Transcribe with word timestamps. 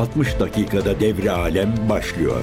60 0.00 0.40
dakikada 0.40 1.00
devre 1.00 1.30
alem 1.30 1.74
başlıyor. 1.88 2.40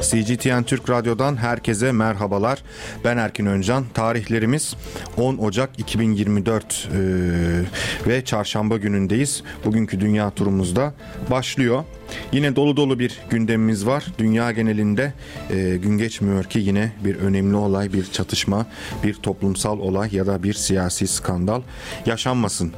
CGTN 0.00 0.62
Türk 0.62 0.90
Radyo'dan 0.90 1.36
herkese 1.36 1.92
merhabalar. 1.92 2.62
Ben 3.04 3.16
Erkin 3.16 3.46
Öncan. 3.46 3.84
Tarihlerimiz 3.94 4.76
10 5.16 5.36
Ocak 5.36 5.70
2024 5.78 6.64
e, 6.64 6.98
ve 8.10 8.24
çarşamba 8.24 8.76
günündeyiz. 8.76 9.42
Bugünkü 9.64 10.00
dünya 10.00 10.30
turumuzda 10.30 10.94
başlıyor. 11.30 11.84
Yine 12.32 12.56
dolu 12.56 12.76
dolu 12.76 12.98
bir 12.98 13.18
gündemimiz 13.30 13.86
var. 13.86 14.06
Dünya 14.18 14.52
genelinde 14.52 15.12
e, 15.50 15.76
gün 15.76 15.98
geçmiyor 15.98 16.44
ki 16.44 16.58
yine 16.58 16.92
bir 17.04 17.16
önemli 17.16 17.56
olay, 17.56 17.92
bir 17.92 18.04
çatışma, 18.04 18.66
bir 19.04 19.14
toplumsal 19.14 19.78
olay 19.78 20.08
ya 20.12 20.26
da 20.26 20.42
bir 20.42 20.54
siyasi 20.54 21.06
skandal 21.06 21.62
yaşanmasın. 22.06 22.72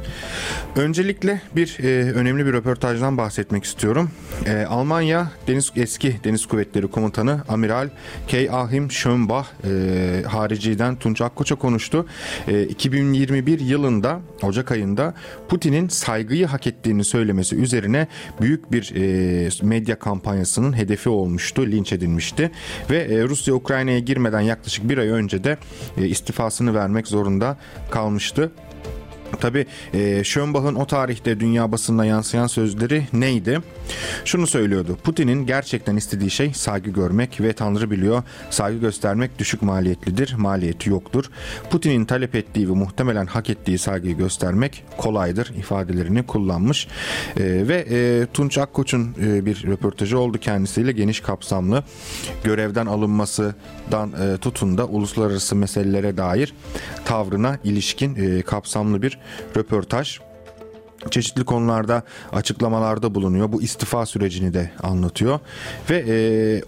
Öncelikle 0.76 1.40
bir 1.56 1.78
e, 1.82 2.12
önemli 2.12 2.46
bir 2.46 2.52
röportajdan 2.52 3.18
bahsetmek 3.18 3.64
istiyorum. 3.64 4.10
E, 4.46 4.64
Almanya 4.64 5.30
Deniz 5.48 5.73
eski 5.76 6.16
Deniz 6.24 6.46
Kuvvetleri 6.46 6.87
Komutanı 6.87 7.42
Amiral 7.48 7.88
K. 8.28 8.51
Ahim 8.52 8.90
Schönbach 8.90 9.46
e, 9.64 10.23
hariciden 10.28 10.96
Tunç 10.96 11.20
Akkoç'a 11.20 11.54
konuştu. 11.54 12.06
E, 12.48 12.62
2021 12.62 13.60
yılında 13.60 14.20
Ocak 14.42 14.73
ayında 14.73 15.14
Putin'in 15.48 15.88
saygıyı 15.88 16.46
hak 16.46 16.66
ettiğini 16.66 17.04
söylemesi 17.04 17.56
üzerine 17.56 18.06
büyük 18.40 18.73
bir 18.73 18.95
e, 18.95 19.23
medya 19.62 19.98
kampanyasının 19.98 20.77
hedefi 20.77 21.09
olmuştu, 21.09 21.66
linç 21.66 21.92
edilmişti 21.92 22.51
ve 22.91 22.98
e, 22.98 23.23
Rusya 23.23 23.55
Ukrayna'ya 23.55 23.98
girmeden 23.98 24.41
yaklaşık 24.41 24.88
bir 24.88 24.98
ay 24.98 25.09
önce 25.09 25.45
de 25.45 25.59
e, 25.98 26.06
istifasını 26.06 26.74
vermek 26.74 27.06
zorunda 27.06 27.56
kalmıştı. 27.91 28.52
Tabi 29.37 29.66
e, 29.95 30.24
Schönbach'ın 30.24 30.74
o 30.74 30.87
tarihte 30.87 31.40
dünya 31.40 31.73
basınına 31.73 32.04
yansıyan 32.04 32.46
sözleri 32.46 33.07
neydi? 33.13 33.60
Şunu 34.24 34.46
söylüyordu. 34.46 34.99
Putin'in 35.04 35.46
gerçekten 35.46 35.96
istediği 35.96 36.30
şey 36.30 36.52
saygı 36.54 36.91
görmek 36.91 37.41
ve 37.41 37.52
Tanrı 37.52 37.91
biliyor 37.91 38.23
saygı 38.51 38.79
göstermek 38.79 39.38
düşük 39.38 39.63
maliyetlidir, 39.63 40.35
maliyeti 40.35 40.91
yoktur. 40.91 41.30
Putin'in 41.71 42.04
talep 42.04 42.35
ettiği 42.35 42.68
ve 42.68 42.73
muhtemelen 42.73 43.26
hak 43.26 43.51
ettiği 43.51 43.79
saygıyı 43.79 44.16
göstermek 44.16 44.85
kolaydır 44.96 45.52
ifadelerini 45.59 46.26
kullanmış. 46.26 46.88
E, 47.37 47.69
ve 47.69 47.87
e, 47.91 48.26
Tunç 48.32 48.59
Akkoç'un 48.59 49.15
e, 49.23 49.46
bir 49.46 49.65
röportajı 49.66 50.19
oldu 50.19 50.38
kendisiyle 50.38 50.93
geniş 50.93 51.21
kapsamlı 51.21 51.85
görevden 52.45 52.87
alınmasından 52.87 54.13
e, 54.13 54.37
tutun 54.37 54.79
da 54.79 54.87
uluslararası 54.87 55.57
meselelere 55.57 56.16
dair 56.16 56.54
tavrına 57.04 57.59
ilişkin 57.65 58.15
e, 58.15 58.43
kapsamlı 58.43 59.02
bir 59.02 59.19
röportaj 59.56 60.18
çeşitli 61.10 61.44
konularda 61.44 62.02
açıklamalarda 62.32 63.14
bulunuyor. 63.14 63.52
Bu 63.52 63.62
istifa 63.62 64.06
sürecini 64.06 64.54
de 64.54 64.70
anlatıyor. 64.82 65.41
Ve 65.91 66.04
e, 66.08 66.14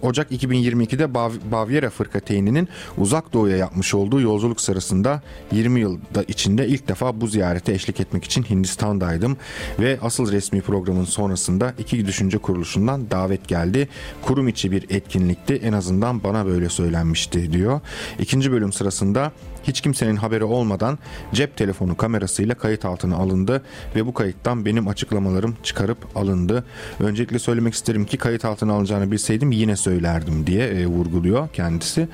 Ocak 0.01 0.31
2022'de 0.31 1.13
Bav 1.13 1.31
Bavyera 1.51 1.89
Fırkateyninin 1.89 2.69
uzak 2.97 3.33
doğuya 3.33 3.57
yapmış 3.57 3.93
olduğu 3.93 4.21
yolculuk 4.21 4.61
sırasında 4.61 5.21
20 5.51 5.79
yılda 5.79 6.23
içinde 6.27 6.67
ilk 6.67 6.87
defa 6.87 7.21
bu 7.21 7.27
ziyarete 7.27 7.73
eşlik 7.73 7.99
etmek 7.99 8.23
için 8.23 8.43
Hindistan'daydım. 8.43 9.37
Ve 9.79 9.99
asıl 10.01 10.31
resmi 10.31 10.61
programın 10.61 11.05
sonrasında 11.05 11.73
iki 11.79 12.05
düşünce 12.05 12.37
kuruluşundan 12.37 13.11
davet 13.11 13.47
geldi. 13.47 13.89
Kurum 14.21 14.47
içi 14.47 14.71
bir 14.71 14.85
etkinlikti. 14.89 15.55
En 15.55 15.73
azından 15.73 16.23
bana 16.23 16.45
böyle 16.45 16.69
söylenmişti 16.69 17.53
diyor. 17.53 17.81
İkinci 18.19 18.51
bölüm 18.51 18.73
sırasında 18.73 19.31
hiç 19.67 19.81
kimsenin 19.81 20.15
haberi 20.15 20.43
olmadan 20.43 20.99
cep 21.33 21.57
telefonu 21.57 21.97
kamerasıyla 21.97 22.55
kayıt 22.55 22.85
altına 22.85 23.15
alındı 23.15 23.61
ve 23.95 24.05
bu 24.05 24.13
kayıttan 24.13 24.65
benim 24.65 24.87
açıklamalarım 24.87 25.57
çıkarıp 25.63 25.97
alındı. 26.15 26.63
Öncelikle 26.99 27.39
söylemek 27.39 27.73
isterim 27.73 28.05
ki 28.05 28.17
kayıt 28.17 28.45
altına 28.45 28.73
alınacağını 28.73 29.11
bilseydim 29.11 29.51
yine 29.51 29.75
söylerdim 29.75 30.47
diye 30.47 30.67
e, 30.67 30.85
vurguluyor 30.85 31.49
kendisi. 31.53 32.07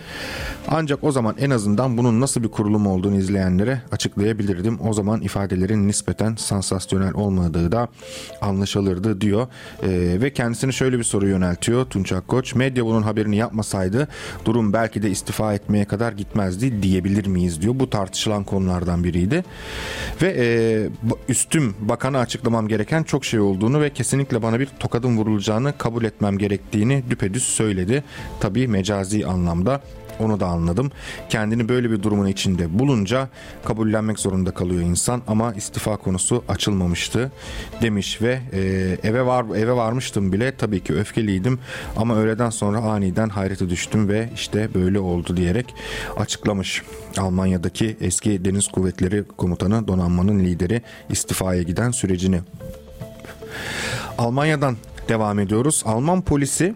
Ancak 0.67 1.03
o 1.03 1.11
zaman 1.11 1.35
en 1.39 1.49
azından 1.49 1.97
bunun 1.97 2.21
nasıl 2.21 2.43
bir 2.43 2.47
kurulum 2.47 2.87
olduğunu 2.87 3.17
izleyenlere 3.17 3.81
açıklayabilirdim. 3.91 4.79
O 4.81 4.93
zaman 4.93 5.21
ifadelerin 5.21 5.87
nispeten 5.87 6.35
sansasyonel 6.35 7.13
olmadığı 7.13 7.71
da 7.71 7.87
anlaşılırdı 8.41 9.21
diyor. 9.21 9.47
E, 9.83 10.21
ve 10.21 10.33
kendisine 10.33 10.71
şöyle 10.71 10.97
bir 10.97 11.03
soru 11.03 11.27
yöneltiyor 11.27 11.85
Tunç 11.85 12.11
Akkoç. 12.11 12.55
Medya 12.55 12.85
bunun 12.85 13.01
haberini 13.01 13.35
yapmasaydı 13.35 14.07
durum 14.45 14.73
belki 14.73 15.03
de 15.03 15.09
istifa 15.09 15.53
etmeye 15.53 15.85
kadar 15.85 16.11
gitmezdi 16.11 16.83
diyebilir 16.83 17.27
miyiz? 17.27 17.42
Miyiz 17.43 17.61
diyor. 17.61 17.73
Bu 17.77 17.89
tartışılan 17.89 18.43
konulardan 18.43 19.03
biriydi. 19.03 19.43
Ve 20.21 20.35
e, 20.37 20.45
üstüm 21.29 21.75
bakana 21.79 22.19
açıklamam 22.19 22.67
gereken 22.67 23.03
çok 23.03 23.25
şey 23.25 23.39
olduğunu 23.39 23.81
ve 23.81 23.89
kesinlikle 23.89 24.41
bana 24.41 24.59
bir 24.59 24.69
tokadın 24.79 25.17
vurulacağını 25.17 25.77
kabul 25.77 26.03
etmem 26.03 26.37
gerektiğini 26.37 27.03
düpedüz 27.09 27.43
söyledi. 27.43 28.03
Tabii 28.39 28.67
mecazi 28.67 29.25
anlamda 29.25 29.81
onu 30.19 30.39
da 30.39 30.47
anladım. 30.47 30.91
Kendini 31.29 31.69
böyle 31.69 31.91
bir 31.91 32.03
durumun 32.03 32.27
içinde 32.27 32.79
bulunca 32.79 33.29
kabullenmek 33.65 34.19
zorunda 34.19 34.51
kalıyor 34.51 34.81
insan 34.81 35.21
ama 35.27 35.53
istifa 35.53 35.97
konusu 35.97 36.43
açılmamıştı 36.47 37.31
demiş 37.81 38.21
ve 38.21 38.39
e, 38.53 38.59
eve 39.03 39.25
var 39.25 39.45
eve 39.55 39.71
varmıştım 39.71 40.33
bile 40.33 40.55
tabii 40.55 40.83
ki 40.83 40.93
öfkeliydim 40.93 41.59
ama 41.97 42.15
öğleden 42.15 42.49
sonra 42.49 42.77
aniden 42.77 43.29
hayrete 43.29 43.69
düştüm 43.69 44.09
ve 44.09 44.29
işte 44.35 44.69
böyle 44.73 44.99
oldu 44.99 45.37
diyerek 45.37 45.75
açıklamış. 46.17 46.83
Almanya'daki 47.17 47.97
eski 48.01 48.45
Deniz 48.45 48.67
Kuvvetleri 48.67 49.23
Komutanı 49.37 49.87
donanmanın 49.87 50.39
lideri 50.39 50.81
istifaya 51.09 51.61
giden 51.61 51.91
sürecini. 51.91 52.41
Almanya'dan 54.17 54.77
devam 55.09 55.39
ediyoruz. 55.39 55.83
Alman 55.85 56.21
polisi 56.21 56.75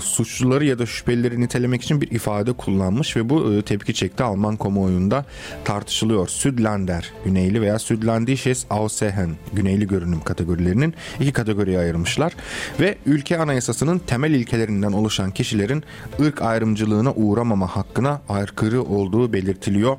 suçluları 0.00 0.64
ya 0.64 0.78
da 0.78 0.86
şüphelileri 0.86 1.40
nitelemek 1.40 1.82
için 1.82 2.00
bir 2.00 2.10
ifade 2.10 2.52
kullanmış 2.52 3.16
ve 3.16 3.28
bu 3.28 3.52
e, 3.52 3.62
tepki 3.62 3.94
çekti 3.94 4.22
Alman 4.22 4.56
kamuoyunda 4.56 5.24
tartışılıyor. 5.64 6.28
Südlander, 6.28 7.12
Güneyli 7.24 7.60
veya 7.60 7.78
Südlandisches 7.78 8.66
Aussehen, 8.70 9.30
Güneyli 9.52 9.86
görünüm 9.86 10.20
kategorilerinin 10.20 10.94
iki 11.20 11.32
kategoriye 11.32 11.78
ayırmışlar 11.78 12.32
ve 12.80 12.98
ülke 13.06 13.38
anayasasının 13.38 13.98
temel 13.98 14.30
ilkelerinden 14.30 14.92
oluşan 14.92 15.30
kişilerin 15.30 15.84
ırk 16.20 16.42
ayrımcılığına 16.42 17.12
uğramama 17.12 17.66
hakkına 17.66 18.22
aykırı 18.28 18.82
olduğu 18.82 19.32
belirtiliyor 19.32 19.96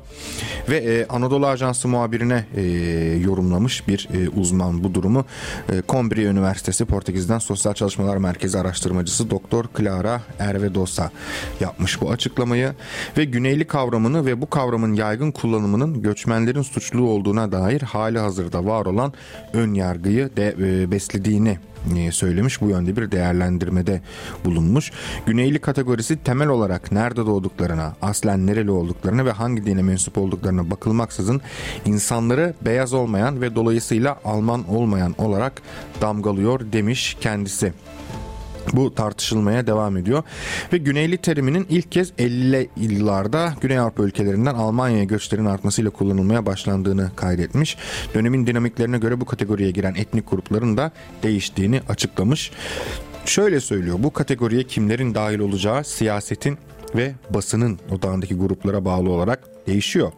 ve 0.68 0.76
e, 0.76 1.06
Anadolu 1.06 1.46
Ajansı 1.46 1.88
muhabirine 1.88 2.44
e, 2.56 2.62
yorumlamış 3.24 3.88
bir 3.88 4.08
e, 4.14 4.28
uzman 4.28 4.84
bu 4.84 4.94
durumu. 4.94 5.24
E, 5.72 5.82
Coimbra 5.88 6.20
Üniversitesi 6.20 6.84
Portekiz'den 6.84 7.38
Sosyal 7.38 7.74
Çalışmalar 7.74 8.16
Merkezi 8.16 8.58
araştırmacısı 8.58 9.30
Doktor 9.30 9.64
Clara 9.78 10.22
Ervedosa 10.38 11.10
yapmış 11.60 12.00
bu 12.00 12.10
açıklamayı 12.10 12.72
ve 13.16 13.24
Güneyli 13.24 13.66
kavramını 13.66 14.26
ve 14.26 14.40
bu 14.40 14.50
kavramın 14.50 14.94
yaygın 14.94 15.30
kullanımının 15.30 16.02
göçmenlerin 16.02 16.62
suçlu 16.62 17.08
olduğuna 17.08 17.52
dair 17.52 17.80
hali 17.80 18.18
hazırda 18.18 18.64
var 18.64 18.86
olan 18.86 19.12
ön 19.52 19.74
yargıyı 19.74 20.30
de 20.36 20.54
e, 20.60 20.90
beslediğini 20.90 21.58
e, 21.96 22.12
söylemiş. 22.12 22.60
Bu 22.60 22.68
yönde 22.68 22.96
bir 22.96 23.10
değerlendirmede 23.10 24.00
bulunmuş. 24.44 24.92
Güneyli 25.26 25.58
kategorisi 25.58 26.16
temel 26.16 26.48
olarak 26.48 26.92
nerede 26.92 27.26
doğduklarına, 27.26 27.96
aslen 28.02 28.46
nereli 28.46 28.70
olduklarına 28.70 29.24
ve 29.24 29.30
hangi 29.30 29.66
dine 29.66 29.82
mensup 29.82 30.18
olduklarına 30.18 30.70
bakılmaksızın 30.70 31.40
insanları 31.84 32.54
beyaz 32.62 32.92
olmayan 32.92 33.40
ve 33.40 33.54
dolayısıyla 33.54 34.18
Alman 34.24 34.68
olmayan 34.68 35.14
olarak 35.18 35.62
damgalıyor 36.00 36.60
demiş 36.72 37.16
kendisi. 37.20 37.72
Bu 38.72 38.94
tartışılmaya 38.94 39.66
devam 39.66 39.96
ediyor. 39.96 40.22
Ve 40.72 40.78
Güneyli 40.78 41.18
teriminin 41.18 41.66
ilk 41.70 41.92
kez 41.92 42.10
50'li 42.10 42.68
yıllarda 42.76 43.54
Güney 43.60 43.78
Avrupa 43.78 44.02
ülkelerinden 44.02 44.54
Almanya'ya 44.54 45.04
göçlerin 45.04 45.44
artmasıyla 45.44 45.90
kullanılmaya 45.90 46.46
başlandığını 46.46 47.10
kaydetmiş. 47.16 47.76
Dönemin 48.14 48.46
dinamiklerine 48.46 48.98
göre 48.98 49.20
bu 49.20 49.24
kategoriye 49.24 49.70
giren 49.70 49.94
etnik 49.94 50.30
grupların 50.30 50.76
da 50.76 50.92
değiştiğini 51.22 51.80
açıklamış. 51.88 52.50
Şöyle 53.24 53.60
söylüyor 53.60 53.96
bu 54.02 54.12
kategoriye 54.12 54.62
kimlerin 54.62 55.14
dahil 55.14 55.38
olacağı 55.38 55.84
siyasetin 55.84 56.58
ve 56.94 57.12
basının 57.30 57.78
odağındaki 57.90 58.34
gruplara 58.34 58.84
bağlı 58.84 59.10
olarak 59.10 59.66
değişiyor. 59.66 60.12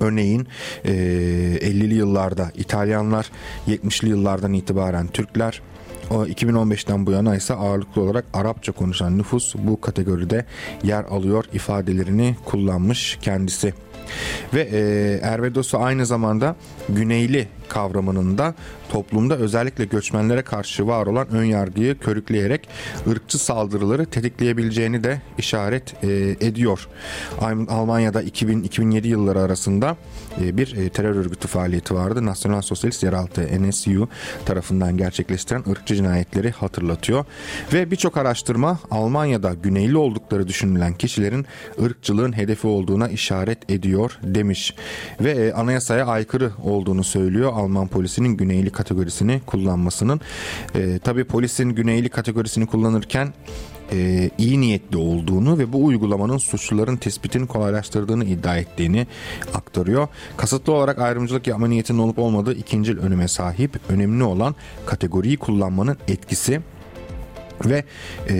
Örneğin 0.00 0.48
e, 0.84 0.92
50'li 0.92 1.94
yıllarda 1.94 2.50
İtalyanlar, 2.54 3.30
70'li 3.68 4.08
yıllardan 4.08 4.52
itibaren 4.52 5.06
Türkler, 5.06 5.62
2015'ten 6.10 7.06
bu 7.06 7.10
yana 7.10 7.36
ise 7.36 7.54
ağırlıklı 7.54 8.02
olarak 8.02 8.24
Arapça 8.32 8.72
konuşan 8.72 9.18
nüfus 9.18 9.54
bu 9.58 9.80
kategoride 9.80 10.44
yer 10.82 11.04
alıyor 11.04 11.44
ifadelerini 11.52 12.36
kullanmış 12.44 13.18
kendisi. 13.22 13.74
Ve 14.54 14.68
e, 14.72 14.80
Ervedosu 15.22 15.78
aynı 15.78 16.06
zamanda 16.06 16.56
Güneyli 16.88 17.48
kavramının 17.68 18.38
da 18.38 18.54
toplumda 18.88 19.36
özellikle 19.36 19.84
göçmenlere 19.84 20.42
karşı 20.42 20.86
var 20.86 21.06
olan 21.06 21.28
ön 21.28 21.44
yargıyı 21.44 21.98
körükleyerek 21.98 22.68
ırkçı 23.10 23.38
saldırıları 23.38 24.06
tetikleyebileceğini 24.06 25.04
de 25.04 25.20
işaret 25.38 26.04
e, 26.04 26.36
ediyor. 26.40 26.88
Almanya'da 27.68 28.22
2000-2007 28.22 29.06
yılları 29.06 29.40
arasında 29.40 29.96
e, 30.40 30.56
bir 30.56 30.76
e, 30.76 30.88
terör 30.88 31.16
örgütü 31.16 31.48
faaliyeti 31.48 31.94
vardı. 31.94 32.26
Nasyonal 32.26 32.62
Sosyalist 32.62 33.02
Yeraltı 33.02 33.48
NSU 33.62 34.08
tarafından 34.46 34.96
gerçekleştiren 34.96 35.64
ırkçı 35.70 35.94
cinayetleri 35.94 36.50
hatırlatıyor. 36.50 37.24
Ve 37.72 37.90
birçok 37.90 38.16
araştırma 38.16 38.78
Almanya'da 38.90 39.54
güneyli 39.54 39.96
oldukları 39.96 40.48
düşünülen 40.48 40.94
kişilerin 40.94 41.46
ırkçılığın 41.82 42.36
hedefi 42.36 42.66
olduğuna 42.66 43.08
işaret 43.08 43.70
ediyor 43.70 44.18
demiş. 44.22 44.74
Ve 45.20 45.54
anayasaya 45.54 46.06
aykırı 46.06 46.52
olduğunu 46.62 47.04
söylüyor 47.04 47.52
Alman 47.56 47.88
polisinin 47.88 48.36
güneyli 48.36 48.70
kategorisini 48.70 49.40
kullanmasının. 49.46 50.20
E, 50.74 50.98
tabii 50.98 51.24
polisin 51.24 51.70
güneyli 51.70 52.08
kategorisini 52.08 52.66
kullanırken 52.66 53.32
e, 53.92 54.30
iyi 54.38 54.60
niyetli 54.60 54.96
olduğunu 54.96 55.58
ve 55.58 55.72
bu 55.72 55.84
uygulamanın 55.84 56.38
suçluların 56.38 56.96
tespitini 56.96 57.46
kolaylaştırdığını 57.46 58.24
iddia 58.24 58.56
ettiğini 58.56 59.06
aktarıyor. 59.54 60.08
Kasıtlı 60.36 60.72
olarak 60.72 60.98
ayrımcılık 60.98 61.46
yapma 61.46 61.68
niyetinin 61.68 61.98
olup 61.98 62.18
olmadığı 62.18 62.54
ikinci 62.54 62.92
önüme 62.92 63.28
sahip. 63.28 63.80
Önemli 63.88 64.24
olan 64.24 64.54
kategoriyi 64.86 65.36
kullanmanın 65.36 65.96
etkisi 66.08 66.60
ve 67.64 67.84
e, 68.28 68.34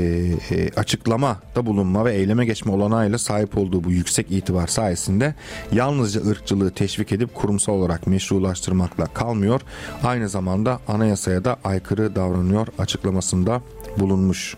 e, 0.51 0.71
açıklama 0.77 1.41
da 1.57 1.67
bulunma 1.67 2.05
ve 2.05 2.15
eyleme 2.15 2.45
geçme 2.45 2.73
olanağıyla 2.73 3.19
sahip 3.19 3.59
olduğu 3.59 3.85
bu 3.85 3.91
yüksek 3.91 4.31
itibar 4.31 4.67
sayesinde 4.67 5.35
yalnızca 5.73 6.21
ırkçılığı 6.27 6.71
teşvik 6.71 7.13
edip 7.13 7.35
kurumsal 7.35 7.73
olarak 7.73 8.07
meşrulaştırmakla 8.07 9.07
kalmıyor. 9.07 9.61
Aynı 10.03 10.29
zamanda 10.29 10.81
anayasaya 10.89 11.45
da 11.45 11.57
aykırı 11.65 12.17
davranıyor 12.17 12.67
açıklamasında 12.79 13.63
bulunmuş. 13.99 14.57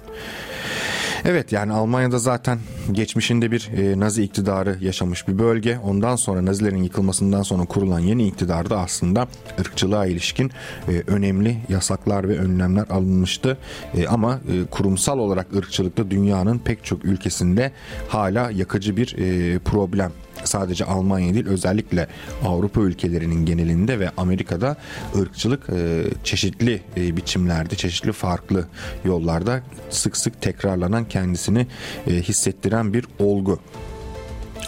Evet 1.25 1.53
yani 1.53 1.73
Almanya'da 1.73 2.19
zaten 2.19 2.59
geçmişinde 2.93 3.50
bir 3.50 3.70
e, 3.76 4.00
Nazi 4.00 4.23
iktidarı 4.23 4.76
yaşamış 4.81 5.29
bir 5.29 5.38
bölge. 5.38 5.79
Ondan 5.79 6.17
sonra 6.17 6.44
Nazilerin 6.44 6.82
yıkılmasından 6.82 7.43
sonra 7.43 7.65
kurulan 7.65 7.99
yeni 7.99 8.26
iktidarda 8.26 8.81
aslında 8.81 9.29
ırkçılığa 9.61 10.06
ilişkin 10.06 10.50
e, 10.88 11.03
önemli 11.06 11.59
yasaklar 11.69 12.29
ve 12.29 12.38
önlemler 12.38 12.85
alınmıştı. 12.91 13.59
E, 13.94 14.06
ama 14.06 14.41
e, 14.53 14.65
kurumsal 14.70 15.19
olarak 15.19 15.56
ırkçılıkta 15.56 16.11
dünyanın 16.11 16.59
pek 16.59 16.85
çok 16.85 17.05
ülkesinde 17.05 17.73
hala 18.09 18.50
yakıcı 18.50 18.97
bir 18.97 19.17
e, 19.19 19.59
problem 19.59 20.12
sadece 20.48 20.84
Almanya 20.84 21.34
değil 21.34 21.46
özellikle 21.46 22.08
Avrupa 22.44 22.80
ülkelerinin 22.80 23.46
genelinde 23.46 24.00
ve 24.00 24.10
Amerika'da 24.16 24.76
ırkçılık 25.16 25.70
e, 25.70 26.04
çeşitli 26.24 26.82
e, 26.96 27.16
biçimlerde, 27.16 27.74
çeşitli 27.74 28.12
farklı 28.12 28.64
yollarda 29.04 29.62
sık 29.90 30.16
sık 30.16 30.42
tekrarlanan 30.42 31.04
kendisini 31.04 31.66
e, 32.06 32.12
hissettiren 32.12 32.94
bir 32.94 33.04
olgu. 33.18 33.58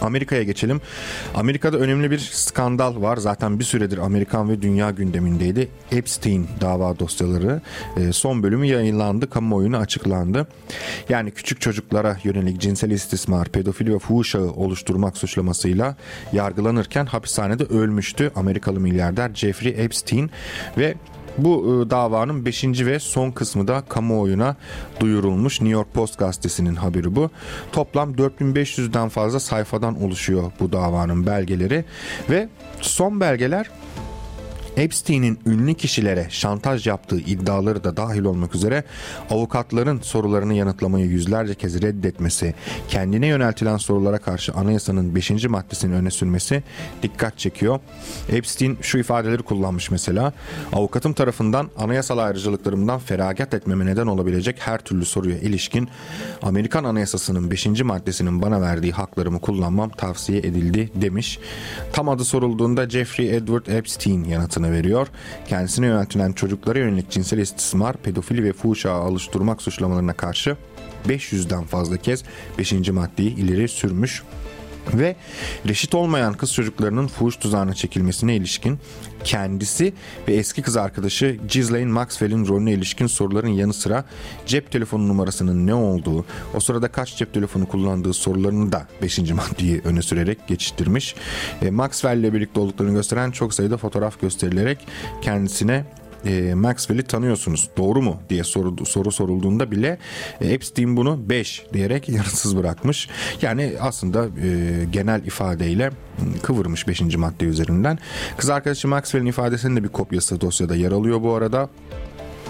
Amerika'ya 0.01 0.43
geçelim. 0.43 0.81
Amerika'da 1.35 1.77
önemli 1.77 2.11
bir 2.11 2.19
skandal 2.19 3.01
var. 3.01 3.17
Zaten 3.17 3.59
bir 3.59 3.63
süredir 3.63 3.97
Amerikan 3.97 4.49
ve 4.49 4.61
dünya 4.61 4.91
gündemindeydi. 4.91 5.67
Epstein 5.91 6.47
dava 6.61 6.99
dosyaları 6.99 7.61
e, 7.97 8.11
son 8.13 8.43
bölümü 8.43 8.65
yayınlandı. 8.65 9.29
Kamuoyuna 9.29 9.77
açıklandı. 9.77 10.47
Yani 11.09 11.31
küçük 11.31 11.61
çocuklara 11.61 12.17
yönelik 12.23 12.61
cinsel 12.61 12.91
istismar, 12.91 13.47
pedofili 13.47 13.93
ve 13.93 13.99
fuhuşağı 13.99 14.51
oluşturmak 14.51 15.17
suçlamasıyla 15.17 15.95
yargılanırken 16.33 17.05
hapishanede 17.05 17.63
ölmüştü. 17.63 18.31
Amerikalı 18.35 18.79
milyarder 18.79 19.31
Jeffrey 19.33 19.75
Epstein 19.77 20.31
ve 20.77 20.95
bu 21.37 21.83
e, 21.85 21.89
davanın 21.89 22.45
5. 22.45 22.63
ve 22.63 22.99
son 22.99 23.31
kısmı 23.31 23.67
da 23.67 23.83
kamuoyuna 23.89 24.55
duyurulmuş. 24.99 25.61
New 25.61 25.73
York 25.73 25.93
Post 25.93 26.19
gazetesinin 26.19 26.75
haberi 26.75 27.15
bu. 27.15 27.29
Toplam 27.71 28.13
4500'den 28.13 29.09
fazla 29.09 29.39
sayfadan 29.39 30.03
oluşuyor 30.03 30.51
bu 30.59 30.71
davanın 30.71 31.25
belgeleri 31.25 31.85
ve 32.29 32.49
son 32.81 33.19
belgeler 33.19 33.69
Epstein'in 34.81 35.39
ünlü 35.45 35.73
kişilere 35.73 36.27
şantaj 36.29 36.87
yaptığı 36.87 37.19
iddiaları 37.19 37.83
da 37.83 37.97
dahil 37.97 38.23
olmak 38.23 38.55
üzere 38.55 38.83
avukatların 39.29 39.99
sorularını 40.01 40.53
yanıtlamayı 40.53 41.05
yüzlerce 41.05 41.55
kez 41.55 41.81
reddetmesi, 41.81 42.53
kendine 42.89 43.27
yöneltilen 43.27 43.77
sorulara 43.77 44.17
karşı 44.17 44.53
anayasanın 44.53 45.15
5. 45.15 45.45
maddesini 45.45 45.95
öne 45.95 46.11
sürmesi 46.11 46.63
dikkat 47.03 47.37
çekiyor. 47.37 47.79
Epstein 48.29 48.77
şu 48.81 48.97
ifadeleri 48.97 49.43
kullanmış 49.43 49.91
mesela. 49.91 50.33
Avukatım 50.73 51.13
tarafından 51.13 51.69
anayasal 51.77 52.17
ayrıcalıklarımdan 52.17 52.99
feragat 52.99 53.53
etmeme 53.53 53.85
neden 53.85 54.07
olabilecek 54.07 54.55
her 54.59 54.79
türlü 54.79 55.05
soruya 55.05 55.37
ilişkin 55.37 55.89
Amerikan 56.41 56.83
Anayasası'nın 56.83 57.51
5. 57.51 57.65
maddesinin 57.83 58.41
bana 58.41 58.61
verdiği 58.61 58.91
haklarımı 58.91 59.39
kullanmam 59.41 59.89
tavsiye 59.89 60.39
edildi 60.39 60.89
demiş. 60.95 61.39
Tam 61.93 62.09
adı 62.09 62.25
sorulduğunda 62.25 62.89
Jeffrey 62.89 63.35
Edward 63.35 63.65
Epstein 63.65 64.23
yanıtını 64.23 64.70
veriyor. 64.71 65.07
Kendisine 65.47 65.85
yöneltilen 65.85 66.31
çocuklara 66.31 66.79
yönelik 66.79 67.09
cinsel 67.09 67.37
istismar, 67.37 67.97
pedofili 67.97 68.43
ve 68.43 68.53
fuhuşa 68.53 68.91
alıştırmak 68.91 69.61
suçlamalarına 69.61 70.13
karşı 70.13 70.57
500'den 71.07 71.63
fazla 71.63 71.97
kez 71.97 72.23
5. 72.57 72.89
maddeyi 72.89 73.35
ileri 73.35 73.67
sürmüş 73.67 74.23
ve 74.93 75.15
reşit 75.67 75.95
olmayan 75.95 76.33
kız 76.33 76.53
çocuklarının 76.53 77.07
fuhuş 77.07 77.35
tuzağına 77.35 77.73
çekilmesine 77.73 78.35
ilişkin 78.35 78.79
kendisi 79.23 79.93
ve 80.27 80.33
eski 80.33 80.61
kız 80.61 80.77
arkadaşı 80.77 81.37
Ghislaine 81.53 81.91
Maxwell'in 81.91 82.47
rolüne 82.47 82.71
ilişkin 82.71 83.07
soruların 83.07 83.47
yanı 83.47 83.73
sıra 83.73 84.05
cep 84.45 84.71
telefonu 84.71 85.07
numarasının 85.07 85.67
ne 85.67 85.73
olduğu, 85.73 86.25
o 86.53 86.59
sırada 86.59 86.87
kaç 86.87 87.17
cep 87.17 87.33
telefonu 87.33 87.67
kullandığı 87.67 88.13
sorularını 88.13 88.71
da 88.71 88.87
5. 89.01 89.19
maddeyi 89.19 89.81
öne 89.85 90.01
sürerek 90.01 90.47
geçiştirmiş. 90.47 91.15
E, 91.61 91.71
Maxwell 91.71 92.17
ile 92.17 92.33
birlikte 92.33 92.59
olduklarını 92.59 92.93
gösteren 92.93 93.31
çok 93.31 93.53
sayıda 93.53 93.77
fotoğraf 93.77 94.21
gösterilerek 94.21 94.87
kendisine 95.21 95.85
e, 96.25 96.53
Maxwell'i 96.53 97.03
tanıyorsunuz 97.03 97.69
doğru 97.77 98.01
mu 98.01 98.19
diye 98.29 98.43
soru, 98.43 98.85
soru 98.85 99.11
sorulduğunda 99.11 99.71
bile 99.71 99.97
e, 100.41 100.47
Epstein 100.47 100.97
bunu 100.97 101.29
5 101.29 101.65
diyerek 101.73 102.09
yanıtsız 102.09 102.57
bırakmış. 102.57 103.09
Yani 103.41 103.73
aslında 103.81 104.25
e, 104.25 104.85
genel 104.91 105.25
ifadeyle 105.25 105.91
kıvırmış 106.41 106.87
5. 106.87 107.01
madde 107.01 107.45
üzerinden. 107.45 107.99
Kız 108.37 108.49
arkadaşı 108.49 108.87
Maxwell'in 108.87 109.25
ifadesinin 109.25 109.75
de 109.75 109.83
bir 109.83 109.89
kopyası 109.89 110.41
dosyada 110.41 110.75
yer 110.75 110.91
alıyor 110.91 111.21
bu 111.21 111.33
arada. 111.33 111.69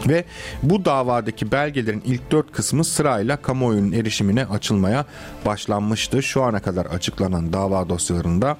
Ve 0.07 0.25
bu 0.63 0.85
davadaki 0.85 1.51
belgelerin 1.51 2.03
ilk 2.05 2.31
dört 2.31 2.51
kısmı 2.51 2.83
sırayla 2.83 3.37
kamuoyunun 3.37 3.91
erişimine 3.91 4.45
açılmaya 4.45 5.05
başlanmıştı. 5.45 6.23
Şu 6.23 6.43
ana 6.43 6.59
kadar 6.59 6.85
açıklanan 6.85 7.53
dava 7.53 7.89
dosyalarında 7.89 8.57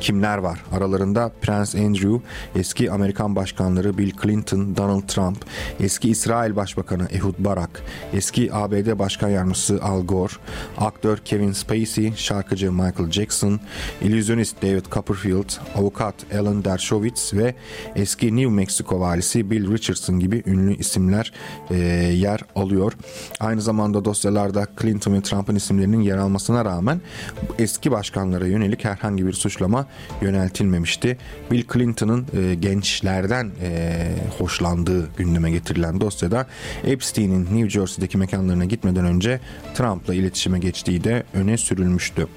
kimler 0.00 0.38
var? 0.38 0.64
Aralarında 0.72 1.32
Prince 1.42 1.86
Andrew, 1.86 2.28
eski 2.56 2.90
Amerikan 2.90 3.36
başkanları 3.36 3.98
Bill 3.98 4.12
Clinton, 4.22 4.76
Donald 4.76 5.08
Trump, 5.08 5.44
eski 5.80 6.10
İsrail 6.10 6.56
Başbakanı 6.56 7.08
Ehud 7.12 7.34
Barak, 7.38 7.82
eski 8.12 8.54
ABD 8.54 8.98
Başkan 8.98 9.28
Yardımcısı 9.28 9.78
Al 9.82 10.04
Gore, 10.04 10.32
aktör 10.78 11.18
Kevin 11.18 11.52
Spacey, 11.52 12.12
şarkıcı 12.16 12.72
Michael 12.72 13.10
Jackson, 13.10 13.60
illüzyonist 14.02 14.62
David 14.62 14.86
Copperfield, 14.90 15.50
avukat 15.74 16.14
Alan 16.40 16.64
Dershowitz 16.64 17.34
ve 17.34 17.54
eski 17.96 18.36
New 18.36 18.50
Mexico 18.50 19.00
valisi 19.00 19.50
Bill 19.50 19.72
Richardson 19.72 20.20
gibi 20.20 20.42
ünlü 20.46 20.77
isimler 20.78 21.32
e, 21.70 21.76
yer 22.14 22.40
alıyor. 22.56 22.92
Aynı 23.40 23.62
zamanda 23.62 24.04
dosyalarda 24.04 24.66
Clinton 24.80 25.14
ve 25.14 25.20
Trump'ın 25.20 25.54
isimlerinin 25.54 26.00
yer 26.00 26.16
almasına 26.16 26.64
rağmen 26.64 27.00
eski 27.58 27.90
başkanlara 27.90 28.46
yönelik 28.46 28.84
herhangi 28.84 29.26
bir 29.26 29.32
suçlama 29.32 29.86
yöneltilmemişti. 30.22 31.18
Bill 31.50 31.64
Clinton'ın 31.72 32.26
e, 32.36 32.54
gençlerden 32.54 33.50
e, 33.62 34.06
hoşlandığı 34.38 35.08
gündeme 35.16 35.50
getirilen 35.50 36.00
dosyada 36.00 36.46
Epstein'in 36.84 37.44
New 37.44 37.70
Jersey'deki 37.70 38.18
mekanlarına 38.18 38.64
gitmeden 38.64 39.04
önce 39.04 39.40
Trump'la 39.74 40.14
iletişime 40.14 40.58
geçtiği 40.58 41.04
de 41.04 41.22
öne 41.34 41.56
sürülmüştü. 41.56 42.28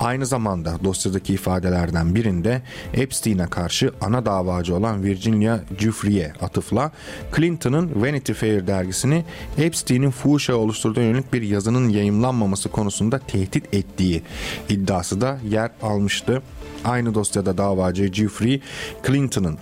Aynı 0.00 0.26
zamanda 0.26 0.78
dosyadaki 0.84 1.34
ifadelerden 1.34 2.14
birinde 2.14 2.62
Epstein'e 2.94 3.46
karşı 3.46 3.92
ana 4.00 4.26
davacı 4.26 4.76
olan 4.76 5.04
Virginia 5.04 5.58
Giuffre'ye 5.78 6.32
atıfla 6.40 6.92
Clinton'ın 7.36 8.02
Vanity 8.02 8.32
Fair 8.32 8.66
dergisini 8.66 9.24
Epstein'in 9.58 10.10
fuhuşa 10.10 10.54
oluşturduğu 10.54 11.00
yönelik 11.00 11.32
bir 11.32 11.42
yazının 11.42 11.88
yayımlanmaması 11.88 12.68
konusunda 12.68 13.18
tehdit 13.18 13.74
ettiği 13.74 14.22
iddiası 14.68 15.20
da 15.20 15.38
yer 15.48 15.70
almıştı. 15.82 16.42
Aynı 16.84 17.14
dosyada 17.14 17.58
davacı 17.58 18.06
Giuffre 18.06 18.60
Clinton'ın 19.06 19.58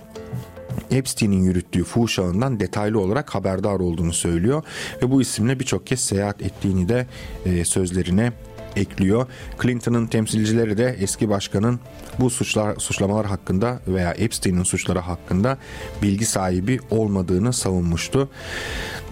Epstein'in 0.91 1.43
yürüttüğü 1.43 1.83
fuhuş 1.83 2.17
detaylı 2.19 2.99
olarak 2.99 3.35
haberdar 3.35 3.79
olduğunu 3.79 4.13
söylüyor 4.13 4.63
ve 5.03 5.11
bu 5.11 5.21
isimle 5.21 5.59
birçok 5.59 5.87
kez 5.87 5.99
seyahat 5.99 6.41
ettiğini 6.41 6.89
de 6.89 7.07
e, 7.45 7.65
sözlerine 7.65 8.31
ekliyor. 8.79 9.27
Clinton'ın 9.61 10.07
temsilcileri 10.07 10.77
de 10.77 10.97
eski 10.99 11.29
başkanın 11.29 11.79
bu 12.19 12.29
suçlar 12.29 12.75
suçlamalar 12.75 13.25
hakkında 13.25 13.79
veya 13.87 14.11
Epstein'in 14.11 14.63
suçları 14.63 14.99
hakkında 14.99 15.57
bilgi 16.01 16.25
sahibi 16.25 16.79
olmadığını 16.89 17.53
savunmuştu. 17.53 18.29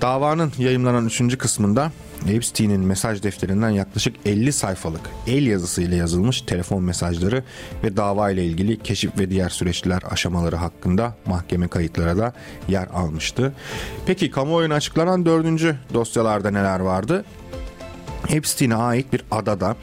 Davanın 0.01 0.51
yayımlanan 0.57 1.05
3. 1.05 1.37
kısmında 1.37 1.91
Epstein'in 2.29 2.81
mesaj 2.81 3.23
defterinden 3.23 3.69
yaklaşık 3.69 4.15
50 4.25 4.53
sayfalık 4.53 5.01
el 5.27 5.45
yazısıyla 5.45 5.97
yazılmış 5.97 6.41
telefon 6.41 6.83
mesajları 6.83 7.43
ve 7.83 7.97
dava 7.97 8.31
ile 8.31 8.45
ilgili 8.45 8.77
keşif 8.77 9.17
ve 9.17 9.29
diğer 9.29 9.49
süreçler 9.49 10.01
aşamaları 10.11 10.55
hakkında 10.55 11.15
mahkeme 11.25 11.67
kayıtlara 11.67 12.17
da 12.17 12.33
yer 12.67 12.87
almıştı. 12.87 13.53
Peki 14.05 14.31
kamuoyuna 14.31 14.73
açıklanan 14.73 15.25
dördüncü 15.25 15.75
dosyalarda 15.93 16.51
neler 16.51 16.79
vardı? 16.79 17.25
Epstein'e 18.29 18.75
ait 18.75 19.13
bir 19.13 19.23
adada 19.31 19.75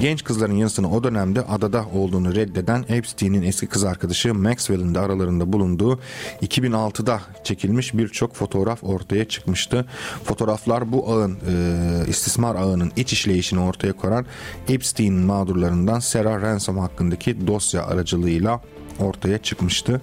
genç 0.00 0.24
kızların 0.24 0.54
yanısını 0.54 0.92
o 0.92 1.04
dönemde 1.04 1.42
adada 1.42 1.84
olduğunu 1.94 2.34
reddeden 2.34 2.84
Epstein'in 2.88 3.42
eski 3.42 3.66
kız 3.66 3.84
arkadaşı 3.84 4.34
Maxwell'in 4.34 4.94
de 4.94 5.00
aralarında 5.00 5.52
bulunduğu 5.52 6.00
2006'da 6.42 7.20
çekilmiş 7.44 7.94
birçok 7.94 8.34
fotoğraf 8.34 8.84
ortaya 8.84 9.24
çıkmıştı. 9.24 9.86
Fotoğraflar 10.24 10.92
bu 10.92 11.12
ağın 11.12 11.32
e, 11.32 12.08
istismar 12.08 12.56
ağının 12.56 12.92
iç 12.96 13.12
işleyişini 13.12 13.60
ortaya 13.60 13.92
koyan 13.92 14.26
Epstein 14.68 15.14
mağdurlarından 15.14 16.00
Sarah 16.00 16.42
Ransom 16.42 16.78
hakkındaki 16.78 17.46
dosya 17.46 17.86
aracılığıyla 17.86 18.60
ortaya 19.00 19.38
çıkmıştı. 19.38 20.00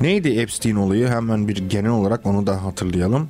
Neydi 0.00 0.28
Epstein 0.28 0.76
olayı? 0.76 1.08
Hemen 1.08 1.48
bir 1.48 1.56
genel 1.56 1.90
olarak 1.90 2.26
onu 2.26 2.46
da 2.46 2.64
hatırlayalım. 2.64 3.28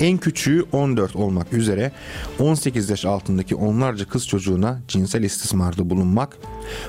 En 0.00 0.18
küçüğü 0.18 0.64
14 0.72 1.16
olmak 1.16 1.52
üzere 1.52 1.92
18 2.38 2.90
yaş 2.90 3.04
altındaki 3.04 3.54
onlarca 3.54 4.08
kız 4.08 4.28
çocuğuna 4.28 4.80
cinsel 4.88 5.22
istismarda 5.22 5.90
bulunmak, 5.90 6.38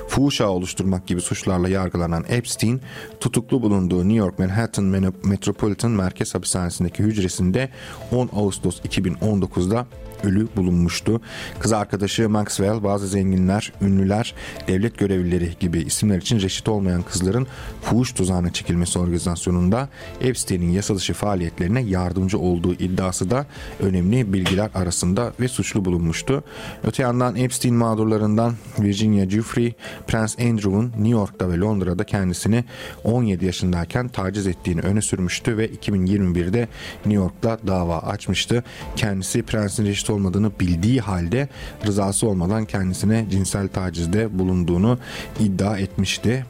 fuhuşa 0.08 0.48
oluşturmak 0.48 1.06
gibi 1.06 1.20
suçlarla 1.20 1.68
yargılanan 1.68 2.24
Epstein, 2.28 2.80
tutuklu 3.20 3.62
bulunduğu 3.62 3.98
New 3.98 4.18
York 4.18 4.38
Manhattan 4.38 4.84
Metropolitan 5.24 5.90
Merkez 5.90 6.34
Hapishanesi'ndeki 6.34 7.02
hücresinde 7.02 7.68
10 8.12 8.30
Ağustos 8.32 8.80
2019'da 8.80 9.86
ölü 10.24 10.48
bulunmuştu. 10.56 11.20
Kız 11.58 11.72
arkadaşı 11.72 12.28
Maxwell 12.28 12.84
bazı 12.84 13.08
zenginler, 13.08 13.72
ünlüler, 13.82 14.34
devlet 14.68 14.98
görevlileri 14.98 15.50
gibi 15.60 15.78
isimler 15.78 16.18
için 16.18 16.40
reşit 16.40 16.68
olmayan 16.68 17.02
kızların 17.02 17.46
fuhuş 17.82 18.12
tuzağına 18.12 18.52
çekilmesi 18.52 18.98
organizasyonunda 18.98 19.88
Epstein'in 20.20 20.70
yasa 20.70 20.96
dışı 20.96 21.14
faaliyetlerine 21.14 21.82
yardımcı 21.82 22.38
olduğu 22.38 22.74
iddiası 22.74 23.30
da 23.30 23.46
önemli 23.80 24.32
bilgiler 24.32 24.70
arasında 24.74 25.32
ve 25.40 25.48
suçlu 25.48 25.84
bulunmuştu. 25.84 26.44
Öte 26.84 27.02
yandan 27.02 27.36
Epstein 27.36 27.74
mağdurlarından 27.74 28.54
Virginia 28.78 29.24
Giuffre, 29.24 29.72
Prince 30.06 30.50
Andrew'un 30.50 30.84
New 30.84 31.08
York'ta 31.08 31.48
ve 31.48 31.58
Londra'da 31.58 32.04
kendisini 32.04 32.64
17 33.04 33.44
yaşındayken 33.44 34.08
taciz 34.08 34.46
ettiğini 34.46 34.80
öne 34.80 35.02
sürmüştü 35.02 35.56
ve 35.56 35.66
2021'de 35.66 36.68
New 37.06 37.14
York'ta 37.14 37.58
dava 37.66 37.98
açmıştı. 37.98 38.64
Kendisi 38.96 39.42
Prince'in 39.42 39.86
reşit 39.86 40.10
olmadığını 40.12 40.52
bildiği 40.60 41.00
halde 41.00 41.48
rızası 41.86 42.26
olmadan 42.26 42.64
kendisine 42.64 43.26
cinsel 43.30 43.68
tacizde 43.68 44.38
bulunduğunu 44.38 44.98
iddia 45.40 45.78
etmişti. 45.78 46.46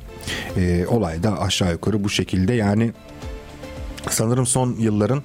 E, 0.57 0.87
olay 0.87 1.23
da 1.23 1.41
aşağı 1.41 1.73
yukarı 1.73 2.05
bu 2.05 2.11
şekilde 2.11 2.55
yani 2.55 2.93
Sanırım 4.11 4.47
son 4.47 4.77
yılların 4.79 5.23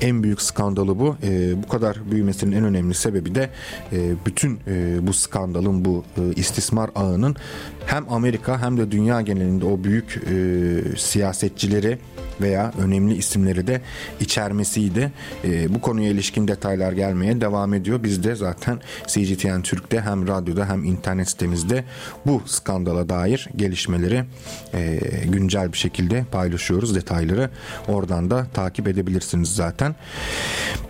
en 0.00 0.22
büyük 0.22 0.42
skandalı 0.42 0.98
bu. 0.98 1.16
E, 1.22 1.62
bu 1.62 1.68
kadar 1.68 2.10
büyümesinin 2.10 2.56
en 2.56 2.64
önemli 2.64 2.94
sebebi 2.94 3.34
de 3.34 3.50
e, 3.92 4.12
bütün 4.26 4.60
e, 4.66 5.06
bu 5.06 5.12
skandalın, 5.12 5.84
bu 5.84 6.04
e, 6.18 6.34
istismar 6.36 6.90
ağının 6.94 7.36
hem 7.86 8.12
Amerika 8.12 8.62
hem 8.62 8.76
de 8.76 8.90
dünya 8.90 9.20
genelinde 9.20 9.64
o 9.64 9.84
büyük 9.84 10.20
e, 10.30 10.98
siyasetçileri 10.98 11.98
veya 12.40 12.72
önemli 12.78 13.14
isimleri 13.14 13.66
de 13.66 13.80
içermesiydi. 14.20 15.12
E, 15.44 15.74
bu 15.74 15.80
konuya 15.80 16.10
ilişkin 16.10 16.48
detaylar 16.48 16.92
gelmeye 16.92 17.40
devam 17.40 17.74
ediyor. 17.74 18.02
Biz 18.02 18.24
de 18.24 18.34
zaten 18.34 18.80
CGTN 19.06 19.62
Türk'te 19.62 20.00
hem 20.00 20.28
radyoda 20.28 20.68
hem 20.68 20.84
internet 20.84 21.28
sitemizde 21.28 21.84
bu 22.26 22.42
skandala 22.46 23.08
dair 23.08 23.48
gelişmeleri 23.56 24.24
e, 24.74 25.00
güncel 25.24 25.72
bir 25.72 25.78
şekilde 25.78 26.24
paylaşıyoruz 26.32 26.94
detayları. 26.94 27.50
Oradan 27.88 28.30
da 28.30 28.46
takip 28.54 28.88
edebilirsiniz 28.88 29.54
zaten. 29.54 29.94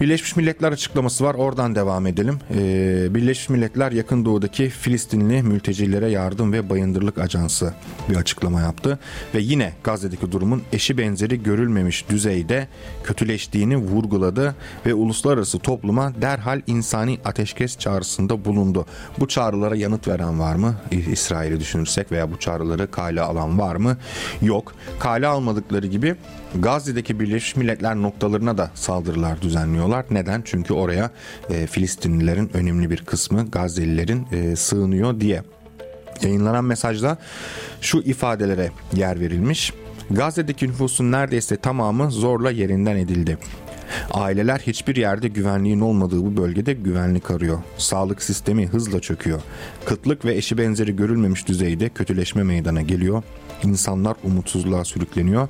Birleşmiş 0.01 0.37
Milletler 0.37 0.73
açıklaması 0.73 1.25
var. 1.25 1.35
Oradan 1.35 1.75
devam 1.75 2.07
edelim. 2.07 2.39
E, 2.55 3.15
Birleşmiş 3.15 3.49
Milletler 3.49 3.93
yakın 3.93 4.25
doğudaki 4.25 4.69
Filistinli 4.69 5.43
mültecilere 5.43 6.11
yardım 6.11 6.53
ve 6.53 6.71
bayındırlık 6.71 7.19
ajansı 7.19 7.75
bir 8.09 8.17
açıklama 8.17 8.61
yaptı 8.61 8.99
ve 9.35 9.41
yine 9.41 9.73
Gazze'deki 9.85 10.33
durumun 10.33 10.63
eşi 10.73 10.99
benzeri 10.99 11.34
görülmemiş 11.37 12.09
düzeyde 12.09 12.69
kötüleştiğini 13.05 13.77
vurguladı 13.77 14.55
ve 14.87 14.95
uluslararası 14.95 15.59
topluma 15.59 16.13
derhal 16.23 16.61
insani 16.67 17.19
ateşkes 17.25 17.79
çağrısında 17.79 18.45
bulundu. 18.45 18.87
Bu 19.19 19.29
çağrılara 19.29 19.77
yanıt 19.77 20.09
veren 20.09 20.41
var 20.41 20.55
mı? 20.55 20.75
İsrail'i 20.91 21.61
düşünürsek 21.61 22.13
veya 22.13 22.33
bu 22.33 22.39
çağrıları 22.39 22.91
kale 22.91 23.21
alan 23.21 23.59
var 23.59 23.77
mı? 23.77 23.97
Yok. 24.43 24.75
Kale 24.99 25.27
almadıkları 25.27 25.87
gibi 25.87 26.17
Gazze'deki 26.55 27.21
Birleşmiş 27.21 27.57
Milletler 27.57 27.97
noktalarına 27.97 28.59
da 28.59 28.71
saldırılar 28.75 29.43
düzenliyorlar. 29.43 30.05
Neden? 30.11 30.43
Çünkü 30.45 30.75
oraya 30.75 31.11
e, 31.51 31.67
Filistinlilerin 31.67 32.51
önemli 32.55 32.91
bir 32.91 33.05
kısmı 33.05 33.51
Gazze'lilerin 33.51 34.27
e, 34.33 34.57
sığınıyor 34.57 35.21
diye. 35.21 35.43
Yayınlanan 36.23 36.65
mesajda 36.65 37.19
şu 37.81 37.99
ifadelere 37.99 38.71
yer 38.97 39.21
verilmiş. 39.21 39.73
Gazze'deki 40.11 40.69
nüfusun 40.69 41.13
neredeyse 41.13 41.57
tamamı 41.57 42.11
zorla 42.11 42.51
yerinden 42.51 42.97
edildi. 42.97 43.39
Aileler 44.11 44.59
hiçbir 44.59 44.97
yerde 44.97 45.29
güvenliğin 45.29 45.81
olmadığı 45.81 46.21
bu 46.21 46.37
bölgede 46.37 46.73
güvenlik 46.73 47.31
arıyor. 47.31 47.59
Sağlık 47.79 48.23
sistemi 48.23 48.67
hızla 48.67 49.01
çöküyor. 49.01 49.41
Kıtlık 49.85 50.25
ve 50.25 50.35
eşi 50.35 50.59
benzeri 50.59 50.97
görülmemiş 50.97 51.49
düzeyde 51.49 51.89
kötüleşme 51.89 52.43
meydana 52.43 52.83
geliyor. 52.83 53.23
İnsanlar 53.63 54.17
umutsuzluğa 54.25 54.85
sürükleniyor 54.85 55.49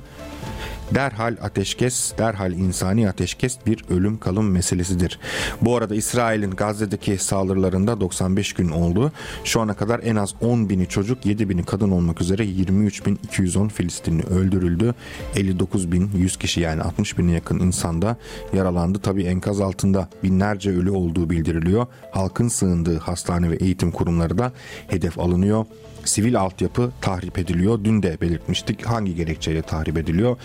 derhal 0.91 1.37
ateşkes, 1.41 2.13
derhal 2.17 2.51
insani 2.51 3.09
ateşkes 3.09 3.57
bir 3.65 3.85
ölüm 3.89 4.17
kalım 4.17 4.51
meselesidir. 4.51 5.19
Bu 5.61 5.75
arada 5.75 5.95
İsrail'in 5.95 6.51
Gazze'deki 6.51 7.17
saldırılarında 7.17 8.01
95 8.01 8.53
gün 8.53 8.69
oldu. 8.69 9.11
Şu 9.43 9.61
ana 9.61 9.73
kadar 9.73 9.99
en 10.03 10.15
az 10.15 10.33
10 10.41 10.69
bini 10.69 10.87
çocuk, 10.87 11.25
7 11.25 11.49
bini 11.49 11.63
kadın 11.63 11.91
olmak 11.91 12.21
üzere 12.21 12.43
23.210 12.43 13.69
Filistinli 13.69 14.23
öldürüldü. 14.23 14.93
59.100 15.35 16.37
kişi 16.37 16.61
yani 16.61 16.81
60 16.81 17.17
bine 17.17 17.31
yakın 17.31 17.59
insanda 17.59 18.17
yaralandı. 18.53 18.99
Tabi 18.99 19.23
enkaz 19.23 19.61
altında 19.61 20.09
binlerce 20.23 20.69
ölü 20.69 20.91
olduğu 20.91 21.29
bildiriliyor. 21.29 21.87
Halkın 22.11 22.47
sığındığı 22.47 22.99
hastane 22.99 23.51
ve 23.51 23.55
eğitim 23.55 23.91
kurumları 23.91 24.37
da 24.37 24.51
hedef 24.87 25.19
alınıyor 25.19 25.65
sivil 26.05 26.39
altyapı 26.39 26.91
tahrip 27.01 27.39
ediliyor. 27.39 27.79
Dün 27.83 28.03
de 28.03 28.17
belirtmiştik 28.21 28.85
hangi 28.85 29.15
gerekçeyle 29.15 29.61
tahrip 29.61 29.97
ediliyor. 29.97 30.37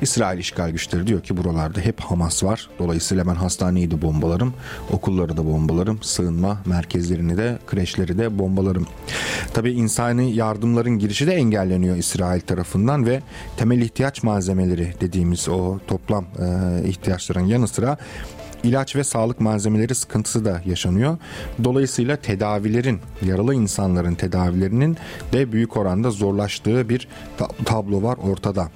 İsrail 0.00 0.38
işgal 0.38 0.70
güçleri 0.70 1.06
diyor 1.06 1.22
ki 1.22 1.36
buralarda 1.36 1.80
hep 1.80 2.00
Hamas 2.00 2.44
var. 2.44 2.68
Dolayısıyla 2.78 3.26
ben 3.26 3.34
hastaneyi 3.34 3.90
de 3.90 4.02
bombalarım, 4.02 4.54
okulları 4.92 5.36
da 5.36 5.46
bombalarım, 5.46 6.02
sığınma 6.02 6.62
merkezlerini 6.66 7.36
de, 7.36 7.58
kreşleri 7.66 8.18
de 8.18 8.38
bombalarım. 8.38 8.86
Tabi 9.54 9.72
insani 9.72 10.32
yardımların 10.34 10.98
girişi 10.98 11.26
de 11.26 11.34
engelleniyor 11.34 11.96
İsrail 11.96 12.40
tarafından 12.40 13.06
ve 13.06 13.22
temel 13.56 13.80
ihtiyaç 13.80 14.22
malzemeleri 14.22 14.94
dediğimiz 15.00 15.48
o 15.48 15.78
toplam 15.86 16.24
e, 16.24 16.88
ihtiyaçların 16.88 17.46
yanı 17.46 17.68
sıra 17.68 17.98
ilaç 18.64 18.96
ve 18.96 19.04
sağlık 19.04 19.40
malzemeleri 19.40 19.94
sıkıntısı 19.94 20.44
da 20.44 20.62
yaşanıyor. 20.64 21.18
Dolayısıyla 21.64 22.16
tedavilerin, 22.16 23.00
yaralı 23.22 23.54
insanların 23.54 24.14
tedavilerinin 24.14 24.96
de 25.32 25.52
büyük 25.52 25.76
oranda 25.76 26.10
zorlaştığı 26.10 26.88
bir 26.88 27.08
tablo 27.64 28.02
var 28.02 28.16
ortada. 28.16 28.70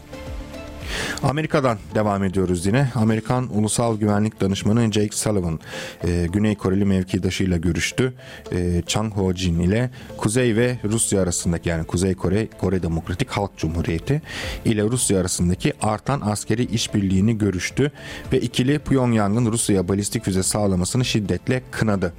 Amerika'dan 1.23 1.78
devam 1.94 2.25
ediyoruz 2.25 2.66
yine. 2.66 2.88
Amerikan 2.94 3.59
Ulusal 3.59 3.99
Güvenlik 3.99 4.40
Danışmanı 4.40 4.92
Jake 4.92 5.16
Sullivan 5.16 5.61
e, 6.04 6.26
Güney 6.32 6.54
Koreli 6.54 6.85
mevkidaşıyla 6.85 7.56
görüştü. 7.56 8.12
E, 8.52 8.82
Chang 8.87 9.14
Ho-jin 9.14 9.61
ile 9.61 9.90
Kuzey 10.16 10.56
ve 10.56 10.78
Rusya 10.85 11.23
arasındaki 11.23 11.68
yani 11.68 11.85
Kuzey 11.85 12.14
Kore, 12.14 12.49
Kore 12.61 12.82
Demokratik 12.82 13.30
Halk 13.30 13.56
Cumhuriyeti 13.56 14.23
ile 14.64 14.82
Rusya 14.82 15.20
arasındaki 15.20 15.73
artan 15.82 16.20
askeri 16.20 16.64
işbirliğini 16.64 17.38
görüştü 17.38 17.92
ve 18.32 18.40
ikili 18.40 18.78
Pyongyang'ın 18.78 19.52
Rusya'ya 19.52 19.88
balistik 19.88 20.25
füze 20.25 20.42
sağlamasını 20.42 21.04
şiddetle 21.04 21.62
kınadı. 21.70 22.12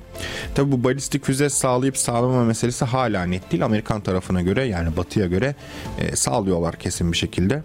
Tabi 0.56 0.72
bu 0.72 0.84
balistik 0.84 1.25
füze 1.25 1.50
sağlayıp 1.50 1.98
sağlamama 1.98 2.44
meselesi 2.44 2.86
hala 2.86 3.24
net 3.24 3.51
değil. 3.51 3.66
Amerikan 3.66 4.01
tarafına 4.01 4.42
göre 4.42 4.63
yani 4.63 4.98
batıya 4.98 5.28
göre 5.28 5.56
e, 6.00 6.16
sağlıyorlar 6.16 6.75
kesin 6.75 7.12
bir 7.12 7.18
şekilde. 7.18 7.63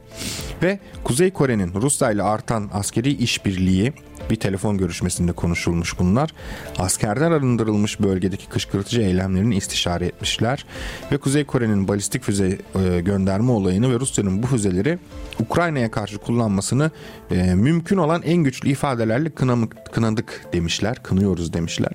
Ve 0.62 0.78
Kuzey 1.06 1.30
Kore'nin 1.30 1.72
Rusya 1.74 2.10
ile 2.10 2.22
artan 2.22 2.70
askeri 2.72 3.12
işbirliği 3.12 3.92
bir 4.30 4.36
telefon 4.36 4.78
görüşmesinde 4.78 5.32
konuşulmuş 5.32 5.98
bunlar. 5.98 6.30
Askerden 6.78 7.32
arındırılmış 7.32 8.00
bölgedeki 8.00 8.48
kışkırtıcı 8.48 9.00
eylemlerini 9.00 9.56
istişare 9.56 10.06
etmişler 10.06 10.66
ve 11.12 11.16
Kuzey 11.16 11.44
Kore'nin 11.44 11.88
balistik 11.88 12.22
füze 12.22 12.58
e, 12.74 13.00
gönderme 13.00 13.50
olayını 13.50 13.94
ve 13.94 14.00
Rusya'nın 14.00 14.42
bu 14.42 14.46
füzeleri 14.46 14.98
Ukrayna'ya 15.40 15.90
karşı 15.90 16.18
kullanmasını 16.18 16.90
e, 17.30 17.54
mümkün 17.54 17.96
olan 17.96 18.22
en 18.22 18.36
güçlü 18.36 18.68
ifadelerle 18.68 19.30
kınamık, 19.30 19.92
kınadık 19.92 20.46
demişler, 20.52 21.02
kınıyoruz 21.02 21.52
demişler. 21.52 21.92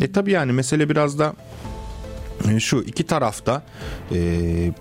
E 0.00 0.12
tabi 0.12 0.30
yani 0.32 0.52
mesele 0.52 0.88
biraz 0.88 1.18
da 1.18 1.34
şu 2.58 2.84
iki 2.86 3.06
tarafta 3.06 3.62
e, 4.12 4.18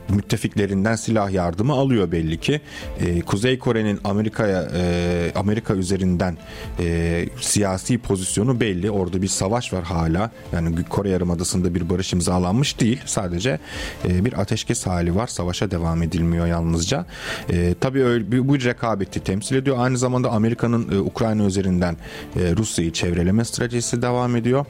müttefiklerinden 0.10 0.96
silah 0.96 1.32
yardımı 1.32 1.74
alıyor 1.74 2.12
belli 2.12 2.40
ki. 2.40 2.62
E, 3.00 3.22
Kuzey 3.22 3.60
Kore'nin 3.60 4.00
Amerika'ya 4.04 4.68
e, 4.76 5.32
Amerika 5.36 5.74
üzerinden 5.74 6.38
e, 6.80 7.26
siyasi 7.42 7.98
pozisyonu 7.98 8.60
belli. 8.60 8.92
Orada 8.92 9.22
bir 9.22 9.28
savaş 9.28 9.74
var 9.74 9.84
hala. 9.84 10.32
Yani 10.54 10.84
Kore 10.84 11.10
Yarımadası'nda 11.10 11.76
bir 11.76 11.90
barış 11.90 12.14
imzalanmış 12.14 12.80
değil. 12.80 13.02
Sadece 13.06 13.60
e, 14.08 14.26
bir 14.26 14.42
ateşkes 14.42 14.88
hali 14.88 15.16
var. 15.16 15.28
Savaşa 15.28 15.72
devam 15.72 16.04
edilmiyor 16.04 16.48
yalnızca. 16.48 17.06
E, 17.50 17.76
tabii 17.82 18.04
öyle, 18.04 18.48
bu 18.48 18.56
rekabeti 18.56 19.20
temsil 19.20 19.56
ediyor. 19.56 19.78
Aynı 19.80 19.98
zamanda 19.98 20.32
Amerika'nın 20.32 20.92
e, 20.92 21.00
Ukrayna 21.00 21.44
üzerinden 21.44 21.98
e, 22.36 22.56
Rusya'yı 22.56 22.92
çevreleme 22.92 23.46
stratejisi 23.46 24.02
devam 24.02 24.36
ediyor. 24.36 24.66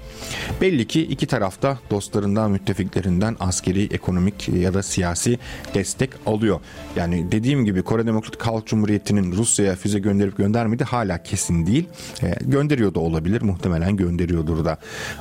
Belli 0.61 0.87
ki 0.87 1.01
iki 1.01 1.27
tarafta 1.27 1.79
dostlarından 1.91 2.51
müttefik 2.51 2.80
müttefiklerinden 2.81 3.35
askeri, 3.39 3.83
ekonomik 3.93 4.49
ya 4.49 4.73
da 4.73 4.83
siyasi 4.83 5.39
destek 5.73 6.09
alıyor. 6.25 6.59
Yani 6.95 7.31
dediğim 7.31 7.65
gibi 7.65 7.81
Kore 7.81 8.05
Demokratik 8.05 8.41
Halk 8.41 8.67
Cumhuriyeti'nin 8.67 9.31
Rusya'ya 9.31 9.75
füze 9.75 9.99
gönderip 9.99 10.37
göndermedi 10.37 10.83
hala 10.83 11.23
kesin 11.23 11.65
değil. 11.65 11.87
E, 12.23 12.35
gönderiyor 12.41 12.93
da 12.93 12.99
olabilir 12.99 13.41
muhtemelen 13.41 13.97
gönderiyordur 13.97 14.65
da. 14.65 14.77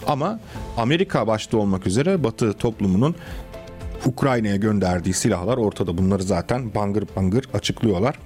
Ama 0.07 0.40
Amerika 0.76 1.26
başta 1.26 1.57
olmak 1.57 1.87
üzere 1.87 2.25
Batı 2.25 2.52
toplumunun 2.52 3.14
Ukrayna'ya 4.07 4.57
gönderdiği 4.57 5.14
silahlar 5.14 5.57
ortada. 5.57 5.99
Bunları 5.99 6.23
zaten 6.23 6.75
bangır 6.75 7.05
bangır 7.17 7.45
açıklıyorlar. 7.55 8.19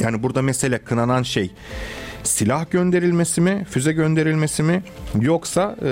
Yani 0.00 0.22
burada 0.22 0.42
mesele 0.42 0.78
kınanan 0.78 1.22
şey 1.22 1.50
silah 2.22 2.70
gönderilmesi 2.70 3.40
mi, 3.40 3.66
füze 3.70 3.92
gönderilmesi 3.92 4.62
mi 4.62 4.82
yoksa 5.20 5.76
e, 5.82 5.88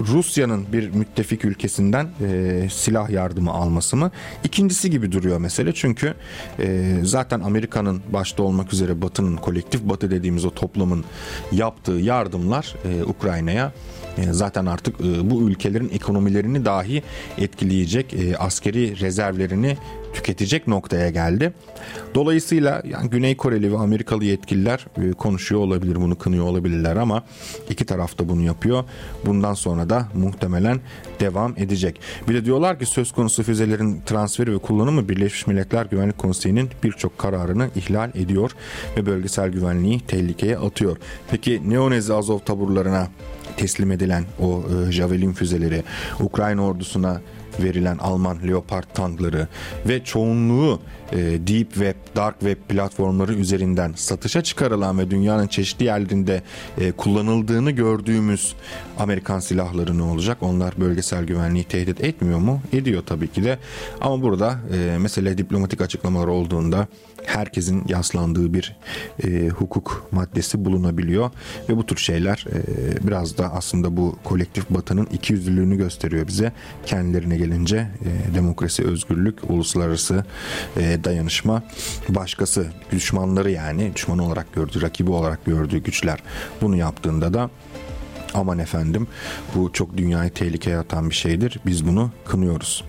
Rusya'nın 0.00 0.66
bir 0.72 0.90
müttefik 0.90 1.44
ülkesinden 1.44 2.08
e, 2.20 2.68
silah 2.70 3.10
yardımı 3.10 3.50
alması 3.50 3.96
mı? 3.96 4.10
İkincisi 4.44 4.90
gibi 4.90 5.12
duruyor 5.12 5.38
mesele 5.38 5.72
çünkü 5.74 6.14
e, 6.58 6.96
zaten 7.02 7.40
Amerika'nın 7.40 8.02
başta 8.12 8.42
olmak 8.42 8.72
üzere 8.72 9.02
Batı'nın 9.02 9.36
kolektif 9.36 9.82
Batı 9.82 10.10
dediğimiz 10.10 10.44
o 10.44 10.50
toplumun 10.50 11.04
yaptığı 11.52 11.92
yardımlar 11.92 12.76
e, 12.84 13.04
Ukrayna'ya 13.04 13.72
zaten 14.30 14.66
artık 14.66 15.00
e, 15.00 15.30
bu 15.30 15.50
ülkelerin 15.50 15.90
ekonomilerini 15.94 16.64
dahi 16.64 17.02
etkileyecek 17.38 18.14
e, 18.14 18.36
askeri 18.36 19.00
rezervlerini 19.00 19.76
tüketecek 20.14 20.66
noktaya 20.66 21.10
geldi. 21.10 21.52
Dolayısıyla 22.14 22.82
yani 22.84 23.10
Güney 23.10 23.36
Koreli 23.36 23.72
ve 23.72 23.78
Amerikalı 23.78 24.24
yetkililer 24.24 24.86
konuşuyor 25.18 25.60
olabilir, 25.60 25.96
bunu 25.96 26.18
kınıyor 26.18 26.44
olabilirler 26.44 26.96
ama 26.96 27.24
iki 27.70 27.84
taraf 27.84 28.18
da 28.18 28.28
bunu 28.28 28.42
yapıyor. 28.42 28.84
Bundan 29.26 29.54
sonra 29.54 29.90
da 29.90 30.08
muhtemelen 30.14 30.80
devam 31.20 31.54
edecek. 31.56 32.00
Bir 32.28 32.34
de 32.34 32.44
diyorlar 32.44 32.78
ki 32.78 32.86
söz 32.86 33.12
konusu 33.12 33.42
füzelerin 33.42 34.00
transferi 34.06 34.52
ve 34.52 34.58
kullanımı 34.58 35.08
Birleşmiş 35.08 35.46
Milletler 35.46 35.86
Güvenlik 35.86 36.18
Konseyi'nin 36.18 36.70
birçok 36.82 37.18
kararını 37.18 37.70
ihlal 37.76 38.10
ediyor 38.14 38.50
ve 38.96 39.06
bölgesel 39.06 39.48
güvenliği 39.48 40.00
tehlikeye 40.00 40.58
atıyor. 40.58 40.96
Peki 41.30 41.70
Neonezi 41.70 42.14
Azov 42.14 42.38
taburlarına 42.38 43.08
teslim 43.60 43.92
edilen 43.92 44.24
o 44.40 44.62
e, 44.88 44.92
Javelin 44.92 45.32
füzeleri 45.32 45.82
Ukrayna 46.20 46.64
ordusuna 46.64 47.20
verilen 47.62 47.98
Alman 47.98 48.38
Leopard 48.48 48.84
tankları 48.94 49.48
ve 49.88 50.04
çoğunluğu 50.04 50.80
e, 51.12 51.16
Deep 51.16 51.72
Web, 51.72 51.94
Dark 52.16 52.40
Web 52.40 52.56
platformları 52.68 53.34
üzerinden 53.34 53.92
satışa 53.96 54.42
çıkarılan 54.42 54.98
ve 54.98 55.10
dünyanın 55.10 55.46
çeşitli 55.46 55.84
yerlerinde 55.84 56.42
e, 56.78 56.92
kullanıldığını 56.92 57.70
gördüğümüz 57.70 58.54
Amerikan 58.98 59.40
silahları 59.40 59.98
ne 59.98 60.02
olacak? 60.02 60.38
Onlar 60.40 60.74
bölgesel 60.80 61.24
güvenliği 61.24 61.64
tehdit 61.64 62.00
etmiyor 62.00 62.38
mu? 62.38 62.60
Ediyor 62.72 63.02
tabii 63.06 63.28
ki 63.28 63.44
de. 63.44 63.58
Ama 64.00 64.22
burada 64.22 64.58
e, 64.74 64.98
mesele 64.98 65.38
diplomatik 65.38 65.80
açıklamalar 65.80 66.26
olduğunda 66.26 66.88
herkesin 67.26 67.84
yaslandığı 67.88 68.54
bir 68.54 68.76
e, 69.24 69.48
hukuk 69.48 70.08
maddesi 70.12 70.64
bulunabiliyor 70.64 71.30
ve 71.68 71.76
bu 71.76 71.86
tür 71.86 71.96
şeyler 71.96 72.44
e, 72.52 73.06
biraz 73.06 73.38
da 73.38 73.52
aslında 73.52 73.96
bu 73.96 74.16
kolektif 74.24 74.70
batının 74.70 75.08
ikiyüzlülüğünü 75.12 75.76
gösteriyor 75.76 76.26
bize. 76.26 76.52
Kendilerine 76.86 77.36
gelince 77.36 77.76
e, 77.76 78.34
demokrasi, 78.34 78.84
özgürlük, 78.84 79.50
uluslararası 79.50 80.24
e, 80.76 81.04
dayanışma, 81.04 81.62
başkası 82.08 82.66
düşmanları 82.92 83.50
yani 83.50 83.92
düşman 83.94 84.18
olarak 84.18 84.52
gördüğü, 84.52 84.82
rakibi 84.82 85.10
olarak 85.10 85.44
gördüğü 85.44 85.78
güçler 85.78 86.22
bunu 86.60 86.76
yaptığında 86.76 87.34
da 87.34 87.50
aman 88.34 88.58
efendim 88.58 89.06
bu 89.54 89.72
çok 89.72 89.96
dünyayı 89.96 90.30
tehlikeye 90.30 90.78
atan 90.78 91.10
bir 91.10 91.14
şeydir. 91.14 91.60
Biz 91.66 91.86
bunu 91.86 92.10
kınıyoruz. 92.24 92.84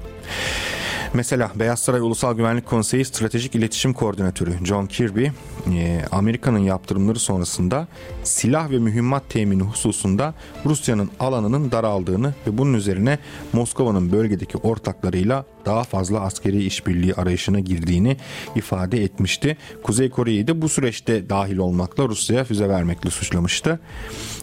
Mesela 1.13 1.51
Beyaz 1.55 1.79
Saray 1.79 2.01
Ulusal 2.01 2.33
Güvenlik 2.33 2.65
Konseyi 2.65 3.05
Stratejik 3.05 3.55
İletişim 3.55 3.93
Koordinatörü 3.93 4.65
John 4.65 4.85
Kirby, 4.85 5.25
e, 5.25 6.01
Amerika'nın 6.11 6.59
yaptırımları 6.59 7.19
sonrasında 7.19 7.87
silah 8.23 8.71
ve 8.71 8.79
mühimmat 8.79 9.29
temini 9.29 9.63
hususunda 9.63 10.33
Rusya'nın 10.65 11.09
alanının 11.19 11.71
daraldığını 11.71 12.33
ve 12.47 12.57
bunun 12.57 12.73
üzerine 12.73 13.19
Moskova'nın 13.53 14.11
bölgedeki 14.11 14.57
ortaklarıyla 14.57 15.45
daha 15.65 15.83
fazla 15.83 16.21
askeri 16.21 16.63
işbirliği 16.63 17.13
arayışına 17.13 17.59
girdiğini 17.59 18.17
ifade 18.55 19.03
etmişti. 19.03 19.57
Kuzey 19.83 20.09
Kore'yi 20.09 20.47
de 20.47 20.61
bu 20.61 20.69
süreçte 20.69 21.29
dahil 21.29 21.57
olmakla 21.57 22.07
Rusya'ya 22.07 22.43
füze 22.43 22.69
vermekle 22.69 23.09
suçlamıştı. 23.09 23.79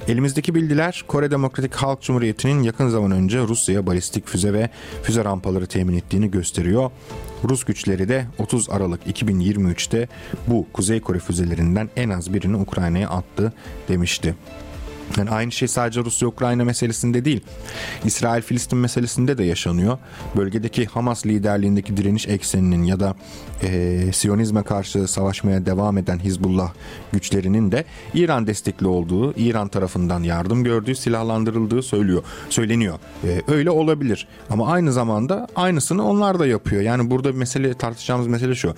Elimizdeki 0.09 0.55
bilgiler 0.55 1.05
Kore 1.09 1.31
Demokratik 1.31 1.75
Halk 1.75 2.03
Cumhuriyeti'nin 2.03 2.63
yakın 2.63 2.89
zaman 2.89 3.11
önce 3.11 3.39
Rusya'ya 3.41 3.87
balistik 3.87 4.27
füze 4.27 4.53
ve 4.53 4.71
füze 5.03 5.25
rampaları 5.25 5.67
temin 5.67 5.97
ettiğini 5.97 6.31
gösteriyor. 6.31 6.91
Rus 7.45 7.65
güçleri 7.65 8.09
de 8.09 8.27
30 8.39 8.71
Aralık 8.71 9.07
2023'te 9.07 10.09
bu 10.47 10.67
Kuzey 10.73 11.01
Kore 11.01 11.19
füzelerinden 11.19 11.91
en 11.97 12.11
az 12.11 12.35
birini 12.35 12.57
Ukrayna'ya 12.57 13.09
attı 13.09 13.53
demişti. 13.89 14.35
Yani 15.17 15.31
aynı 15.31 15.53
şey 15.53 15.69
sadece 15.69 16.01
Rusya-Ukrayna 16.01 16.65
meselesinde 16.65 17.25
değil, 17.25 17.41
İsrail-Filistin 18.05 18.79
meselesinde 18.79 19.39
de 19.39 19.45
yaşanıyor. 19.45 19.99
Bölgedeki 20.37 20.87
Hamas 20.87 21.27
liderliğindeki 21.27 21.97
direniş 21.97 22.29
ekseninin 22.29 22.85
ya 22.85 23.01
da 23.01 23.15
e, 23.63 24.01
Siyonizme 24.13 24.63
karşı 24.63 25.09
savaşmaya 25.09 25.67
devam 25.67 25.99
eden 25.99 26.19
Hizbullah 26.19 26.73
güçlerinin 27.13 27.73
de 27.73 27.85
İran 28.15 28.47
destekli 28.47 28.87
olduğu, 28.87 29.35
İran 29.35 29.69
tarafından 29.69 30.23
yardım 30.23 30.65
gördüğü, 30.65 30.95
silahlandırıldığı 30.95 31.83
söylüyor, 31.83 32.23
söyleniyor. 32.51 32.99
E, 33.25 33.43
öyle 33.53 33.71
olabilir 33.71 34.29
ama 34.51 34.73
aynı 34.73 34.93
zamanda 34.93 35.49
aynısını 35.57 36.09
onlar 36.09 36.39
da 36.39 36.47
yapıyor. 36.47 36.83
Yani 36.83 37.11
burada 37.11 37.33
mesele 37.33 37.75
tartışacağımız 37.75 38.27
mesele 38.27 38.55
şu 38.55 38.75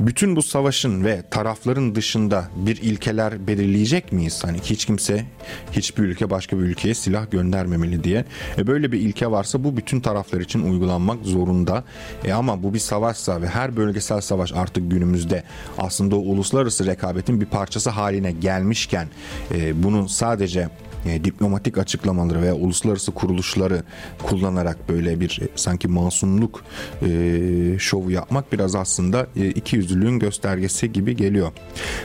bütün 0.00 0.36
bu 0.36 0.42
savaşın 0.42 1.04
ve 1.04 1.22
tarafların 1.30 1.94
dışında 1.94 2.48
bir 2.56 2.76
ilkeler 2.76 3.46
belirleyecek 3.46 4.12
miyiz? 4.12 4.44
Hani 4.44 4.58
hiç 4.58 4.84
kimse 4.84 5.24
hiçbir 5.72 6.02
ülke 6.02 6.30
başka 6.30 6.58
bir 6.58 6.62
ülkeye 6.62 6.94
silah 6.94 7.30
göndermemeli 7.30 8.04
diye. 8.04 8.24
E 8.58 8.66
böyle 8.66 8.92
bir 8.92 9.00
ilke 9.00 9.30
varsa 9.30 9.64
bu 9.64 9.76
bütün 9.76 10.00
taraflar 10.00 10.40
için 10.40 10.72
uygulanmak 10.72 11.24
zorunda. 11.24 11.84
E 12.24 12.32
ama 12.32 12.62
bu 12.62 12.74
bir 12.74 12.78
savaşsa 12.78 13.42
ve 13.42 13.46
her 13.46 13.76
bölgesel 13.76 14.20
savaş 14.20 14.52
artık 14.52 14.90
günümüzde 14.90 15.42
aslında 15.78 16.16
o 16.16 16.18
uluslararası 16.18 16.86
rekabetin 16.86 17.40
bir 17.40 17.46
parçası 17.46 17.90
haline 17.90 18.32
gelmişken 18.32 19.08
e, 19.54 19.82
bunu 19.82 20.08
sadece 20.08 20.68
e, 21.06 21.24
diplomatik 21.24 21.78
açıklamaları 21.78 22.42
veya 22.42 22.54
uluslararası 22.54 23.12
kuruluşları 23.12 23.82
kullanarak 24.22 24.88
böyle 24.88 25.20
bir 25.20 25.40
e, 25.42 25.48
sanki 25.54 25.88
masumluk 25.88 26.64
e, 27.02 27.78
şovu 27.78 28.10
yapmak 28.10 28.52
biraz 28.52 28.74
aslında 28.74 29.26
e, 29.36 29.48
iki 29.48 29.76
yüzlülüğün 29.76 30.18
göstergesi 30.18 30.92
gibi 30.92 31.16
geliyor. 31.16 31.52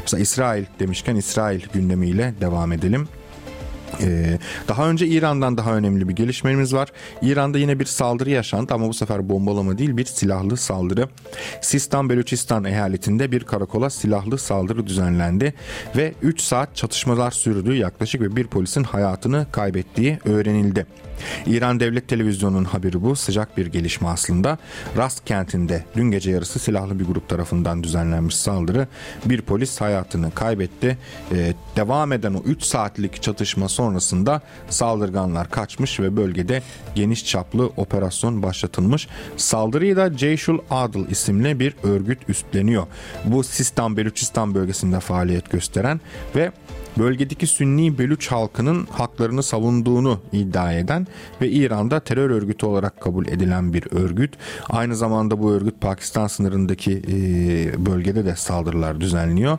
Mesela 0.01 0.21
İsrail 0.21 0.65
demişken 0.79 1.15
İsrail 1.15 1.61
gündemiyle 1.73 2.33
devam 2.41 2.71
edelim. 2.71 3.07
Ee, 4.01 4.39
daha 4.67 4.89
önce 4.89 5.07
İran'dan 5.07 5.57
daha 5.57 5.75
önemli 5.75 6.09
bir 6.09 6.15
gelişmemiz 6.15 6.73
var. 6.73 6.89
İran'da 7.21 7.57
yine 7.57 7.79
bir 7.79 7.85
saldırı 7.85 8.29
yaşandı 8.29 8.73
ama 8.73 8.87
bu 8.87 8.93
sefer 8.93 9.29
bombalama 9.29 9.77
değil 9.77 9.97
bir 9.97 10.05
silahlı 10.05 10.57
saldırı. 10.57 11.09
Sistan 11.61 12.09
Beluçistan 12.09 12.63
eyaletinde 12.63 13.31
bir 13.31 13.43
karakola 13.43 13.89
silahlı 13.89 14.37
saldırı 14.37 14.87
düzenlendi 14.87 15.53
ve 15.95 16.13
3 16.21 16.41
saat 16.41 16.75
çatışmalar 16.75 17.31
sürdüğü 17.31 17.75
yaklaşık 17.75 18.21
ve 18.21 18.35
bir 18.35 18.47
polisin 18.47 18.83
hayatını 18.83 19.45
kaybettiği 19.51 20.19
öğrenildi. 20.25 20.85
İran 21.45 21.79
Devlet 21.79 22.07
Televizyonu'nun 22.07 22.63
haberi 22.63 23.01
bu. 23.01 23.15
Sıcak 23.15 23.57
bir 23.57 23.65
gelişme 23.65 24.07
aslında. 24.07 24.57
Rast 24.97 25.25
kentinde 25.25 25.83
dün 25.95 26.11
gece 26.11 26.31
yarısı 26.31 26.59
silahlı 26.59 26.99
bir 26.99 27.05
grup 27.05 27.29
tarafından 27.29 27.83
düzenlenmiş 27.83 28.35
saldırı. 28.35 28.87
Bir 29.25 29.41
polis 29.41 29.81
hayatını 29.81 30.31
kaybetti. 30.31 30.97
Ee, 31.31 31.53
devam 31.75 32.11
eden 32.11 32.33
o 32.33 32.41
3 32.45 32.63
saatlik 32.63 33.21
çatışma 33.23 33.69
sonrasında 33.83 34.41
saldırganlar 34.69 35.49
kaçmış 35.49 35.99
ve 35.99 36.17
bölgede 36.17 36.61
geniş 36.95 37.25
çaplı 37.25 37.65
operasyon 37.77 38.43
başlatılmış. 38.43 39.07
Saldırıyı 39.37 39.95
da 39.95 40.17
Ceyşul 40.17 40.59
Adıl 40.69 41.07
isimli 41.07 41.59
bir 41.59 41.75
örgüt 41.83 42.29
üstleniyor. 42.29 42.87
Bu 43.25 43.43
Sistan 43.43 43.97
Beluçistan 43.97 44.55
bölgesinde 44.55 44.99
faaliyet 44.99 45.51
gösteren 45.51 46.01
ve 46.35 46.51
bölgedeki 46.97 47.47
Sünni 47.47 47.97
Belüç 47.97 48.31
halkının 48.31 48.87
haklarını 48.91 49.43
savunduğunu 49.43 50.19
iddia 50.31 50.73
eden 50.73 51.07
ve 51.41 51.49
İran'da 51.49 51.99
terör 51.99 52.29
örgütü 52.29 52.65
olarak 52.65 53.01
kabul 53.01 53.27
edilen 53.27 53.73
bir 53.73 53.83
örgüt. 53.91 54.33
Aynı 54.69 54.95
zamanda 54.95 55.39
bu 55.39 55.51
örgüt 55.51 55.81
Pakistan 55.81 56.27
sınırındaki 56.27 56.91
e, 56.91 57.85
bölgede 57.85 58.25
de 58.25 58.35
saldırılar 58.35 59.01
düzenliyor. 59.01 59.57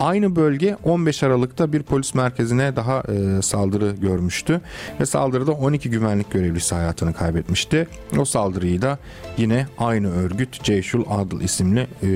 Aynı 0.00 0.36
bölge 0.36 0.76
15 0.84 1.22
Aralık'ta 1.22 1.72
bir 1.72 1.82
polis 1.82 2.14
merkezine 2.14 2.76
daha 2.76 3.02
e, 3.08 3.42
saldırı 3.66 3.96
görmüştü 4.00 4.60
ve 5.00 5.06
saldırıda 5.06 5.52
12 5.52 5.90
güvenlik 5.90 6.30
görevlisi 6.30 6.74
hayatını 6.74 7.14
kaybetmişti. 7.14 7.88
O 8.18 8.24
saldırıyı 8.24 8.82
da 8.82 8.98
yine 9.36 9.66
aynı 9.78 10.12
örgüt 10.12 10.62
Ceyşul 10.64 11.04
Adıl 11.10 11.40
isimli 11.40 11.86
e, 12.02 12.08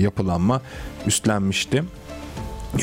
yapılanma 0.00 0.62
üstlenmişti. 1.06 1.84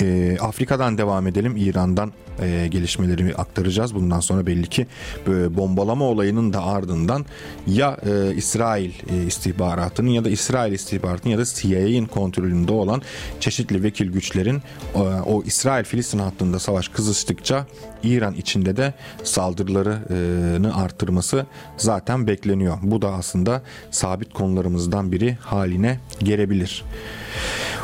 E, 0.02 0.38
Afrika'dan 0.42 0.98
devam 0.98 1.28
edelim. 1.28 1.58
İran'dan 1.58 2.12
e, 2.42 2.68
gelişmeleri 2.68 3.36
aktaracağız. 3.36 3.96
Bundan 3.96 4.20
sonra 4.20 4.46
belli 4.46 4.68
ki 4.68 4.88
e, 5.28 5.58
bombalama 5.58 6.06
olayının 6.06 6.54
da 6.54 6.64
ardından 6.64 7.26
ya 7.68 7.98
e, 8.06 8.36
İsrail 8.36 8.92
e, 9.10 9.26
istihbaratının 9.28 10.10
ya 10.10 10.26
da 10.26 10.30
İsrail 10.30 10.74
istihbaratının 10.74 11.32
ya 11.32 11.40
da 11.40 11.46
CIA'nin 11.46 12.06
kontrolünde 12.06 12.72
olan 12.72 13.02
çeşitli 13.40 13.84
vekil 13.84 14.12
güçlerin 14.12 14.62
e, 14.96 15.00
o 15.00 15.44
İsrail-Filistin 15.44 16.20
hattında 16.20 16.60
savaş 16.60 16.88
kızıştıkça 16.88 17.66
İran 18.04 18.34
içinde 18.34 18.78
de 18.78 18.94
saldırılarını 19.24 20.76
arttırması 20.76 21.46
zaten 21.78 22.28
bekleniyor. 22.28 22.78
Bu 22.82 23.02
da 23.02 23.14
aslında 23.14 23.62
sabit 23.92 24.34
konularımızdan 24.34 25.12
biri 25.12 25.38
haline 25.42 26.00
gelebilir. 26.20 26.84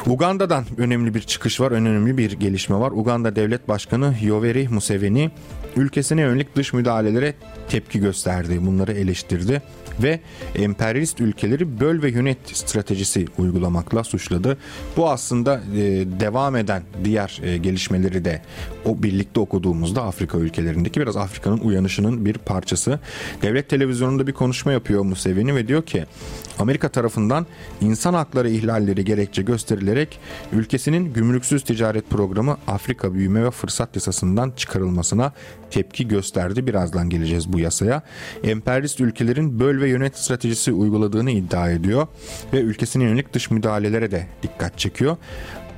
Uganda'dan 0.08 0.66
önemli 0.78 1.14
bir 1.14 1.22
çıkış 1.22 1.62
var, 1.62 1.72
önemli 1.72 2.18
bir 2.18 2.32
gelişme 2.32 2.76
var. 2.76 2.92
Uganda 2.92 3.36
Devlet 3.36 3.68
Başkanı 3.68 4.16
Yoweri 4.22 4.68
Museveni 4.70 5.32
ülkesine 5.76 6.22
yönelik 6.22 6.56
dış 6.56 6.74
müdahalelere 6.74 7.34
tepki 7.70 8.00
gösterdi. 8.00 8.66
Bunları 8.66 8.92
eleştirdi 8.94 9.62
ve 10.04 10.20
emperyalist 10.56 11.22
ülkeleri 11.22 11.80
böl 11.80 12.02
ve 12.02 12.10
yönet 12.10 12.38
stratejisi 12.44 13.26
uygulamakla 13.38 14.04
suçladı. 14.04 14.58
Bu 14.98 15.10
aslında 15.10 15.62
e, 15.76 15.82
devam 16.20 16.56
eden 16.56 16.84
diğer 17.04 17.42
e, 17.44 17.58
gelişmeleri 17.58 18.26
de 18.26 18.42
o 18.86 19.04
birlikte 19.04 19.40
okuduğumuzda 19.40 20.04
Afrika 20.04 20.38
ülkelerindeki 20.38 21.02
biraz 21.02 21.18
Afrika'nın 21.18 21.58
uyanışının 21.58 22.26
bir 22.26 22.34
parçası. 22.34 23.00
Devlet 23.42 23.70
televizyonunda 23.70 24.28
bir 24.28 24.34
konuşma 24.34 24.72
yapıyor 24.72 25.04
Museveni 25.04 25.56
ve 25.56 25.68
diyor 25.68 25.84
ki 25.84 26.06
Amerika 26.60 26.90
tarafından 26.90 27.46
insan 27.82 28.14
hakları 28.14 28.50
ihlalleri 28.50 29.06
gerekçe 29.06 29.42
gösterilerek 29.42 30.20
ülkesinin 30.54 31.14
gümrüksüz 31.14 31.64
ticaret 31.64 32.10
programı 32.10 32.58
Afrika 32.68 33.14
Büyüme 33.14 33.44
ve 33.44 33.52
Fırsat 33.52 33.96
Yasası'ndan 33.96 34.52
çıkarılmasına 34.52 35.32
tepki 35.72 36.08
gösterdi. 36.08 36.68
Birazdan 36.68 37.10
geleceğiz 37.10 37.54
bu 37.54 37.60
yasaya. 37.60 38.02
Emperyalist 38.44 39.02
ülkelerin 39.02 39.60
böl 39.60 39.82
ve 39.82 39.90
yönet 39.90 40.18
stratejisi 40.18 40.72
uyguladığını 40.72 41.32
iddia 41.32 41.72
ediyor 41.72 42.08
ve 42.54 42.60
ülkesine 42.60 43.04
yönelik 43.04 43.34
dış 43.34 43.52
müdahalelere 43.52 44.12
de 44.12 44.28
dikkat 44.44 44.78
çekiyor. 44.78 45.18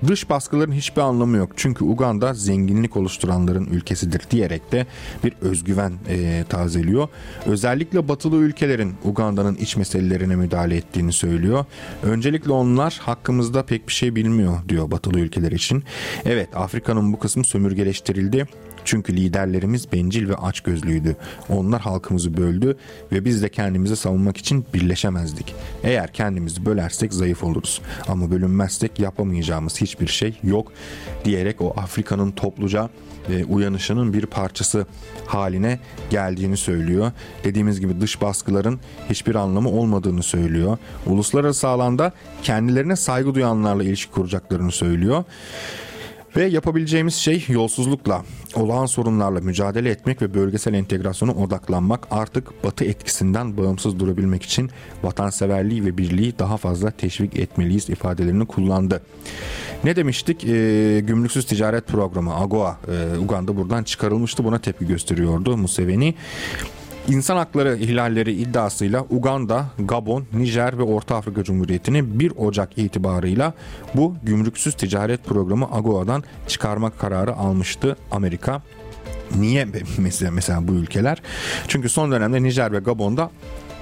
Dış 0.08 0.30
baskıların 0.30 0.72
hiçbir 0.72 1.02
anlamı 1.02 1.38
yok. 1.38 1.52
Çünkü 1.56 1.84
Uganda 1.84 2.34
zenginlik 2.34 2.98
oluşturanların 2.98 3.66
ülkesidir 3.66 4.22
diyerek 4.32 4.72
de 4.72 4.86
bir 5.24 5.34
özgüven 5.42 5.94
e, 6.10 6.46
tazeliyor. 6.50 7.08
Özellikle 7.46 8.08
batılı 8.08 8.36
ülkelerin 8.36 8.96
Uganda'nın 9.04 9.56
iç 9.56 9.76
meselelerine 9.76 10.36
müdahale 10.36 10.76
ettiğini 10.78 11.14
söylüyor. 11.14 11.66
Öncelikle 12.04 12.52
onlar 12.52 13.00
hakkımızda 13.02 13.66
pek 13.66 13.88
bir 13.88 13.94
şey 13.94 14.16
bilmiyor 14.16 14.58
diyor 14.70 14.92
batılı 14.92 15.20
ülkeler 15.20 15.52
için. 15.52 15.84
Evet 16.26 16.50
Afrika'nın 16.56 17.14
bu 17.14 17.20
kısmı 17.20 17.44
sömürgeleştirildi 17.44 18.48
çünkü 18.86 19.16
liderlerimiz 19.16 19.92
bencil 19.92 20.30
ve 20.30 20.36
açgözlüydü. 20.36 21.16
Onlar 21.50 21.82
halkımızı 21.82 22.38
böldü 22.38 22.78
ve 23.12 23.26
biz 23.26 23.44
de 23.44 23.50
kendimizi 23.50 23.96
savunmak 23.96 24.38
için 24.38 24.66
birleşemezdik. 24.74 25.56
Eğer 25.84 26.14
kendimizi 26.14 26.66
bölersek 26.66 27.14
zayıf 27.14 27.44
oluruz. 27.44 27.82
Ama 28.08 28.32
bölünmezsek 28.32 29.00
yapamayacağımız 29.00 29.82
hiçbir 29.82 30.08
şey 30.08 30.40
yok 30.44 30.72
diyerek 31.26 31.62
o 31.62 31.74
Afrika'nın 31.78 32.32
topluca 32.32 32.90
e, 33.30 33.46
uyanışının 33.46 34.14
bir 34.14 34.26
parçası 34.26 34.86
haline 35.26 35.80
geldiğini 36.10 36.58
söylüyor. 36.58 37.12
Dediğimiz 37.44 37.80
gibi 37.80 38.02
dış 38.02 38.22
baskıların 38.22 38.80
hiçbir 39.10 39.36
anlamı 39.36 39.70
olmadığını 39.70 40.24
söylüyor. 40.24 40.78
Uluslararası 41.06 41.68
alanda 41.68 42.12
kendilerine 42.44 42.96
saygı 42.96 43.36
duyanlarla 43.36 43.84
ilişki 43.84 44.12
kuracaklarını 44.12 44.72
söylüyor. 44.72 45.24
Ve 46.36 46.46
yapabileceğimiz 46.46 47.16
şey 47.16 47.46
yolsuzlukla, 47.50 48.24
olağan 48.56 48.86
sorunlarla 48.86 49.42
mücadele 49.42 49.90
etmek 49.90 50.22
ve 50.22 50.34
bölgesel 50.34 50.74
entegrasyona 50.74 51.32
odaklanmak 51.32 52.08
artık 52.12 52.64
batı 52.64 52.86
etkisinden 52.86 53.58
bağımsız 53.58 54.00
durabilmek 54.00 54.44
için 54.44 54.70
vatanseverliği 55.04 55.86
ve 55.86 55.98
birliği 55.98 56.40
daha 56.40 56.58
fazla 56.58 56.92
teşvik 56.92 57.36
etmeliyiz 57.36 57.90
ifadelerini 57.90 58.46
kullandı. 58.46 59.02
Ne 59.84 59.96
demiştik? 59.96 60.44
E, 60.46 61.00
gümrüksüz 61.00 61.46
ticaret 61.46 61.88
programı 61.88 62.36
AGOA 62.36 62.78
e, 62.88 63.18
Uganda 63.18 63.58
buradan 63.58 63.84
çıkarılmıştı. 63.84 64.44
Buna 64.44 64.60
tepki 64.60 64.88
gösteriyordu 64.88 65.58
Museveni. 65.58 66.16
İnsan 67.08 67.38
hakları 67.38 67.78
ihlalleri 67.78 68.32
iddiasıyla 68.34 69.06
Uganda, 69.10 69.66
Gabon, 69.80 70.26
Nijer 70.34 70.78
ve 70.78 70.84
Orta 70.84 71.16
Afrika 71.16 71.44
Cumhuriyeti'ni 71.44 72.20
1 72.20 72.34
Ocak 72.38 72.78
itibarıyla 72.78 73.54
bu 73.94 74.16
gümrüksüz 74.24 74.74
ticaret 74.74 75.26
programı 75.26 75.66
AGOA'dan 75.72 76.24
çıkarmak 76.48 77.00
kararı 77.00 77.36
almıştı 77.36 77.96
Amerika. 78.12 78.62
Niye 79.36 79.68
mesela, 79.98 80.32
mesela 80.32 80.68
bu 80.68 80.72
ülkeler? 80.72 81.22
Çünkü 81.68 81.90
son 81.90 82.12
dönemde 82.12 82.44
Nijer 82.44 82.72
ve 82.72 82.80
Gabon'da 82.80 83.32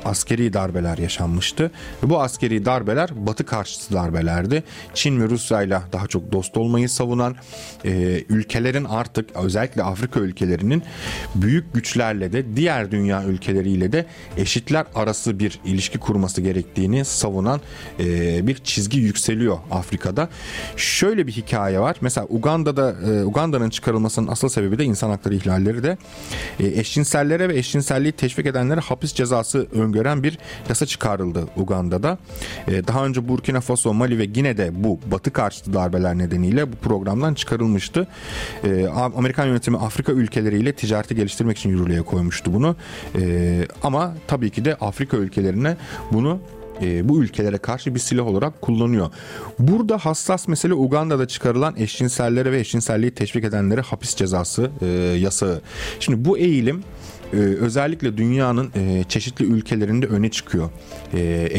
askeri 0.05 0.53
darbeler 0.53 0.97
yaşanmıştı. 0.97 1.71
Ve 2.03 2.09
bu 2.09 2.21
askeri 2.21 2.65
darbeler 2.65 3.09
batı 3.15 3.45
karşıtı 3.45 3.93
darbelerdi. 3.93 4.63
Çin 4.93 5.21
ve 5.21 5.29
Rusya 5.29 5.61
ile 5.61 5.81
daha 5.93 6.07
çok 6.07 6.31
dost 6.31 6.57
olmayı 6.57 6.89
savunan 6.89 7.35
e, 7.85 8.23
ülkelerin 8.29 8.85
artık 8.85 9.29
özellikle 9.35 9.83
Afrika 9.83 10.19
ülkelerinin 10.19 10.83
büyük 11.35 11.73
güçlerle 11.73 12.33
de 12.33 12.55
diğer 12.55 12.91
dünya 12.91 13.23
ülkeleriyle 13.23 13.91
de 13.91 14.05
eşitler 14.37 14.85
arası 14.95 15.39
bir 15.39 15.59
ilişki 15.65 15.99
kurması 15.99 16.41
gerektiğini 16.41 17.05
savunan 17.05 17.61
e, 17.99 18.47
bir 18.47 18.55
çizgi 18.55 18.99
yükseliyor 18.99 19.57
Afrika'da. 19.71 20.29
Şöyle 20.77 21.27
bir 21.27 21.31
hikaye 21.31 21.79
var. 21.79 21.95
Mesela 22.01 22.27
Uganda'da 22.29 22.95
e, 23.11 23.23
Uganda'nın 23.23 23.69
çıkarılmasının 23.69 24.27
asıl 24.27 24.49
sebebi 24.49 24.77
de 24.77 24.83
insan 24.83 25.09
hakları 25.09 25.35
ihlalleri 25.35 25.83
de 25.83 25.97
e, 26.59 26.67
eşcinsellere 26.67 27.49
ve 27.49 27.57
eşcinselliği 27.57 28.11
teşvik 28.11 28.45
edenlere 28.45 28.79
hapis 28.79 29.13
cezası 29.13 29.67
ön 29.73 29.88
öngören 29.89 30.23
bir 30.23 30.37
yasa 30.69 30.85
çıkarıldı 30.85 31.45
Uganda'da. 31.57 32.17
Ee, 32.67 32.87
daha 32.87 33.05
önce 33.05 33.27
Burkina 33.27 33.61
Faso, 33.61 33.93
Mali 33.93 34.17
ve 34.17 34.25
Gine'de 34.25 34.83
bu 34.83 34.99
batı 35.11 35.33
karşıtı 35.33 35.73
darbeler 35.73 36.17
nedeniyle 36.17 36.71
bu 36.71 36.75
programdan 36.75 37.33
çıkarılmıştı. 37.33 38.07
Ee, 38.63 38.87
Amerikan 38.87 39.45
yönetimi 39.45 39.77
Afrika 39.77 40.11
ülkeleriyle 40.11 40.73
ticareti 40.73 41.15
geliştirmek 41.15 41.57
için 41.57 41.69
yürürlüğe 41.69 42.01
koymuştu 42.01 42.53
bunu. 42.53 42.75
Ee, 43.19 43.67
ama 43.83 44.13
tabii 44.27 44.49
ki 44.49 44.65
de 44.65 44.75
Afrika 44.75 45.17
ülkelerine 45.17 45.77
bunu 46.11 46.39
e, 46.81 47.09
bu 47.09 47.23
ülkelere 47.23 47.57
karşı 47.57 47.95
bir 47.95 47.99
silah 47.99 48.27
olarak 48.27 48.61
kullanıyor. 48.61 49.09
Burada 49.59 49.97
hassas 49.97 50.47
mesele 50.47 50.73
Uganda'da 50.73 51.27
çıkarılan 51.27 51.75
eşcinsellere 51.77 52.51
ve 52.51 52.59
eşcinselliği 52.59 53.11
teşvik 53.11 53.43
edenlere 53.43 53.81
hapis 53.81 54.15
cezası 54.15 54.71
e, 54.81 54.85
yasağı. 55.19 55.61
Şimdi 55.99 56.25
bu 56.25 56.37
eğilim 56.37 56.83
e, 57.33 57.37
özellikle 57.37 58.17
dünyanın 58.17 58.71
e, 58.75 59.03
çeşitli 59.09 59.45
ülkelerinde 59.45 60.05
öne 60.05 60.31
çıkıyor. 60.31 60.69
E, 61.13 61.49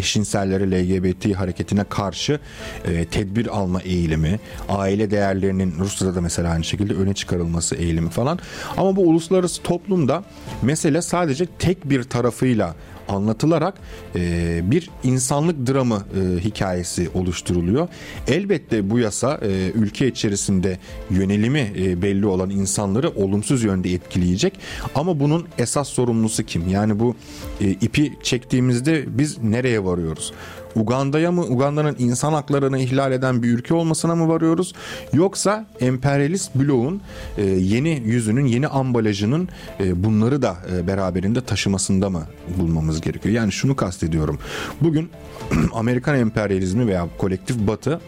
LGBT 0.70 1.37
hareketine 1.37 1.85
karşı 1.85 2.38
e, 2.85 3.04
tedbir 3.04 3.46
alma 3.46 3.80
eğilimi, 3.80 4.40
aile 4.68 5.11
değerlerinin 5.11 5.74
Rusya'da 5.78 6.14
da 6.14 6.20
mesela 6.20 6.50
aynı 6.50 6.64
şekilde 6.64 6.94
öne 6.94 7.14
çıkarılması 7.14 7.74
eğilimi 7.74 8.11
falan. 8.11 8.38
Ama 8.76 8.96
bu 8.96 9.02
uluslararası 9.02 9.62
toplumda 9.62 10.24
mesele 10.62 11.02
sadece 11.02 11.46
tek 11.59 11.90
bir 11.90 12.02
tarafıyla 12.02 12.74
anlatılarak 13.09 13.74
e, 14.16 14.61
bir 14.70 14.90
insanlık 15.02 15.66
dramı 15.66 16.04
hikayesi 16.40 17.09
oluşturuluyor. 17.14 17.88
Elbette 18.28 18.90
bu 18.90 18.98
yasa 18.98 19.40
ülke 19.74 20.09
içerisinde 20.09 20.78
yönelimi 21.11 21.72
belli 22.02 22.26
olan 22.26 22.50
insanları 22.50 23.11
olumsuz 23.11 23.62
yönde 23.62 23.92
etkileyecek. 23.92 24.59
Ama 24.94 25.20
bunun 25.20 25.46
esas 25.61 25.88
sorumlusu 25.88 26.44
kim? 26.44 26.68
Yani 26.68 27.01
bu 27.01 27.14
e, 27.61 27.70
ipi 27.70 28.12
çektiğimizde 28.23 29.05
biz 29.18 29.38
nereye 29.42 29.85
varıyoruz? 29.85 30.33
Uganda'ya 30.75 31.33
mı 31.33 31.42
Uganda'nın 31.42 31.96
insan 31.99 32.33
haklarını 32.33 32.79
ihlal 32.79 33.12
eden 33.12 33.42
bir 33.42 33.49
ülke 33.49 33.75
olmasına 33.75 34.14
mı 34.14 34.29
varıyoruz 34.29 34.73
yoksa 35.12 35.66
emperyalist 35.81 36.55
bloğun 36.55 37.01
e, 37.38 37.44
yeni 37.44 38.03
yüzünün 38.05 38.46
yeni 38.46 38.68
ambalajının 38.68 39.49
e, 39.81 40.05
bunları 40.05 40.42
da 40.42 40.57
e, 40.73 40.87
beraberinde 40.87 41.40
taşımasında 41.40 42.11
mı 42.11 42.23
bulmamız 42.59 43.01
gerekiyor? 43.01 43.35
Yani 43.35 43.53
şunu 43.53 43.77
kastediyorum. 43.77 44.38
Bugün 44.81 45.11
Amerikan 45.73 46.18
emperyalizmi 46.18 46.87
veya 46.87 47.07
kolektif 47.18 47.57
batı 47.59 48.01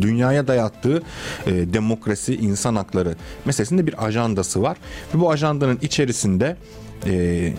dünyaya 0.00 0.46
dayattığı 0.46 1.02
e, 1.46 1.52
demokrasi, 1.72 2.36
insan 2.36 2.76
hakları 2.76 3.14
meselesinde 3.44 3.86
bir 3.86 4.06
ajandası 4.06 4.62
var. 4.62 4.76
Ve 5.14 5.20
bu 5.20 5.30
ajandanın 5.30 5.78
içerisinde 5.82 6.56
e, 7.06 7.52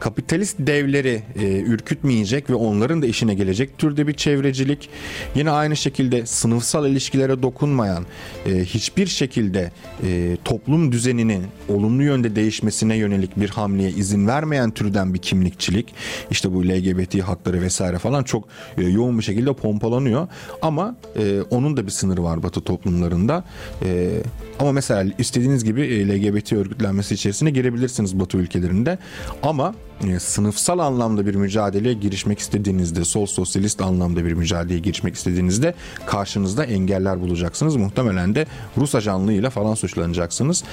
kapitalist 0.00 0.56
devleri 0.58 1.22
e, 1.36 1.60
ürkütmeyecek 1.60 2.50
ve 2.50 2.54
onların 2.54 3.02
da 3.02 3.06
işine 3.06 3.34
gelecek 3.34 3.78
türde 3.78 4.06
bir 4.06 4.14
çevrecilik. 4.14 4.90
Yine 5.34 5.50
aynı 5.50 5.76
şekilde 5.76 6.26
sınıfsal 6.26 6.86
ilişkilere 6.86 7.42
dokunmayan, 7.42 8.06
e, 8.46 8.64
hiçbir 8.64 9.06
şekilde 9.06 9.72
e, 10.06 10.36
toplum 10.44 10.92
düzeninin 10.92 11.44
olumlu 11.68 12.02
yönde 12.02 12.36
değişmesine 12.36 12.96
yönelik 12.96 13.40
bir 13.40 13.48
hamleye 13.48 13.90
izin 13.90 14.26
vermeyen 14.26 14.70
türden 14.70 15.14
bir 15.14 15.18
kimlikçilik. 15.18 15.94
İşte 16.30 16.52
bu 16.52 16.64
LGBT 16.64 17.20
hakları 17.22 17.62
vesaire 17.62 17.98
falan 17.98 18.22
çok 18.22 18.48
e, 18.78 18.82
yoğun 18.82 19.18
bir 19.18 19.24
şekilde 19.24 19.52
pompalanıyor. 19.52 20.28
Ama 20.62 20.96
e, 21.16 21.40
onun 21.50 21.76
da 21.76 21.86
bir 21.86 21.90
sınırı 21.90 22.22
var 22.22 22.42
Batı 22.42 22.60
toplumlarında. 22.60 23.44
E, 23.84 24.10
ama 24.58 24.72
mesela 24.72 25.12
istediğiniz 25.18 25.64
gibi 25.64 25.82
e, 25.82 26.08
LGBT 26.08 26.52
örgütlenmesi 26.52 27.14
içerisine 27.14 27.50
girebilirsiniz 27.50 28.20
Batı 28.20 28.38
ülkelerinde. 28.38 28.98
Ama 29.42 29.74
e, 30.08 30.18
sınıfsal 30.18 30.78
anlamda 30.78 31.26
bir 31.26 31.34
mücadeleye 31.34 31.94
girişmek 31.94 32.38
istediğinizde, 32.38 33.04
sol 33.04 33.26
sosyalist 33.26 33.80
anlamda 33.80 34.24
bir 34.24 34.32
mücadeleye 34.32 34.80
girişmek 34.80 35.14
istediğinizde 35.14 35.74
karşınızda 36.06 36.64
engeller 36.64 37.20
bulacaksınız. 37.20 37.76
Muhtemelen 37.76 38.34
de 38.34 38.46
Rus 38.76 38.94
ajanlığıyla 38.94 39.50
falan 39.50 39.74
suçlanacaksınız. 39.74 40.64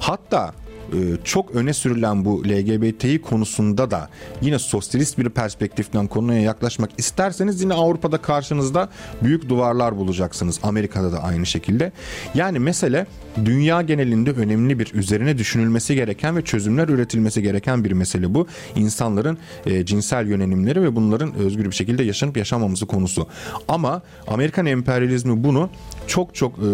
Hatta 0.00 0.52
çok 1.24 1.50
öne 1.54 1.72
sürülen 1.72 2.24
bu 2.24 2.44
LGBTİ 2.44 3.22
konusunda 3.22 3.90
da 3.90 4.08
yine 4.40 4.58
sosyalist 4.58 5.18
bir 5.18 5.28
perspektiften 5.28 6.06
konuya 6.06 6.40
yaklaşmak 6.40 6.90
isterseniz 6.98 7.62
yine 7.62 7.74
Avrupa'da 7.74 8.18
karşınızda 8.18 8.88
büyük 9.22 9.48
duvarlar 9.48 9.96
bulacaksınız. 9.96 10.60
Amerika'da 10.62 11.12
da 11.12 11.22
aynı 11.22 11.46
şekilde. 11.46 11.92
Yani 12.34 12.58
mesele 12.58 13.06
dünya 13.44 13.82
genelinde 13.82 14.30
önemli 14.30 14.78
bir 14.78 14.94
üzerine 14.94 15.38
düşünülmesi 15.38 15.94
gereken 15.94 16.36
ve 16.36 16.42
çözümler 16.42 16.88
üretilmesi 16.88 17.42
gereken 17.42 17.84
bir 17.84 17.92
mesele 17.92 18.34
bu. 18.34 18.46
İnsanların 18.76 19.38
e, 19.66 19.84
cinsel 19.86 20.26
yönelimleri 20.26 20.82
ve 20.82 20.96
bunların 20.96 21.34
özgür 21.34 21.64
bir 21.64 21.72
şekilde 21.72 22.02
yaşanıp 22.02 22.36
yaşamaması 22.36 22.86
konusu. 22.86 23.28
Ama 23.68 24.02
Amerikan 24.26 24.66
emperyalizmi 24.66 25.44
bunu 25.44 25.70
çok 26.06 26.34
çok 26.34 26.58
e, 26.58 26.70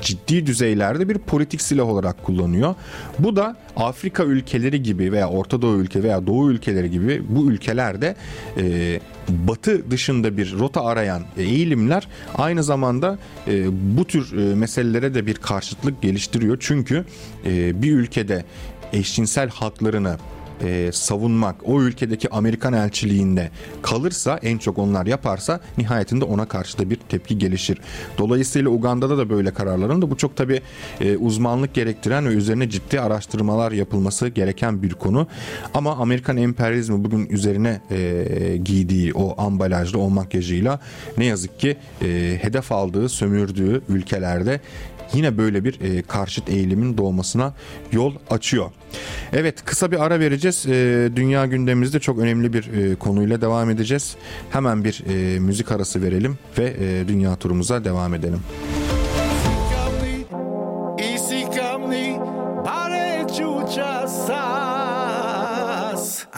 ciddi 0.00 0.46
düzeylerde 0.46 1.08
bir 1.08 1.18
politik 1.18 1.62
silah 1.62 1.88
olarak 1.88 2.24
kullanıyor. 2.24 2.74
Bu 3.18 3.36
da 3.36 3.55
Afrika 3.76 4.24
ülkeleri 4.24 4.82
gibi 4.82 5.12
veya 5.12 5.28
Orta 5.28 5.62
Doğu 5.62 5.76
ülke 5.76 6.02
veya 6.02 6.26
Doğu 6.26 6.50
ülkeleri 6.50 6.90
gibi 6.90 7.22
bu 7.28 7.50
ülkelerde 7.50 8.16
e, 8.58 9.00
batı 9.28 9.90
dışında 9.90 10.36
bir 10.36 10.58
rota 10.58 10.84
arayan 10.84 11.22
eğilimler 11.36 12.08
aynı 12.34 12.64
zamanda 12.64 13.18
e, 13.48 13.66
bu 13.96 14.04
tür 14.04 14.38
e, 14.38 14.54
meselelere 14.54 15.14
de 15.14 15.26
bir 15.26 15.34
karşıtlık 15.34 16.02
geliştiriyor. 16.02 16.56
Çünkü 16.60 17.04
e, 17.46 17.82
bir 17.82 17.92
ülkede 17.92 18.44
eşcinsel 18.92 19.48
haklarını 19.48 20.16
e, 20.64 20.90
savunmak 20.92 21.56
o 21.64 21.82
ülkedeki 21.82 22.30
Amerikan 22.30 22.72
elçiliğinde 22.72 23.50
kalırsa 23.82 24.38
en 24.42 24.58
çok 24.58 24.78
onlar 24.78 25.06
yaparsa 25.06 25.60
nihayetinde 25.78 26.24
ona 26.24 26.44
karşı 26.48 26.78
da 26.78 26.90
bir 26.90 26.96
tepki 26.96 27.38
gelişir. 27.38 27.78
Dolayısıyla 28.18 28.70
Uganda'da 28.70 29.18
da 29.18 29.30
böyle 29.30 29.50
kararların 29.50 30.02
da 30.02 30.10
bu 30.10 30.16
çok 30.16 30.36
tabi 30.36 30.60
e, 31.00 31.16
uzmanlık 31.16 31.74
gerektiren 31.74 32.28
ve 32.28 32.32
üzerine 32.32 32.70
ciddi 32.70 33.00
araştırmalar 33.00 33.72
yapılması 33.72 34.28
gereken 34.28 34.82
bir 34.82 34.94
konu. 34.94 35.26
Ama 35.74 35.96
Amerikan 35.96 36.36
emperyalizmi 36.36 37.04
bugün 37.04 37.28
üzerine 37.28 37.80
e, 37.90 38.56
giydiği 38.64 39.12
o 39.14 39.42
ambalajlı 39.42 39.98
o 39.98 40.10
makyajıyla 40.10 40.80
ne 41.18 41.24
yazık 41.24 41.60
ki 41.60 41.76
e, 42.02 42.38
hedef 42.42 42.72
aldığı 42.72 43.08
sömürdüğü 43.08 43.82
ülkelerde 43.88 44.60
yine 45.14 45.38
böyle 45.38 45.64
bir 45.64 45.80
e, 45.80 46.02
karşıt 46.02 46.48
eğilimin 46.48 46.98
doğmasına 46.98 47.54
yol 47.92 48.14
açıyor. 48.30 48.70
Evet 49.32 49.64
kısa 49.64 49.90
bir 49.90 50.04
ara 50.04 50.20
vereceğiz. 50.20 50.66
E, 50.66 51.10
dünya 51.16 51.46
gündemimizde 51.46 52.00
çok 52.00 52.18
önemli 52.18 52.52
bir 52.52 52.72
e, 52.72 52.94
konuyla 52.94 53.40
devam 53.40 53.70
edeceğiz. 53.70 54.16
Hemen 54.50 54.84
bir 54.84 55.04
e, 55.08 55.38
müzik 55.40 55.72
arası 55.72 56.02
verelim 56.02 56.38
ve 56.58 56.74
e, 56.80 57.08
dünya 57.08 57.36
turumuza 57.36 57.84
devam 57.84 58.14
edelim. 58.14 58.40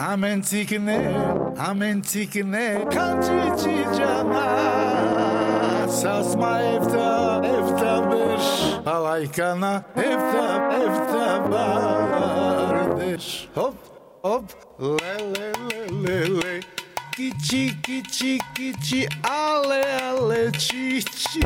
Amen 0.09 0.41
tikine, 0.41 1.11
amen 1.59 2.01
tikine, 2.01 2.81
kançıcı 2.93 3.69
Sasma 5.89 6.61
evta 6.61 7.41
evta 7.45 8.11
bir 8.11 8.41
Alaykana 8.91 9.83
evta 9.97 10.71
evta 10.73 11.51
vardır 11.51 13.49
Hop 13.55 13.73
hop 14.21 14.43
le 14.79 15.17
le 15.33 15.53
le 15.71 16.03
le 16.03 16.41
le 16.41 16.59
Kiçi 17.15 17.81
kiçi 17.83 18.39
kiçi 18.55 19.07
ale 19.29 20.01
ale 20.01 20.51
çi 20.51 21.05
çi 21.05 21.41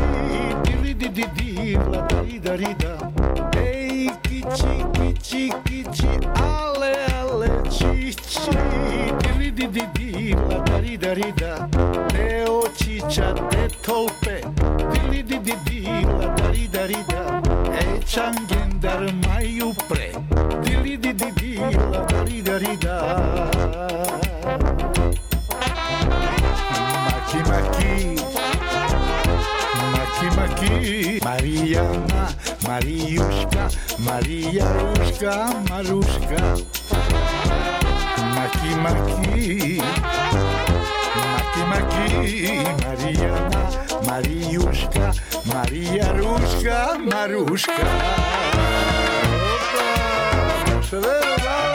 Diri 0.66 1.00
di 1.00 1.16
di 1.16 1.26
di 1.40 1.74
la 1.76 2.10
dari 2.10 2.44
dari 2.46 2.80
da 2.80 3.12
Ey 3.60 4.10
kiçi 4.24 4.76
kiçi 4.94 5.50
kiçi 5.66 6.10
ale 6.44 6.96
ale 7.22 7.70
çi 7.70 8.16
çi 8.16 8.52
Diri 8.52 9.23
di 9.52 9.68
di 9.70 9.84
di 9.94 10.34
la 10.34 10.60
darida 10.60 11.14
rida 11.14 11.68
Teo 12.08 12.72
ciccia 12.76 13.34
te 13.50 13.70
tope. 13.82 14.42
Dili 14.92 15.24
di 15.24 15.42
di 15.42 15.56
di 15.64 16.06
la 16.18 16.28
darida 16.28 16.86
rida 16.86 17.42
E 17.72 18.02
changendar 18.06 19.12
mai 19.26 19.60
upre 19.60 20.12
Dili 20.62 20.98
di 20.98 21.14
di 21.14 21.32
di 21.34 21.56
la 21.58 22.06
darida 22.06 22.58
rida 22.58 22.96
Maki 27.06 27.40
maki 27.50 27.94
Maki 29.94 30.28
maki 30.38 31.20
Mariana 31.24 32.34
Mariuszka 32.68 33.70
Mariaruszka 33.98 35.62
Maruszka 35.70 36.93
Maki 38.44 38.76
maki. 38.84 39.80
Maki 41.32 41.62
maki. 41.72 42.08
Mariana 42.84 43.62
Mariuszka 44.08 45.06
Mariaruszka 45.46 46.78
Maruszka. 47.00 47.88
Opa! 50.92 51.73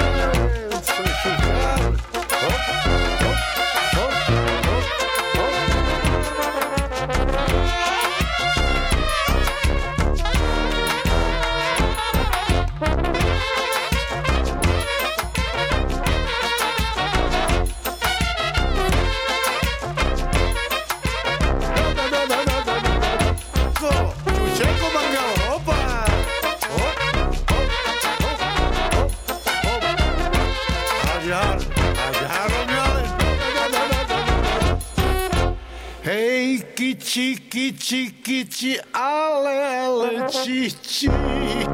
tiqui 37.08 37.72
tiqui 37.72 38.44
ti 38.44 38.78
alele 38.92 40.26
ti 40.28 40.68
ti. 40.68 41.08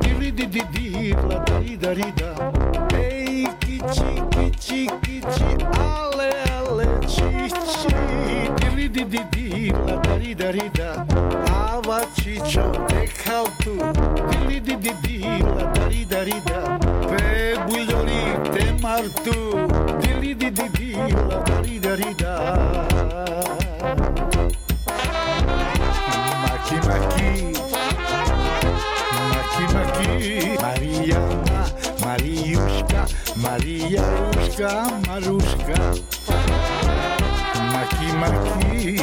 Di 0.00 0.30
di 0.30 0.46
di 0.46 0.62
di 0.70 1.12
la 1.28 1.38
di 1.58 1.76
da 1.76 1.92
di 1.92 2.12
da. 2.14 2.30
Ei 2.94 3.42
ki 3.58 3.82
tiqui 3.94 4.50
tiqui 4.64 5.18
ti 5.34 5.48
alele 5.74 6.86
ti 7.10 7.50
ti. 7.50 7.94
Di 8.76 8.88
di 8.94 9.04
di 9.08 9.22
di 9.32 9.72
la 9.72 10.16
di 10.18 10.34
da 10.34 10.52
di 10.52 10.70
da. 10.70 11.04
Ava 11.50 11.98
ti 12.14 12.38
chau 12.46 12.70
te 12.86 13.10
kau 13.24 13.46
tu. 13.58 13.74
Di 14.30 14.60
di 14.62 14.78
di 14.78 14.92
di 15.02 15.18
la 15.42 15.86
di 15.88 16.06
da 16.06 16.22
di 16.22 16.38
da. 16.46 16.78
Pe 17.10 17.58
buljori 17.66 18.22
te 18.52 18.72
martu 18.80 19.66
di 19.98 20.34
di 20.36 20.50
di 20.52 20.68
di 20.78 20.90
la 21.28 21.60
di 21.60 21.78
da 21.80 21.96
di 21.96 22.14
da. 22.14 23.63
Maria, 30.34 31.20
Mariuszka, 32.04 33.06
Mariuszka, 33.36 34.70
Maruszka. 35.06 35.78
Maki, 37.72 38.08
maki, 38.20 39.00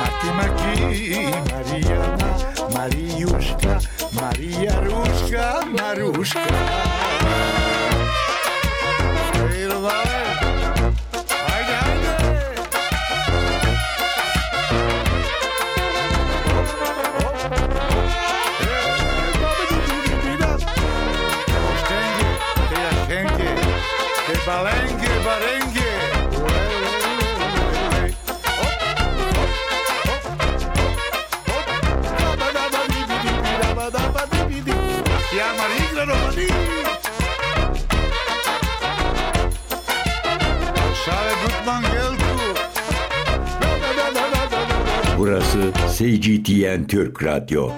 maki, 0.00 0.28
maki, 0.38 0.72
Mariana, 1.50 2.28
Mariuszka, 2.74 3.78
Maria 4.12 4.80
Ruszka, 4.80 5.64
Maruszka. 5.76 6.40
Maruszka. 9.40 10.13
Burası 45.34 45.58
CGTN 45.98 46.84
Türk 46.86 47.24
Radyo. 47.24 47.70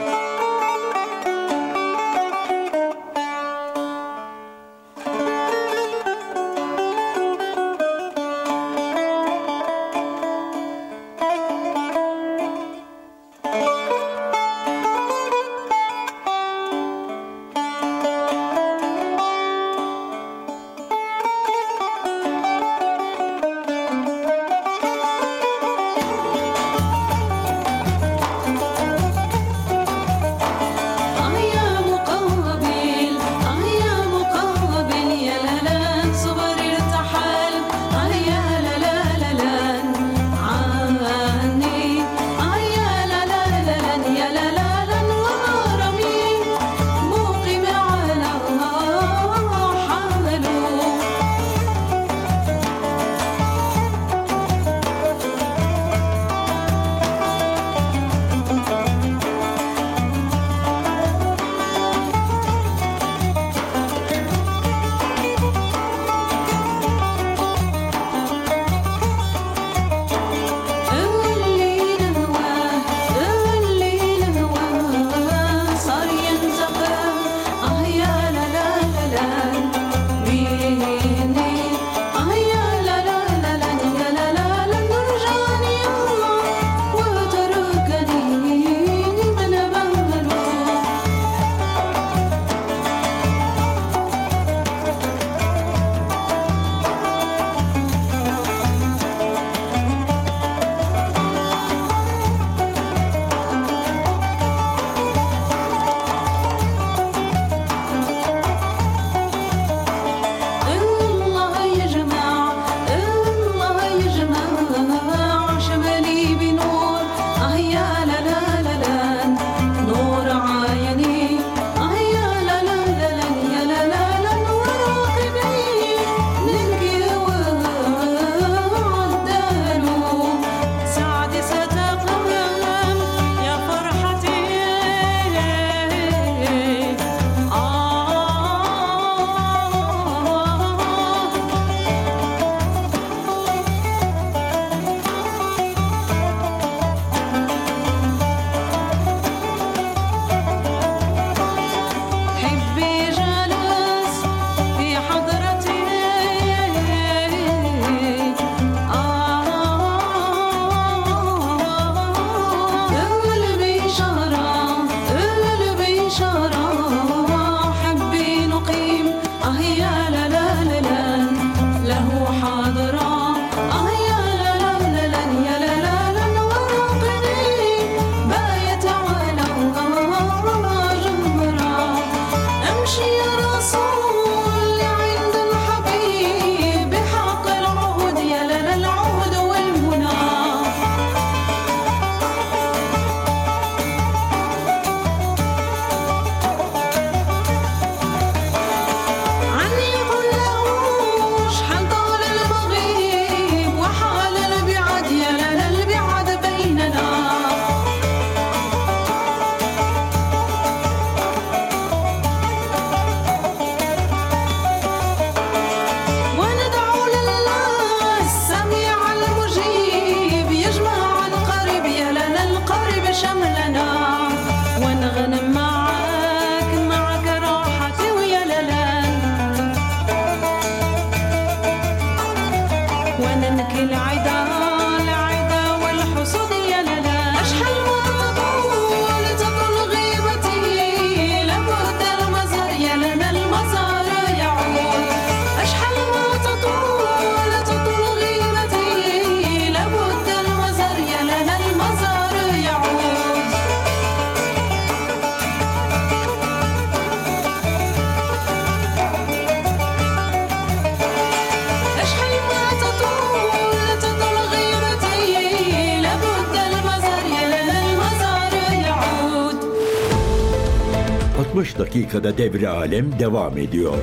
Dakikada 271.78 272.38
devre 272.38 272.68
alem 272.68 273.18
devam 273.18 273.58
ediyor. 273.58 273.94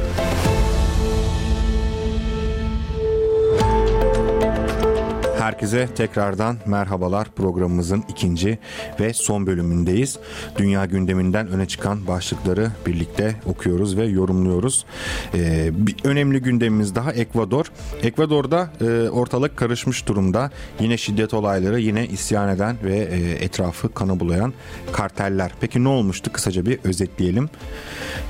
Herkese 5.63 5.93
tekrardan 5.95 6.57
merhabalar 6.65 7.27
programımızın 7.35 8.03
ikinci 8.09 8.59
ve 8.99 9.13
son 9.13 9.47
bölümündeyiz. 9.47 10.19
Dünya 10.57 10.85
gündeminden 10.85 11.47
öne 11.47 11.65
çıkan 11.65 12.07
başlıkları 12.07 12.71
birlikte 12.87 13.35
okuyoruz 13.45 13.97
ve 13.97 14.05
yorumluyoruz. 14.05 14.85
Ee, 15.33 15.69
bir 15.73 15.95
önemli 16.03 16.39
gündemimiz 16.39 16.95
daha 16.95 17.13
Ekvador. 17.13 17.65
Ekvador'da 18.01 18.69
e, 18.81 19.09
ortalık 19.09 19.57
karışmış 19.57 20.07
durumda. 20.07 20.51
Yine 20.79 20.97
şiddet 20.97 21.33
olayları, 21.33 21.79
yine 21.79 22.07
isyan 22.07 22.49
eden 22.49 22.77
ve 22.83 22.97
e, 22.97 23.31
etrafı 23.45 23.93
kana 23.93 24.19
bulayan 24.19 24.53
karteller. 24.91 25.51
Peki 25.61 25.83
ne 25.83 25.87
olmuştu? 25.87 26.31
Kısaca 26.33 26.65
bir 26.65 26.79
özetleyelim. 26.83 27.49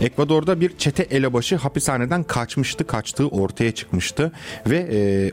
Ekvador'da 0.02 0.62
bir 0.62 0.78
çete 0.78 1.04
elebaşı 1.04 1.56
hapishaneden 1.56 2.24
kaçmıştı, 2.24 2.88
kaçtığı 2.88 3.28
ortaya 3.28 3.72
çıkmıştı 3.72 4.32
ve 4.68 4.88
e, 4.92 5.32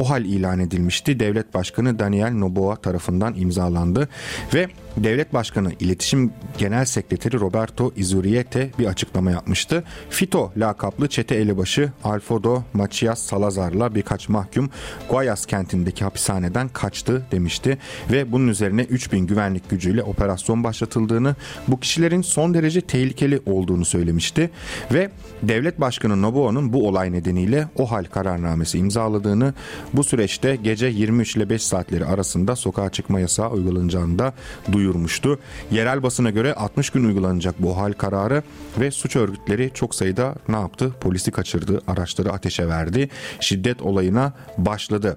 o 0.00 0.10
hal 0.10 0.24
ilan 0.24 0.60
edilmişti. 0.60 1.20
Devlet 1.20 1.54
Başkanı 1.54 1.98
Daniel 1.98 2.32
Noboa 2.32 2.76
tarafından 2.76 3.34
imzalandı 3.34 4.08
ve 4.54 4.68
Devlet 4.96 5.34
Başkanı 5.34 5.72
İletişim 5.80 6.32
Genel 6.58 6.84
Sekreteri 6.84 7.40
Roberto 7.40 7.92
Izuriete 7.96 8.70
bir 8.78 8.86
açıklama 8.86 9.30
yapmıştı. 9.30 9.84
FITO 10.10 10.52
lakaplı 10.56 11.08
çete 11.08 11.34
elebaşı 11.34 11.92
Alfredo 12.04 12.62
Macias 12.72 13.22
Salazar'la 13.22 13.94
birkaç 13.94 14.28
mahkum 14.28 14.70
Guayas 15.10 15.46
kentindeki 15.46 16.04
hapishaneden 16.04 16.68
kaçtı 16.68 17.26
demişti 17.32 17.78
ve 18.12 18.32
bunun 18.32 18.48
üzerine 18.48 18.82
3000 18.82 19.26
güvenlik 19.26 19.70
gücüyle 19.70 20.02
operasyon 20.02 20.64
başlatıldığını, 20.64 21.36
bu 21.68 21.80
kişilerin 21.80 22.22
son 22.22 22.54
derece 22.54 22.80
tehlikeli 22.80 23.40
olduğunu 23.46 23.84
söylemişti 23.84 24.50
ve 24.92 25.10
Devlet 25.42 25.80
Başkanı 25.80 26.22
Noboa'nın 26.22 26.72
bu 26.72 26.88
olay 26.88 27.12
nedeniyle 27.12 27.68
o 27.76 27.90
hal 27.90 28.04
kararnamesi 28.04 28.78
imzaladığını, 28.78 29.54
bu 29.92 30.04
süreçte 30.04 30.56
gece 30.56 30.86
23 30.86 31.36
ile 31.36 31.50
5 31.50 31.62
saatleri 31.62 32.04
arasında 32.04 32.56
sokağa 32.56 32.90
çıkma 32.90 33.20
yasağı 33.20 33.50
uygulanacağını 33.50 34.18
da 34.18 34.34
duyurmuştu. 34.80 35.38
Yerel 35.70 36.02
basına 36.02 36.30
göre 36.30 36.54
60 36.54 36.90
gün 36.90 37.04
uygulanacak 37.04 37.54
bu 37.58 37.76
hal 37.76 37.92
kararı 37.92 38.42
ve 38.80 38.90
suç 38.90 39.16
örgütleri 39.16 39.70
çok 39.74 39.94
sayıda 39.94 40.34
ne 40.48 40.56
yaptı? 40.56 40.92
Polisi 41.00 41.30
kaçırdı, 41.30 41.82
araçları 41.86 42.32
ateşe 42.32 42.68
verdi, 42.68 43.08
şiddet 43.40 43.82
olayına 43.82 44.32
başladı. 44.58 45.16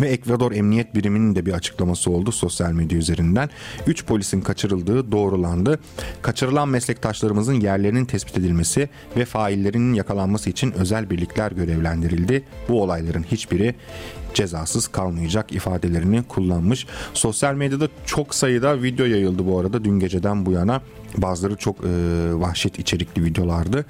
Ve 0.00 0.08
Ekvador 0.08 0.52
Emniyet 0.52 0.94
Biriminin 0.94 1.34
de 1.34 1.46
bir 1.46 1.52
açıklaması 1.52 2.10
oldu 2.10 2.32
sosyal 2.32 2.72
medya 2.72 2.98
üzerinden. 2.98 3.50
3 3.86 4.04
polisin 4.04 4.40
kaçırıldığı 4.40 5.12
doğrulandı. 5.12 5.78
Kaçırılan 6.22 6.68
meslektaşlarımızın 6.68 7.60
yerlerinin 7.60 8.04
tespit 8.04 8.38
edilmesi 8.38 8.88
ve 9.16 9.24
faillerinin 9.24 9.94
yakalanması 9.94 10.50
için 10.50 10.72
özel 10.72 11.10
birlikler 11.10 11.52
görevlendirildi. 11.52 12.44
Bu 12.68 12.82
olayların 12.82 13.22
hiçbiri 13.22 13.74
cezasız 14.36 14.88
kalmayacak 14.88 15.52
ifadelerini 15.52 16.22
kullanmış. 16.22 16.86
Sosyal 17.14 17.54
medyada 17.54 17.88
çok 18.06 18.34
sayıda 18.34 18.82
video 18.82 19.06
yayıldı 19.06 19.46
bu 19.46 19.60
arada 19.60 19.84
dün 19.84 20.00
geceden 20.00 20.46
bu 20.46 20.52
yana. 20.52 20.80
Bazıları 21.18 21.56
çok 21.56 21.76
e, 21.76 21.88
vahşet 22.32 22.78
içerikli 22.78 23.24
videolardı. 23.24 23.84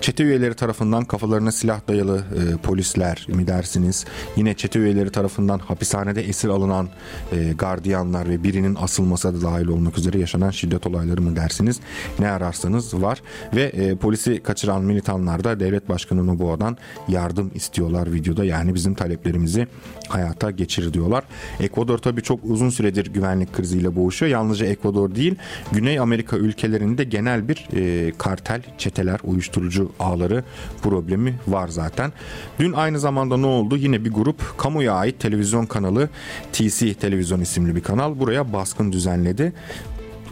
Çete 0.00 0.24
üyeleri 0.24 0.54
tarafından 0.54 1.04
kafalarına 1.04 1.52
silah 1.52 1.88
dayalı 1.88 2.18
e, 2.18 2.56
polisler 2.56 3.26
mi 3.28 3.46
dersiniz? 3.46 4.04
Yine 4.36 4.54
çete 4.54 4.78
üyeleri 4.78 5.10
tarafından 5.10 5.58
hapishanede 5.58 6.22
esir 6.22 6.48
alınan 6.48 6.88
e, 7.32 7.52
gardiyanlar 7.52 8.28
ve 8.28 8.42
birinin 8.42 8.74
asılması 8.80 9.34
da 9.34 9.42
dahil 9.42 9.66
olmak 9.66 9.98
üzere 9.98 10.18
yaşanan 10.18 10.50
şiddet 10.50 10.86
olayları 10.86 11.20
mı 11.20 11.36
dersiniz? 11.36 11.80
Ne 12.18 12.30
ararsanız 12.30 13.02
var. 13.02 13.22
Ve 13.54 13.62
e, 13.62 13.94
polisi 13.96 14.42
kaçıran 14.42 14.82
militanlar 14.82 15.44
da 15.44 15.60
devlet 15.60 15.88
başkanı 15.88 16.26
Noboa'dan 16.26 16.76
yardım 17.08 17.50
istiyorlar 17.54 18.12
videoda. 18.12 18.44
Yani 18.44 18.74
bizim 18.74 18.94
taleplerimizi 18.94 19.66
hayata 20.08 20.50
geçir 20.50 20.92
diyorlar. 20.92 21.24
Ekvador 21.60 21.98
tabii 21.98 22.22
çok 22.22 22.40
uzun 22.44 22.70
süredir 22.70 23.06
güvenlik 23.06 23.52
kriziyle 23.52 23.96
boğuşuyor. 23.96 24.32
Yalnızca 24.32 24.66
Ekvador 24.66 25.14
değil, 25.14 25.34
Güney 25.72 25.98
Amerika 25.98 26.36
ülkelerinde 26.60 27.04
genel 27.04 27.48
bir 27.48 27.68
e, 27.72 28.12
kartel, 28.18 28.62
çeteler, 28.78 29.20
uyuşturucu 29.24 29.92
ağları 29.98 30.44
problemi 30.82 31.34
var 31.48 31.68
zaten. 31.68 32.12
Dün 32.58 32.72
aynı 32.72 33.00
zamanda 33.00 33.36
ne 33.36 33.46
oldu? 33.46 33.76
Yine 33.76 34.04
bir 34.04 34.10
grup 34.12 34.58
kamuya 34.58 34.92
ait 34.92 35.20
televizyon 35.20 35.66
kanalı 35.66 36.08
TC 36.52 36.94
Televizyon 36.94 37.40
isimli 37.40 37.76
bir 37.76 37.82
kanal 37.82 38.18
buraya 38.18 38.52
baskın 38.52 38.92
düzenledi 38.92 39.52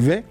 ve 0.00 0.22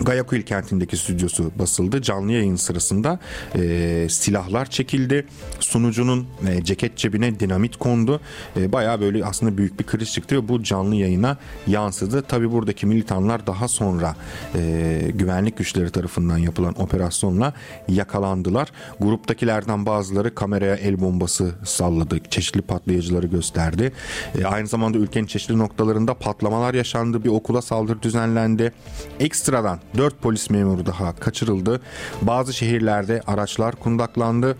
Guayaquil 0.00 0.42
kentindeki 0.42 0.96
stüdyosu 0.96 1.50
basıldı. 1.58 2.02
Canlı 2.02 2.32
yayın 2.32 2.56
sırasında 2.56 3.18
e, 3.54 4.06
silahlar 4.10 4.70
çekildi. 4.70 5.26
Sunucunun 5.60 6.26
e, 6.48 6.64
ceket 6.64 6.96
cebine 6.96 7.40
dinamit 7.40 7.76
kondu. 7.76 8.20
E, 8.56 8.72
Baya 8.72 9.00
böyle 9.00 9.24
aslında 9.24 9.58
büyük 9.58 9.80
bir 9.80 9.86
kriz 9.86 10.12
çıktı 10.12 10.36
ve 10.36 10.48
bu 10.48 10.62
canlı 10.62 10.94
yayına 10.94 11.36
yansıdı. 11.66 12.22
Tabi 12.22 12.52
buradaki 12.52 12.86
militanlar 12.86 13.46
daha 13.46 13.68
sonra 13.68 14.16
e, 14.54 15.10
güvenlik 15.14 15.56
güçleri 15.58 15.90
tarafından 15.90 16.38
yapılan 16.38 16.82
operasyonla 16.82 17.52
yakalandılar. 17.88 18.72
Gruptakilerden 19.00 19.86
bazıları 19.86 20.34
kameraya 20.34 20.74
el 20.74 21.00
bombası 21.00 21.54
salladı. 21.64 22.18
Çeşitli 22.30 22.62
patlayıcıları 22.62 23.26
gösterdi. 23.26 23.92
E, 24.38 24.44
aynı 24.44 24.66
zamanda 24.66 24.98
ülkenin 24.98 25.26
çeşitli 25.26 25.58
noktalarında 25.58 26.14
patlamalar 26.14 26.74
yaşandı. 26.74 27.24
Bir 27.24 27.28
okula 27.28 27.62
saldırı 27.62 28.02
düzenlendi. 28.02 28.72
Ekstradan 29.20 29.78
4 29.96 30.22
polis 30.22 30.50
memuru 30.50 30.86
daha 30.86 31.16
kaçırıldı. 31.16 31.80
Bazı 32.22 32.52
şehirlerde 32.52 33.22
araçlar 33.26 33.74
kundaklandı. 33.74 34.56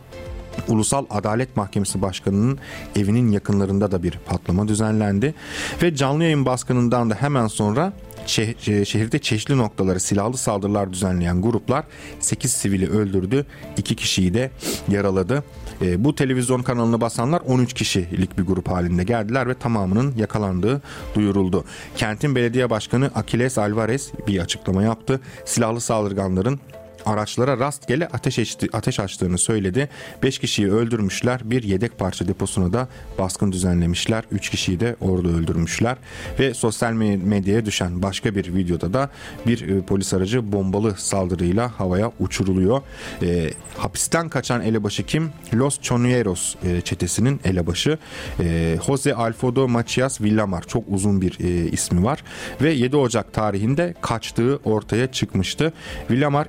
Ulusal 0.69 1.07
Adalet 1.11 1.57
Mahkemesi 1.57 2.03
Başkanı'nın 2.03 2.59
evinin 2.97 3.33
yakınlarında 3.33 3.91
da 3.91 4.03
bir 4.03 4.19
patlama 4.27 4.69
düzenlendi. 4.69 5.35
Ve 5.83 5.97
canlı 5.97 6.25
yayın 6.25 6.45
baskınından 6.47 7.11
da 7.11 7.15
hemen 7.15 7.47
sonra 7.47 7.93
e, 8.39 8.85
şehirde 8.85 9.19
çeşitli 9.19 9.59
noktaları 9.59 10.01
silahlı 10.01 10.37
saldırılar 10.37 10.93
düzenleyen 10.93 11.43
gruplar 11.43 11.85
8 12.21 12.53
sivili 12.53 12.91
öldürdü, 12.91 13.47
2 13.77 13.97
kişiyi 13.97 14.35
de 14.35 14.51
yaraladı. 14.89 15.45
E, 15.83 16.05
bu 16.05 16.15
televizyon 16.15 16.63
kanalını 16.63 17.01
basanlar 17.01 17.41
13 17.41 17.73
kişilik 17.73 18.39
bir 18.39 18.43
grup 18.43 18.69
halinde 18.69 19.05
geldiler 19.05 19.49
ve 19.49 19.55
tamamının 19.55 20.15
yakalandığı 20.17 20.83
duyuruldu. 21.15 21.65
Kentin 21.97 22.35
belediye 22.35 22.71
başkanı 22.71 23.11
Aquiles 23.15 23.59
Alvarez 23.59 24.13
bir 24.27 24.41
açıklama 24.41 24.83
yaptı. 24.83 25.21
Silahlı 25.45 25.81
saldırganların 25.81 26.61
araçlara 27.09 27.59
rastgele 27.59 28.09
ateş, 28.09 28.39
açtı, 28.39 28.67
ateş 28.73 29.01
açtığını 29.01 29.39
söyledi. 29.39 29.89
5 30.23 30.39
kişiyi 30.39 30.73
öldürmüşler. 30.73 31.41
Bir 31.45 31.63
yedek 31.63 31.99
parça 31.99 32.29
deposuna 32.29 32.73
da 32.73 32.89
baskın 33.19 33.53
düzenlemişler. 33.53 34.25
3 34.31 34.51
kişiyi 34.51 34.81
de 34.81 34.97
orada 35.01 35.29
öldürmüşler. 35.29 35.97
Ve 36.39 36.55
sosyal 36.55 36.93
me- 36.93 37.25
medyaya 37.25 37.67
düşen 37.67 38.03
başka 38.03 38.35
bir 38.35 38.55
videoda 38.55 38.93
da 38.93 39.11
bir 39.47 39.69
e, 39.69 39.81
polis 39.81 40.15
aracı 40.15 40.53
bombalı 40.53 40.95
saldırıyla 40.97 41.73
havaya 41.81 42.13
uçuruluyor. 42.21 42.83
E, 43.23 43.51
hapisten 43.77 44.29
kaçan 44.29 44.61
elebaşı 44.61 45.03
kim? 45.07 45.31
Los 45.55 45.81
Choneros 45.81 46.55
e, 46.65 46.81
çetesinin 46.81 47.41
elebaşı. 47.45 47.99
E, 48.41 48.79
Jose 48.87 49.15
Alfredo 49.15 49.69
Macias 49.69 50.21
Villamar. 50.21 50.63
Çok 50.63 50.85
uzun 50.89 51.21
bir 51.21 51.39
e, 51.41 51.71
ismi 51.71 52.05
var. 52.05 52.25
Ve 52.63 52.73
7 52.73 52.97
Ocak 52.97 53.33
tarihinde 53.33 53.95
kaçtığı 54.01 54.57
ortaya 54.65 55.13
çıkmıştı. 55.13 55.73
Villamar 56.11 56.47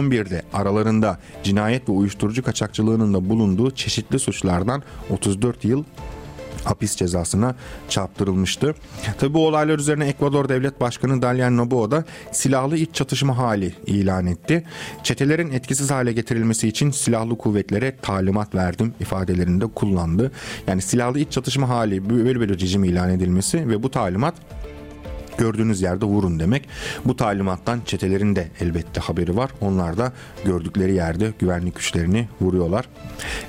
2011'de 0.00 0.42
aralarında 0.52 1.18
cinayet 1.42 1.88
ve 1.88 1.92
uyuşturucu 1.92 2.42
kaçakçılığının 2.42 3.14
da 3.14 3.28
bulunduğu 3.28 3.70
çeşitli 3.70 4.18
suçlardan 4.18 4.82
34 5.10 5.64
yıl 5.64 5.84
hapis 6.64 6.96
cezasına 6.96 7.54
çarptırılmıştı. 7.88 8.74
Tabi 9.18 9.34
bu 9.34 9.46
olaylar 9.46 9.78
üzerine 9.78 10.08
Ekvador 10.08 10.48
Devlet 10.48 10.80
Başkanı 10.80 11.22
Dalian 11.22 11.56
Noboa 11.56 11.90
da 11.90 12.04
silahlı 12.32 12.76
iç 12.76 12.94
çatışma 12.94 13.38
hali 13.38 13.74
ilan 13.86 14.26
etti. 14.26 14.64
Çetelerin 15.02 15.52
etkisiz 15.52 15.90
hale 15.90 16.12
getirilmesi 16.12 16.68
için 16.68 16.90
silahlı 16.90 17.38
kuvvetlere 17.38 17.96
talimat 18.02 18.54
verdim 18.54 18.94
ifadelerinde 19.00 19.66
kullandı. 19.66 20.32
Yani 20.66 20.82
silahlı 20.82 21.18
iç 21.18 21.32
çatışma 21.32 21.68
hali 21.68 22.10
böyle 22.10 22.40
bir 22.40 22.48
rejim 22.48 22.84
ilan 22.84 23.10
edilmesi 23.10 23.68
ve 23.68 23.82
bu 23.82 23.90
talimat 23.90 24.34
gördüğünüz 25.40 25.82
yerde 25.82 26.04
vurun 26.04 26.40
demek. 26.40 26.68
Bu 27.04 27.16
talimattan 27.16 27.80
çetelerin 27.86 28.36
de 28.36 28.48
elbette 28.60 29.00
haberi 29.00 29.36
var. 29.36 29.50
Onlar 29.60 29.98
da 29.98 30.12
gördükleri 30.44 30.94
yerde 30.94 31.32
güvenlik 31.38 31.74
güçlerini 31.74 32.28
vuruyorlar. 32.40 32.88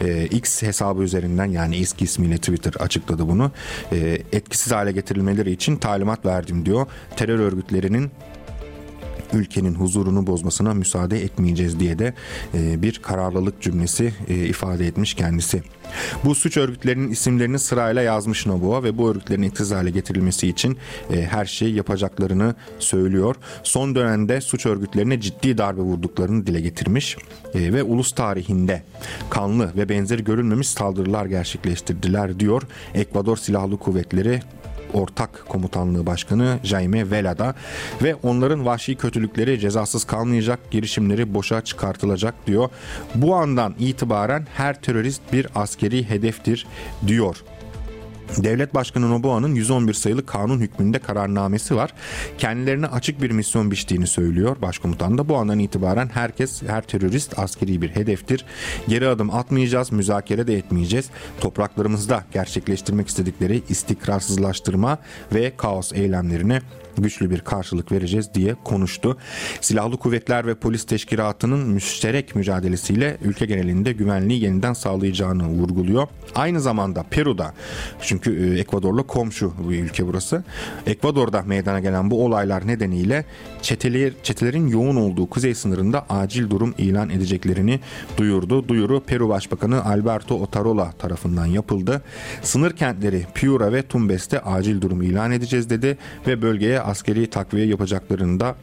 Ee, 0.02 0.26
X 0.26 0.62
hesabı 0.62 1.04
üzerinden 1.04 1.46
yani 1.46 1.76
eski 1.78 2.04
ismiyle 2.04 2.38
Twitter 2.38 2.74
açıkladı 2.80 3.28
bunu. 3.28 3.52
Ee, 3.92 4.22
etkisiz 4.32 4.72
hale 4.72 4.92
getirilmeleri 4.92 5.52
için 5.52 5.76
talimat 5.76 6.26
verdim 6.26 6.66
diyor. 6.66 6.86
Terör 7.16 7.40
örgütlerinin 7.40 8.12
ülkenin 9.34 9.76
huzurunu 9.76 10.28
bozmasına 10.28 10.74
müsaade 10.74 11.24
etmeyeceğiz 11.24 11.80
diye 11.80 12.00
de 12.00 12.14
e, 12.54 12.82
bir 12.82 13.00
kararlılık 13.00 13.62
cümlesi 13.62 14.14
e, 14.28 14.36
ifade 14.36 14.88
etmiş 14.88 15.14
kendisi. 15.14 15.64
Bu 16.26 16.36
suç 16.36 16.58
örgütlerinin 16.58 17.10
isimlerini 17.10 17.60
sırayla 17.60 18.02
yazmış 18.02 18.46
Noboa 18.46 18.84
ve 18.84 18.98
bu 18.98 19.10
örgütlerin 19.10 19.42
etkisiz 19.42 19.72
hale 19.72 19.90
getirilmesi 19.90 20.48
için 20.48 20.78
e, 21.14 21.26
her 21.26 21.46
şeyi 21.46 21.76
yapacaklarını 21.76 22.56
söylüyor. 22.80 23.36
Son 23.64 23.96
dönemde 23.96 24.42
suç 24.42 24.66
örgütlerine 24.66 25.22
ciddi 25.22 25.58
darbe 25.58 25.82
vurduklarını 25.82 26.48
dile 26.48 26.62
getirmiş 26.62 27.18
ve 27.56 27.84
ulus 27.84 28.12
tarihinde 28.12 28.84
kanlı 29.30 29.72
ve 29.76 29.90
benzeri 29.90 30.24
görülmemiş 30.24 30.68
saldırılar 30.68 31.26
gerçekleştirdiler 31.26 32.40
diyor. 32.40 32.62
Ekvador 32.94 33.38
Silahlı 33.38 33.78
Kuvvetleri 33.78 34.40
Ortak 34.94 35.46
Komutanlığı 35.50 36.06
Başkanı 36.06 36.60
Jaime 36.64 37.12
Vela'da 37.12 37.56
ve 38.04 38.16
onların 38.16 38.66
vahşi 38.66 38.96
kötülükleri 38.96 39.60
cezasız 39.60 40.04
kalmayacak, 40.04 40.72
girişimleri 40.72 41.34
boşa 41.34 41.62
çıkartılacak 41.62 42.48
diyor. 42.48 42.70
Bu 43.16 43.36
andan 43.36 43.76
itibaren 43.80 44.48
her 44.54 44.82
terörist 44.82 45.22
bir 45.34 45.48
askeri 45.56 46.10
hedeftir 46.10 46.68
diyor. 47.08 47.44
Devlet 48.38 48.76
Başkanı 48.76 49.10
Noboa'nın 49.10 49.56
111 49.56 49.94
sayılı 49.94 50.26
kanun 50.26 50.60
hükmünde 50.60 51.00
kararnamesi 51.00 51.76
var. 51.76 51.94
Kendilerine 52.38 52.88
açık 52.88 53.22
bir 53.22 53.32
misyon 53.32 53.72
biçtiğini 53.72 54.08
söylüyor 54.08 54.58
başkomutan 54.62 55.18
da. 55.18 55.30
Bu 55.30 55.38
andan 55.38 55.60
itibaren 55.60 56.10
herkes, 56.14 56.64
her 56.64 56.82
terörist 56.82 57.40
askeri 57.40 57.82
bir 57.82 57.90
hedeftir. 57.90 58.46
Geri 58.88 59.08
adım 59.08 59.32
atmayacağız, 59.32 59.92
müzakere 59.92 60.48
de 60.48 60.58
etmeyeceğiz. 60.58 61.10
Topraklarımızda 61.42 62.24
gerçekleştirmek 62.34 63.08
istedikleri 63.08 63.64
istikrarsızlaştırma 63.70 64.98
ve 65.34 65.54
kaos 65.58 65.94
eylemlerine 65.94 66.62
güçlü 66.98 67.30
bir 67.30 67.40
karşılık 67.40 67.92
vereceğiz 67.92 68.34
diye 68.34 68.56
konuştu. 68.64 69.18
Silahlı 69.62 69.98
kuvvetler 69.98 70.48
ve 70.48 70.56
polis 70.56 70.86
teşkilatının 70.86 71.60
müşterek 71.70 72.36
mücadelesiyle 72.36 73.18
ülke 73.22 73.46
genelinde 73.46 73.94
güvenliği 73.94 74.44
yeniden 74.44 74.74
sağlayacağını 74.74 75.48
vurguluyor. 75.48 76.08
Aynı 76.36 76.62
zamanda 76.62 77.04
Peru'da 77.10 77.54
çünkü 78.02 78.56
e, 78.56 78.60
Ekvador'la 78.60 79.04
komşu 79.04 79.54
bir 79.70 79.84
ülke 79.84 80.08
burası. 80.08 80.44
Ekvador'da 80.88 81.42
meydana 81.42 81.80
gelen 81.80 82.12
bu 82.12 82.26
olaylar 82.26 82.68
nedeniyle 82.68 83.26
çeteler, 83.62 84.14
çetelerin 84.24 84.68
yoğun 84.68 84.96
olduğu 84.96 85.30
kuzey 85.30 85.56
sınırında 85.56 86.06
acil 86.10 86.50
durum 86.50 86.74
ilan 86.78 87.10
edeceklerini 87.10 87.80
duyurdu. 88.18 88.68
Duyuru 88.68 89.04
Peru 89.04 89.30
Başbakanı 89.30 89.86
Alberto 89.86 90.36
Otarola 90.36 90.92
tarafından 90.92 91.46
yapıldı. 91.46 92.02
Sınır 92.42 92.76
kentleri 92.76 93.26
Piura 93.34 93.74
ve 93.74 93.82
Tumbes'te 93.82 94.40
acil 94.40 94.82
durum 94.82 95.02
ilan 95.02 95.32
edeceğiz 95.32 95.70
dedi 95.70 95.98
ve 96.28 96.42
bölgeye 96.42 96.81
askeri 96.84 97.30
takviye 97.30 97.66
yapacaklarını 97.66 98.40
da 98.40 98.56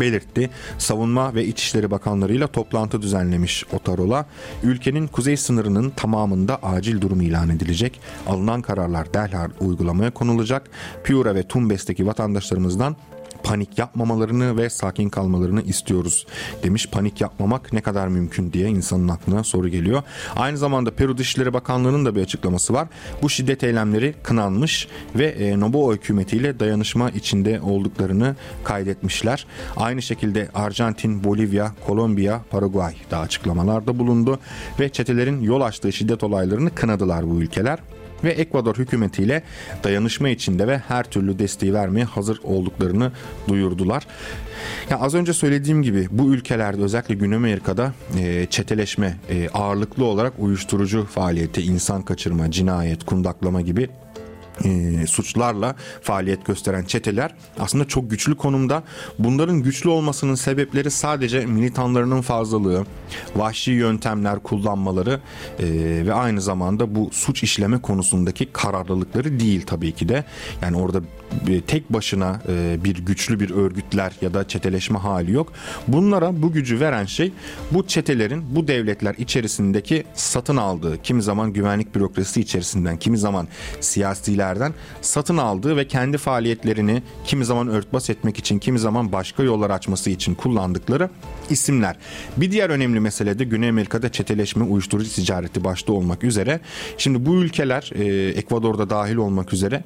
belirtti. 0.00 0.50
Savunma 0.78 1.34
ve 1.34 1.44
İçişleri 1.44 1.90
Bakanlarıyla 1.90 2.46
toplantı 2.46 3.02
düzenlemiş 3.02 3.64
Otarola. 3.72 4.26
Ülkenin 4.62 5.06
kuzey 5.06 5.36
sınırının 5.36 5.90
tamamında 5.90 6.58
acil 6.62 7.00
durum 7.00 7.20
ilan 7.20 7.48
edilecek. 7.48 8.00
Alınan 8.26 8.62
kararlar 8.62 9.14
derhal 9.14 9.50
uygulamaya 9.60 10.10
konulacak. 10.10 10.70
Piura 11.04 11.34
ve 11.34 11.42
Tumbes'teki 11.42 12.06
vatandaşlarımızdan 12.06 12.96
panik 13.44 13.78
yapmamalarını 13.78 14.56
ve 14.56 14.70
sakin 14.70 15.08
kalmalarını 15.08 15.62
istiyoruz 15.62 16.26
demiş. 16.62 16.86
Panik 16.86 17.20
yapmamak 17.20 17.72
ne 17.72 17.80
kadar 17.80 18.08
mümkün 18.08 18.52
diye 18.52 18.68
insanın 18.68 19.08
aklına 19.08 19.44
soru 19.44 19.68
geliyor. 19.68 20.02
Aynı 20.36 20.58
zamanda 20.58 20.90
Peru 20.90 21.18
Dışişleri 21.18 21.52
Bakanlığı'nın 21.52 22.04
da 22.04 22.14
bir 22.14 22.22
açıklaması 22.22 22.74
var. 22.74 22.88
Bu 23.22 23.30
şiddet 23.30 23.64
eylemleri 23.64 24.14
kınanmış 24.22 24.88
ve 25.14 25.26
e, 25.26 25.60
Noboa 25.60 25.94
hükümetiyle 25.94 26.60
dayanışma 26.60 27.10
içinde 27.10 27.60
olduklarını 27.60 28.36
kaydetmişler. 28.64 29.46
Aynı 29.76 30.02
şekilde 30.02 30.48
Arjantin, 30.54 31.24
Bolivya, 31.24 31.72
Kolombiya, 31.86 32.42
Paraguay 32.50 32.94
da 33.10 33.18
açıklamalarda 33.18 33.98
bulundu 33.98 34.38
ve 34.80 34.88
çetelerin 34.88 35.42
yol 35.42 35.60
açtığı 35.60 35.92
şiddet 35.92 36.24
olaylarını 36.24 36.74
kınadılar 36.74 37.30
bu 37.30 37.34
ülkeler 37.40 37.78
ve 38.24 38.30
Ekvador 38.30 38.76
hükümetiyle 38.76 39.42
dayanışma 39.84 40.28
içinde 40.28 40.66
ve 40.66 40.78
her 40.78 41.04
türlü 41.04 41.38
desteği 41.38 41.74
vermeye 41.74 42.04
hazır 42.04 42.40
olduklarını 42.42 43.12
duyurdular. 43.48 44.06
Ya 44.90 44.98
az 44.98 45.14
önce 45.14 45.32
söylediğim 45.32 45.82
gibi 45.82 46.08
bu 46.10 46.34
ülkelerde 46.34 46.82
özellikle 46.82 47.14
Güney 47.14 47.36
Amerika'da 47.36 47.92
e, 48.18 48.46
çeteleşme 48.50 49.16
e, 49.30 49.48
ağırlıklı 49.48 50.04
olarak 50.04 50.32
uyuşturucu 50.38 51.06
faaliyeti, 51.06 51.62
insan 51.62 52.02
kaçırma, 52.02 52.50
cinayet, 52.50 53.04
kundaklama 53.04 53.60
gibi 53.60 53.88
e, 54.64 55.06
suçlarla 55.06 55.76
faaliyet 56.02 56.46
gösteren 56.46 56.84
çeteler 56.84 57.34
aslında 57.58 57.84
çok 57.84 58.10
güçlü 58.10 58.36
konumda. 58.36 58.82
Bunların 59.18 59.62
güçlü 59.62 59.90
olmasının 59.90 60.34
sebepleri 60.34 60.90
sadece 60.90 61.46
militanlarının 61.46 62.20
fazlalığı, 62.20 62.86
vahşi 63.36 63.70
yöntemler 63.70 64.38
kullanmaları 64.38 65.20
e, 65.58 65.66
ve 66.06 66.14
aynı 66.14 66.40
zamanda 66.40 66.94
bu 66.94 67.10
suç 67.12 67.42
işleme 67.42 67.78
konusundaki 67.80 68.46
kararlılıkları 68.52 69.40
değil 69.40 69.62
tabii 69.66 69.92
ki 69.92 70.08
de. 70.08 70.24
Yani 70.62 70.76
orada 70.76 71.00
e, 71.48 71.60
tek 71.60 71.92
başına 71.92 72.40
e, 72.48 72.84
bir 72.84 72.96
güçlü 72.96 73.40
bir 73.40 73.50
örgütler 73.50 74.12
ya 74.20 74.34
da 74.34 74.48
çeteleşme 74.48 74.98
hali 74.98 75.32
yok. 75.32 75.52
Bunlara 75.88 76.42
bu 76.42 76.52
gücü 76.52 76.80
veren 76.80 77.04
şey 77.04 77.32
bu 77.70 77.86
çetelerin 77.86 78.44
bu 78.56 78.68
devletler 78.68 79.14
içerisindeki 79.18 80.04
satın 80.14 80.56
aldığı, 80.56 81.02
kimi 81.02 81.22
zaman 81.22 81.52
güvenlik 81.52 81.94
bürokrasisi 81.94 82.40
içerisinden, 82.40 82.96
kimi 82.96 83.18
zaman 83.18 83.48
siyasilerden 84.44 84.74
satın 85.00 85.36
aldığı 85.36 85.76
ve 85.76 85.88
kendi 85.88 86.18
faaliyetlerini 86.18 87.02
kimi 87.24 87.44
zaman 87.44 87.68
örtbas 87.68 88.10
etmek 88.10 88.38
için, 88.38 88.58
kimi 88.58 88.78
zaman 88.78 89.12
başka 89.12 89.42
yollar 89.42 89.70
açması 89.70 90.10
için 90.10 90.34
kullandıkları 90.34 91.10
isimler. 91.50 91.96
Bir 92.36 92.50
diğer 92.50 92.70
önemli 92.70 93.00
mesele 93.00 93.38
de 93.38 93.44
Güney 93.44 93.68
Amerika'da 93.68 94.12
çeteleşme, 94.12 94.64
uyuşturucu 94.64 95.10
ticareti 95.10 95.64
başta 95.64 95.92
olmak 95.92 96.24
üzere. 96.24 96.60
Şimdi 96.98 97.26
bu 97.26 97.34
ülkeler 97.34 97.90
e, 97.94 98.28
Ekvador'da 98.38 98.90
dahil 98.90 99.16
olmak 99.16 99.52
üzere 99.52 99.84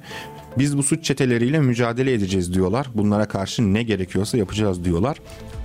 biz 0.58 0.78
bu 0.78 0.82
suç 0.82 1.04
çeteleriyle 1.04 1.60
mücadele 1.60 2.12
edeceğiz 2.12 2.54
diyorlar. 2.54 2.86
Bunlara 2.94 3.28
karşı 3.28 3.74
ne 3.74 3.82
gerekiyorsa 3.82 4.38
yapacağız 4.38 4.84
diyorlar. 4.84 5.16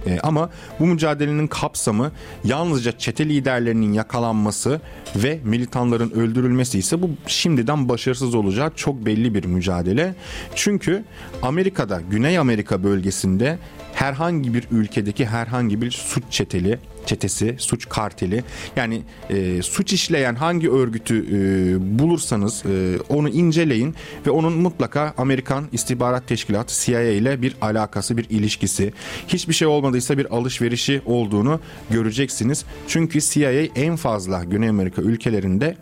E, 0.07 0.19
ama 0.19 0.49
bu 0.79 0.87
mücadelenin 0.87 1.47
kapsamı 1.47 2.11
yalnızca 2.43 2.97
çete 2.97 3.29
liderlerinin 3.29 3.93
yakalanması 3.93 4.81
ve 5.15 5.39
militanların 5.43 6.11
öldürülmesi 6.11 6.79
ise 6.79 7.01
bu 7.01 7.09
şimdiden 7.27 7.89
başarısız 7.89 8.35
olacağı 8.35 8.71
çok 8.75 9.05
belli 9.05 9.33
bir 9.33 9.45
mücadele. 9.45 10.15
Çünkü 10.55 11.03
Amerika'da, 11.41 12.01
Güney 12.09 12.37
Amerika 12.37 12.83
bölgesinde 12.83 13.57
herhangi 13.93 14.53
bir 14.53 14.67
ülkedeki 14.71 15.25
herhangi 15.25 15.81
bir 15.81 15.91
suç 15.91 16.23
çeteli 16.29 16.79
çetesi, 17.05 17.55
suç 17.57 17.89
karteli 17.89 18.43
yani 18.75 19.01
e, 19.29 19.61
suç 19.61 19.93
işleyen 19.93 20.35
hangi 20.35 20.71
örgütü 20.71 21.25
e, 21.31 21.99
bulursanız 21.99 22.63
e, 22.65 22.97
onu 23.09 23.29
inceleyin 23.29 23.95
ve 24.27 24.31
onun 24.31 24.53
mutlaka 24.53 25.13
Amerikan 25.17 25.65
İstihbarat 25.71 26.27
Teşkilatı 26.27 26.85
CIA 26.85 27.01
ile 27.01 27.41
bir 27.41 27.55
alakası, 27.61 28.17
bir 28.17 28.29
ilişkisi, 28.29 28.93
hiçbir 29.27 29.53
şey 29.53 29.67
olmadıysa 29.67 30.17
bir 30.17 30.35
alışverişi 30.35 31.01
olduğunu 31.05 31.59
göreceksiniz. 31.89 32.65
Çünkü 32.87 33.21
CIA 33.21 33.51
en 33.75 33.95
fazla 33.95 34.43
Güney 34.43 34.69
Amerika 34.69 35.01
ülkelerinde 35.01 35.77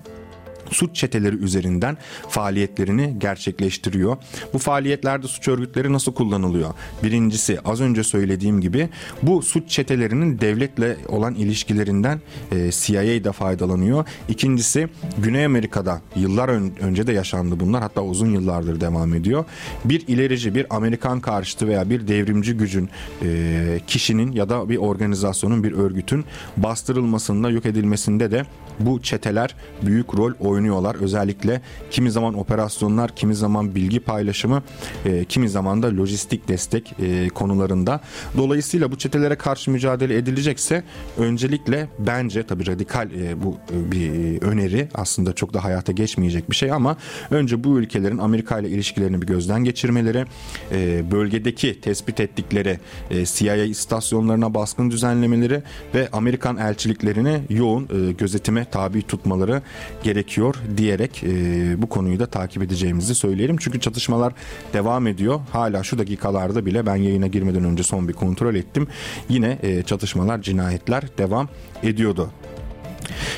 suç 0.72 0.95
çeteleri 0.95 1.36
üzerinden 1.36 1.97
faaliyetlerini 2.30 3.15
gerçekleştiriyor. 3.17 4.17
Bu 4.53 4.57
faaliyetlerde 4.57 5.28
suç 5.28 5.47
örgütleri 5.47 5.93
nasıl 5.93 6.13
kullanılıyor? 6.13 6.74
Birincisi 7.03 7.59
az 7.65 7.82
önce 7.82 8.03
söylediğim 8.03 8.61
gibi 8.61 8.89
bu 9.24 9.41
suç 9.41 9.69
çetelerinin 9.69 10.39
devletle 10.39 10.97
olan 11.07 11.36
ilişkilerinden 11.36 12.22
e, 12.51 12.72
CIA 12.72 13.24
da 13.24 13.32
faydalanıyor. 13.32 14.05
İkincisi 14.30 14.88
Güney 15.17 15.45
Amerika'da 15.45 16.01
yıllar 16.15 16.49
ön, 16.49 16.72
önce 16.80 17.07
de 17.07 17.13
yaşandı 17.13 17.59
bunlar 17.59 17.82
hatta 17.82 18.01
uzun 18.01 18.30
yıllardır 18.30 18.82
devam 18.82 19.13
ediyor. 19.13 19.45
Bir 19.86 20.07
ilerici, 20.07 20.55
bir 20.55 20.65
Amerikan 20.69 21.19
karşıtı 21.19 21.67
veya 21.67 21.89
bir 21.89 22.07
devrimci 22.07 22.53
gücün 22.57 22.89
e, 23.22 23.80
kişinin 23.88 24.32
ya 24.32 24.49
da 24.49 24.69
bir 24.69 24.78
organizasyonun, 24.78 25.63
bir 25.63 25.72
örgütün 25.72 26.26
bastırılmasında, 26.57 27.49
yok 27.49 27.65
edilmesinde 27.65 28.32
de 28.32 28.45
bu 28.86 29.01
çeteler 29.01 29.55
büyük 29.82 30.15
rol 30.17 30.34
oynuyorlar. 30.39 30.95
Özellikle 30.95 31.61
kimi 31.91 32.11
zaman 32.11 32.39
operasyonlar, 32.39 33.15
kimi 33.15 33.36
zaman 33.36 33.75
bilgi 33.75 33.99
paylaşımı, 33.99 34.63
e, 35.05 35.25
kimi 35.25 35.49
zaman 35.49 35.84
da 35.84 35.97
lojistik 35.97 36.47
destek 36.47 36.93
e, 36.99 37.29
konularında. 37.29 38.01
Dolayısıyla 38.38 38.91
bu 38.91 38.97
çetelere 38.97 39.36
karşı 39.36 39.71
mücadele 39.71 40.17
edilecekse 40.17 40.84
öncelikle 41.17 41.88
bence 41.99 42.43
tabii 42.43 42.67
radikal 42.67 43.11
e, 43.11 43.43
bu 43.43 43.57
e, 43.73 43.91
bir 43.91 44.41
öneri 44.41 44.88
aslında 44.93 45.34
çok 45.34 45.53
da 45.53 45.63
hayata 45.63 45.91
geçmeyecek 45.91 46.49
bir 46.49 46.55
şey 46.55 46.71
ama 46.71 46.97
önce 47.32 47.63
bu 47.63 47.79
ülkelerin 47.79 48.17
Amerika 48.17 48.59
ile 48.59 48.69
ilişkilerini 48.69 49.21
bir 49.21 49.27
gözden 49.27 49.63
geçirmeleri, 49.63 50.25
e, 50.71 51.11
bölgedeki 51.11 51.82
tespit 51.82 52.19
ettikleri 52.19 52.79
e, 53.11 53.25
CIA 53.25 53.55
istasyonlarına 53.55 54.53
baskın 54.53 54.91
düzenlemeleri 54.91 55.63
ve 55.95 56.09
Amerikan 56.13 56.57
elçiliklerini 56.57 57.41
yoğun 57.49 57.84
e, 57.84 58.11
gözetime 58.11 58.65
tabi 58.72 59.01
tutmaları 59.01 59.61
gerekiyor 60.03 60.55
diyerek 60.78 61.24
e, 61.24 61.82
bu 61.82 61.89
konuyu 61.89 62.19
da 62.19 62.26
takip 62.26 62.63
edeceğimizi 62.63 63.15
söyleyelim. 63.15 63.57
Çünkü 63.57 63.80
çatışmalar 63.80 64.34
devam 64.74 65.07
ediyor. 65.07 65.39
Hala 65.51 65.84
şu 65.84 65.97
dakikalarda 65.97 66.65
bile 66.65 66.86
ben 66.86 66.95
yayına 66.95 67.28
girmeden 67.28 67.63
önce 67.63 67.84
son 67.84 68.07
bir 68.07 68.13
kontrol 68.13 68.55
ettim. 68.55 68.88
Yine 69.30 69.57
e, 69.61 69.84
çatışmalar, 69.84 70.41
cinayetler 70.41 71.03
devam 71.17 71.49
ediyordu. 71.84 72.30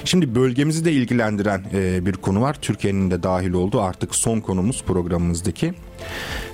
Şimdi 0.06 0.36
bölgemizi 0.36 0.86
de 0.86 0.92
ilgilendiren 0.92 1.64
e, 1.74 2.06
bir 2.06 2.14
konu 2.14 2.42
var. 2.42 2.58
Türkiye'nin 2.62 3.12
de 3.12 3.24
dahil 3.24 3.54
olduğu 3.54 3.82
artık 3.82 4.16
son 4.16 4.40
konumuz 4.40 4.84
programımızdaki. 4.84 5.74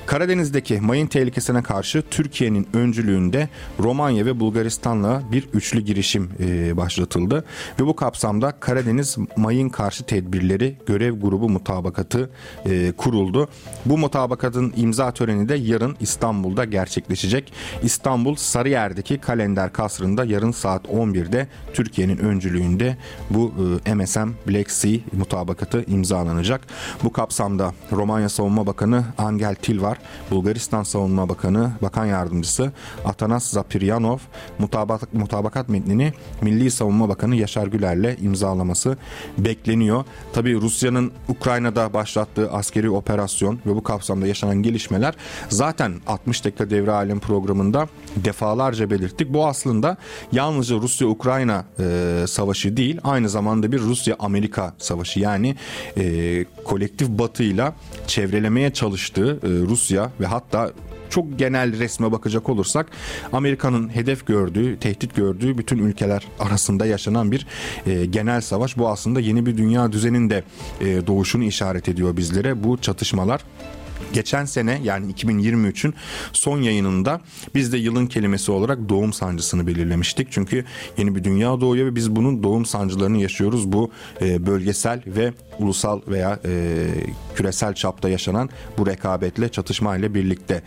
Karadeniz'deki 0.09 0.81
mayın 0.81 1.07
tehlikesine 1.07 1.63
karşı 1.63 2.03
Türkiye'nin 2.11 2.67
öncülüğünde 2.73 3.49
Romanya 3.79 4.25
ve 4.25 4.39
Bulgaristan'la 4.39 5.21
bir 5.31 5.49
üçlü 5.53 5.79
girişim 5.79 6.29
e, 6.39 6.77
başlatıldı 6.77 7.45
ve 7.79 7.85
bu 7.85 7.95
kapsamda 7.95 8.51
Karadeniz 8.59 9.17
Mayın 9.35 9.69
Karşı 9.69 10.03
Tedbirleri 10.03 10.77
Görev 10.85 11.19
Grubu 11.19 11.49
Mutabakatı 11.49 12.29
e, 12.65 12.91
kuruldu. 12.97 13.49
Bu 13.85 13.97
mutabakatın 13.97 14.73
imza 14.77 15.11
töreni 15.11 15.49
de 15.49 15.55
yarın 15.55 15.97
İstanbul'da 15.99 16.65
gerçekleşecek. 16.65 17.53
İstanbul 17.83 18.35
Sarıyer'deki 18.35 19.17
Kalender 19.17 19.73
Kasrı'nda 19.73 20.25
yarın 20.25 20.51
saat 20.51 20.85
11'de 20.85 21.47
Türkiye'nin 21.73 22.17
öncülüğünde 22.17 22.97
bu 23.29 23.53
e, 23.85 23.93
MSM 23.93 24.29
Black 24.47 24.71
Sea 24.71 24.99
mutabakatı 25.11 25.83
imzalanacak. 25.87 26.67
Bu 27.03 27.11
kapsamda 27.11 27.73
Romanya 27.91 28.29
Savunma 28.29 28.67
Bakanı 28.67 29.05
Angel 29.39 29.55
Tilvar, 29.55 29.97
Bulgaristan 30.31 30.83
Savunma 30.83 31.29
Bakanı 31.29 31.71
Bakan 31.81 32.05
Yardımcısı 32.05 32.71
Atanas 33.05 33.49
Zapiryanov 33.49 34.17
mutabakat, 34.59 35.13
mutabakat 35.13 35.69
metnini 35.69 36.13
Milli 36.41 36.71
Savunma 36.71 37.09
Bakanı 37.09 37.35
Yaşar 37.35 37.67
Güler'le 37.67 38.17
imzalaması 38.21 38.97
bekleniyor. 39.37 40.03
Tabi 40.33 40.55
Rusya'nın 40.61 41.11
Ukrayna'da 41.27 41.93
başlattığı 41.93 42.51
askeri 42.51 42.89
operasyon 42.89 43.59
ve 43.65 43.75
bu 43.75 43.83
kapsamda 43.83 44.27
yaşanan 44.27 44.55
gelişmeler 44.55 45.15
zaten 45.49 45.93
60 46.07 46.45
dakika 46.45 46.69
devre 46.69 46.91
alem 46.91 47.19
programında 47.19 47.87
defalarca 48.15 48.89
belirttik. 48.89 49.33
Bu 49.33 49.47
aslında 49.47 49.97
yalnızca 50.31 50.75
Rusya-Ukrayna 50.75 51.65
e, 51.79 52.25
savaşı 52.27 52.77
değil 52.77 52.99
aynı 53.03 53.29
zamanda 53.29 53.71
bir 53.71 53.79
Rusya-Amerika 53.79 54.73
savaşı 54.77 55.19
yani 55.19 55.55
e, 55.97 56.45
kolektif 56.63 57.09
batıyla 57.09 57.75
çevrelemeye 58.07 58.73
çalıştığı 58.73 59.39
e, 59.43 59.47
Rusya 59.47 60.11
ve 60.19 60.25
hatta 60.25 60.71
çok 61.09 61.39
genel 61.39 61.79
resme 61.79 62.11
bakacak 62.11 62.49
olursak 62.49 62.87
Amerika'nın 63.33 63.95
hedef 63.95 64.27
gördüğü, 64.27 64.79
tehdit 64.79 65.15
gördüğü 65.15 65.57
bütün 65.57 65.77
ülkeler 65.77 66.27
arasında 66.39 66.85
yaşanan 66.85 67.31
bir 67.31 67.47
e, 67.87 68.05
genel 68.05 68.41
savaş. 68.41 68.77
Bu 68.77 68.89
aslında 68.89 69.19
yeni 69.19 69.45
bir 69.45 69.57
dünya 69.57 69.91
düzeninde 69.91 70.43
e, 70.81 71.07
doğuşunu 71.07 71.43
işaret 71.43 71.89
ediyor 71.89 72.17
bizlere 72.17 72.63
bu 72.63 72.77
çatışmalar. 72.77 73.41
Geçen 74.13 74.45
sene 74.45 74.81
yani 74.83 75.13
2023'ün 75.13 75.93
son 76.33 76.61
yayınında 76.61 77.21
biz 77.55 77.73
de 77.73 77.77
yılın 77.77 78.07
kelimesi 78.07 78.51
olarak 78.51 78.89
doğum 78.89 79.13
sancısını 79.13 79.67
belirlemiştik. 79.67 80.27
Çünkü 80.31 80.65
yeni 80.97 81.15
bir 81.15 81.23
dünya 81.23 81.61
doğuyor 81.61 81.85
ve 81.87 81.95
biz 81.95 82.15
bunun 82.15 82.43
doğum 82.43 82.65
sancılarını 82.65 83.17
yaşıyoruz. 83.17 83.71
Bu 83.71 83.91
e, 84.21 84.45
bölgesel 84.45 85.01
ve 85.07 85.33
ulusal 85.59 86.01
veya 86.07 86.39
e, 86.45 86.85
küresel 87.35 87.73
çapta 87.73 88.09
yaşanan 88.09 88.49
bu 88.77 88.87
rekabetle 88.87 89.49
çatışmayla 89.49 90.13
birlikte. 90.13 90.63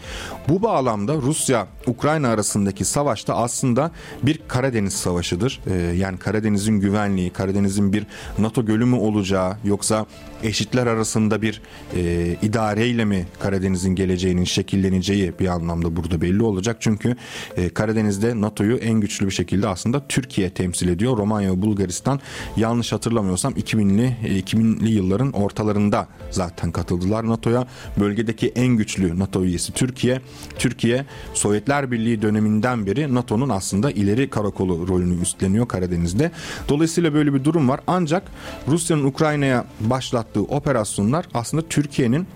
Bu 0.49 0.62
bağlamda 0.62 1.14
Rusya 1.14 1.66
Ukrayna 1.87 2.28
arasındaki 2.28 2.85
savaşta 2.85 3.37
aslında 3.37 3.91
bir 4.22 4.41
Karadeniz 4.49 4.93
savaşıdır. 4.93 5.61
E, 5.66 5.97
yani 5.97 6.18
Karadeniz'in 6.18 6.80
güvenliği, 6.80 7.30
Karadeniz'in 7.30 7.93
bir 7.93 8.07
NATO 8.39 8.66
gölü 8.66 8.85
mü 8.85 8.97
olacağı 8.97 9.57
yoksa 9.64 10.07
eşitler 10.43 10.86
arasında 10.86 11.43
bir 11.43 11.62
e, 11.97 12.36
idareyle 12.43 13.05
mi 13.05 13.26
Karadeniz'in 13.40 13.95
geleceğinin 13.95 14.45
şekilleneceği 14.45 15.32
bir 15.40 15.47
anlamda 15.47 15.97
burada 15.97 16.20
belli 16.20 16.43
olacak. 16.43 16.76
Çünkü 16.80 17.16
e, 17.57 17.68
Karadeniz'de 17.68 18.40
NATO'yu 18.40 18.76
en 18.76 19.01
güçlü 19.01 19.26
bir 19.26 19.30
şekilde 19.30 19.68
aslında 19.68 20.07
Türkiye 20.09 20.51
temsil 20.51 20.88
ediyor. 20.88 21.18
Romanya 21.18 21.53
ve 21.53 21.62
Bulgaristan 21.62 22.20
yanlış 22.57 22.93
hatırlamıyorsam 22.93 23.53
2000'li 23.53 24.16
e, 24.24 24.40
2000'li 24.40 24.90
yılların 24.90 25.32
ortalarında 25.32 26.09
zaten 26.30 26.72
katıldılar 26.72 27.28
NATO'ya. 27.28 27.66
Bölgedeki 28.01 28.49
en 28.49 28.76
güçlü 28.76 29.18
NATO 29.18 29.45
üyesi 29.45 29.72
Türkiye. 29.72 30.20
Türkiye 30.59 31.05
Sovyetler 31.34 31.90
Birliği 31.90 32.22
döneminden 32.22 32.86
beri 32.86 33.14
NATO'nun 33.14 33.49
aslında 33.49 33.90
ileri 33.90 34.30
karakolu 34.30 34.88
rolünü 34.88 35.22
üstleniyor 35.22 35.68
Karadeniz'de. 35.68 36.30
Dolayısıyla 36.68 37.14
böyle 37.14 37.34
bir 37.34 37.45
durum 37.45 37.68
var. 37.68 37.80
Ancak 37.86 38.22
Rusya'nın 38.68 39.05
Ukrayna'ya 39.05 39.64
başlattığı 39.80 40.32
operasyonlar 40.41 41.26
aslında 41.35 41.68
Türkiye'nin 41.68 42.26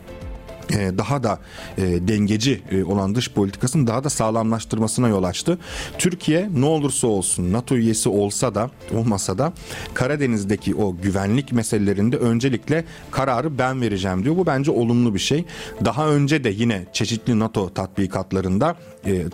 daha 0.73 1.23
da 1.23 1.39
e, 1.79 1.83
dengeci 2.09 2.63
e, 2.71 2.85
olan 2.85 3.15
dış 3.15 3.31
politikasını 3.31 3.87
daha 3.87 4.05
da 4.05 4.11
sağlamlaştırmasına 4.11 5.09
yol 5.09 5.25
açtı. 5.25 5.59
Türkiye 5.99 6.51
ne 6.55 6.67
olursa 6.67 7.07
olsun 7.07 7.53
NATO 7.53 7.75
üyesi 7.75 8.09
olsa 8.09 8.55
da 8.55 8.71
olmasa 8.95 9.39
da 9.39 9.53
Karadeniz'deki 9.95 10.75
o 10.75 10.97
güvenlik 10.97 11.53
meselelerinde 11.53 12.17
öncelikle 12.17 12.85
kararı 13.11 13.59
ben 13.59 13.81
vereceğim 13.81 14.25
diyor. 14.25 14.37
Bu 14.37 14.47
bence 14.47 14.71
olumlu 14.71 15.15
bir 15.15 15.19
şey. 15.19 15.45
Daha 15.85 16.09
önce 16.09 16.45
de 16.45 16.49
yine 16.49 16.87
çeşitli 16.93 17.39
NATO 17.39 17.75
tatbikatlarında 17.75 18.77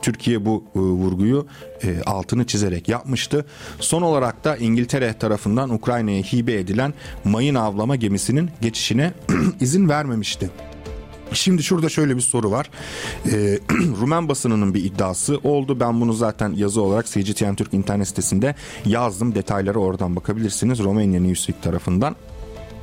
Türkiye 0.02 0.44
bu 0.44 0.64
vurguyu 0.74 1.46
altını 2.06 2.46
çizerek 2.46 2.88
yapmıştı. 2.88 3.46
Son 3.80 4.02
olarak 4.02 4.44
da 4.44 4.56
İngiltere 4.56 5.14
tarafından 5.18 5.70
Ukrayna'ya 5.70 6.22
hibe 6.22 6.52
edilen 6.52 6.94
mayın 7.24 7.54
avlama 7.54 7.96
gemisinin 7.96 8.50
geçişine 8.60 9.12
izin 9.60 9.88
vermemişti. 9.88 10.50
Şimdi 11.34 11.62
şurada 11.62 11.88
şöyle 11.88 12.16
bir 12.16 12.20
soru 12.20 12.50
var. 12.50 12.70
Ee, 13.26 13.58
Rumen 14.00 14.28
basınının 14.28 14.74
bir 14.74 14.84
iddiası 14.84 15.38
oldu. 15.44 15.80
Ben 15.80 16.00
bunu 16.00 16.12
zaten 16.12 16.52
yazı 16.52 16.82
olarak 16.82 17.06
CGTN 17.06 17.54
Türk 17.54 17.74
internet 17.74 18.08
sitesinde 18.08 18.54
yazdım. 18.84 19.34
Detayları 19.34 19.80
oradan 19.80 20.16
bakabilirsiniz. 20.16 20.78
Romanya 20.78 21.20
Newsweek 21.20 21.62
tarafından. 21.62 22.16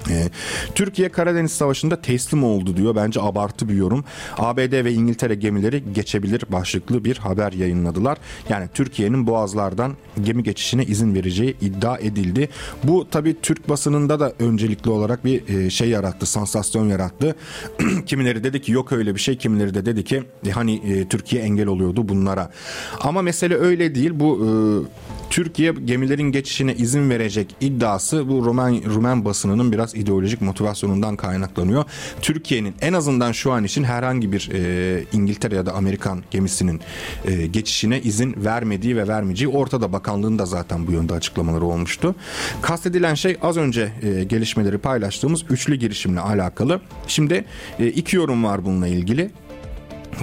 Ee, 0.10 0.30
Türkiye 0.76 1.10
Karadeniz 1.10 1.51
Savaşı'nda 1.51 2.01
teslim 2.01 2.43
oldu 2.43 2.78
diyor. 2.78 2.95
Bence 2.95 3.22
abartı 3.22 3.70
bir 3.70 3.74
yorum. 3.74 4.05
ABD 4.38 4.86
ve 4.86 4.93
İngiltere 4.93 5.36
gemileri 5.36 5.84
geçebilir 5.93 6.43
başlıklı 6.49 7.05
bir 7.05 7.18
haber 7.18 7.51
yayınladılar. 7.51 8.18
Yani 8.49 8.70
Türkiye'nin 8.74 9.28
boğazlardan 9.28 9.93
gemi 10.24 10.43
geçişine 10.43 10.84
izin 10.84 11.16
vereceği 11.16 11.55
iddia 11.62 11.97
edildi. 11.97 12.49
Bu 12.84 13.07
tabii 13.12 13.36
Türk 13.41 13.70
basınında 13.70 14.20
da 14.20 14.34
öncelikli 14.39 14.89
olarak 14.89 15.26
bir 15.26 15.47
e, 15.47 15.70
şey 15.70 15.89
yarattı, 15.89 16.26
sansasyon 16.26 16.89
yarattı. 16.89 17.36
kimileri 18.05 18.43
dedi 18.43 18.62
ki 18.62 18.72
yok 18.72 18.91
öyle 18.91 19.16
bir 19.16 19.20
şey, 19.20 19.38
kimileri 19.38 19.74
de 19.74 19.86
dedi 19.86 20.03
ki 20.03 20.24
e, 20.47 20.51
hani 20.51 20.76
e, 20.76 21.07
Türkiye 21.07 21.41
engel 21.41 21.68
oluyordu 21.68 22.10
bunlara. 22.10 22.51
Ama 22.99 23.22
mesele 23.22 23.55
öyle 23.55 23.95
değil. 23.95 24.12
Bu 24.14 24.49
Türkiye 25.30 25.71
gemilerin 25.71 26.32
geçişine 26.32 26.75
izin 26.75 27.09
verecek 27.09 27.55
iddiası 27.61 28.30
bu 28.30 28.45
Rumen, 28.45 28.86
Rumen 28.86 29.25
basınının 29.25 29.71
biraz 29.71 29.95
ideolojik 29.95 30.41
motivasyonundan 30.41 31.15
kaynaklanıyor. 31.15 31.84
Türkiye'nin 32.21 32.75
en 32.82 32.93
azından 32.93 33.32
şu 33.32 33.51
an 33.51 33.63
için 33.63 33.84
herhangi 33.84 34.32
bir 34.32 34.49
e, 34.53 35.03
İngiltere 35.13 35.55
ya 35.55 35.65
da 35.65 35.73
Amerikan 35.73 36.23
gemisinin 36.32 36.82
e, 37.25 37.47
geçişine 37.47 38.01
izin 38.01 38.36
vermediği 38.45 38.97
ve 38.97 39.07
vermeyeceği 39.07 39.49
ortada. 39.49 39.93
Bakanlığın 39.93 40.39
da 40.39 40.45
zaten 40.45 40.88
bu 40.88 40.91
yönde 40.91 41.13
açıklamaları 41.13 41.65
olmuştu. 41.65 42.15
Kastedilen 42.61 43.13
şey 43.13 43.38
az 43.41 43.57
önce 43.57 43.91
e, 44.01 44.23
gelişmeleri 44.23 44.77
paylaştığımız 44.77 45.43
üçlü 45.49 45.75
girişimle 45.75 46.19
alakalı. 46.19 46.82
Şimdi 47.07 47.45
e, 47.80 47.88
iki 47.88 48.15
yorum 48.15 48.43
var 48.43 48.65
bununla 48.65 48.88
ilgili. 48.88 49.32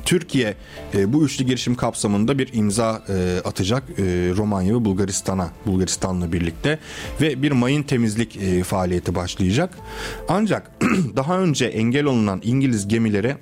Türkiye 0.05 0.55
e, 0.95 1.13
bu 1.13 1.25
üçlü 1.25 1.45
girişim 1.45 1.75
kapsamında 1.75 2.39
bir 2.39 2.51
imza 2.53 3.03
e, 3.09 3.41
atacak 3.45 3.83
e, 3.91 4.03
Romanya 4.37 4.75
ve 4.75 4.85
Bulgaristan'a 4.85 5.51
Bulgaristan'la 5.67 6.33
birlikte 6.33 6.79
ve 7.21 7.43
bir 7.43 7.53
mayın 7.53 7.83
temizlik 7.83 8.37
e, 8.37 8.65
faaliyeti 8.65 9.15
başlayacak. 9.15 9.79
Ancak 10.29 10.71
daha 11.17 11.39
önce 11.39 11.67
engel 11.67 12.05
olunan 12.05 12.41
İngiliz 12.45 12.89
gemilere 12.89 13.37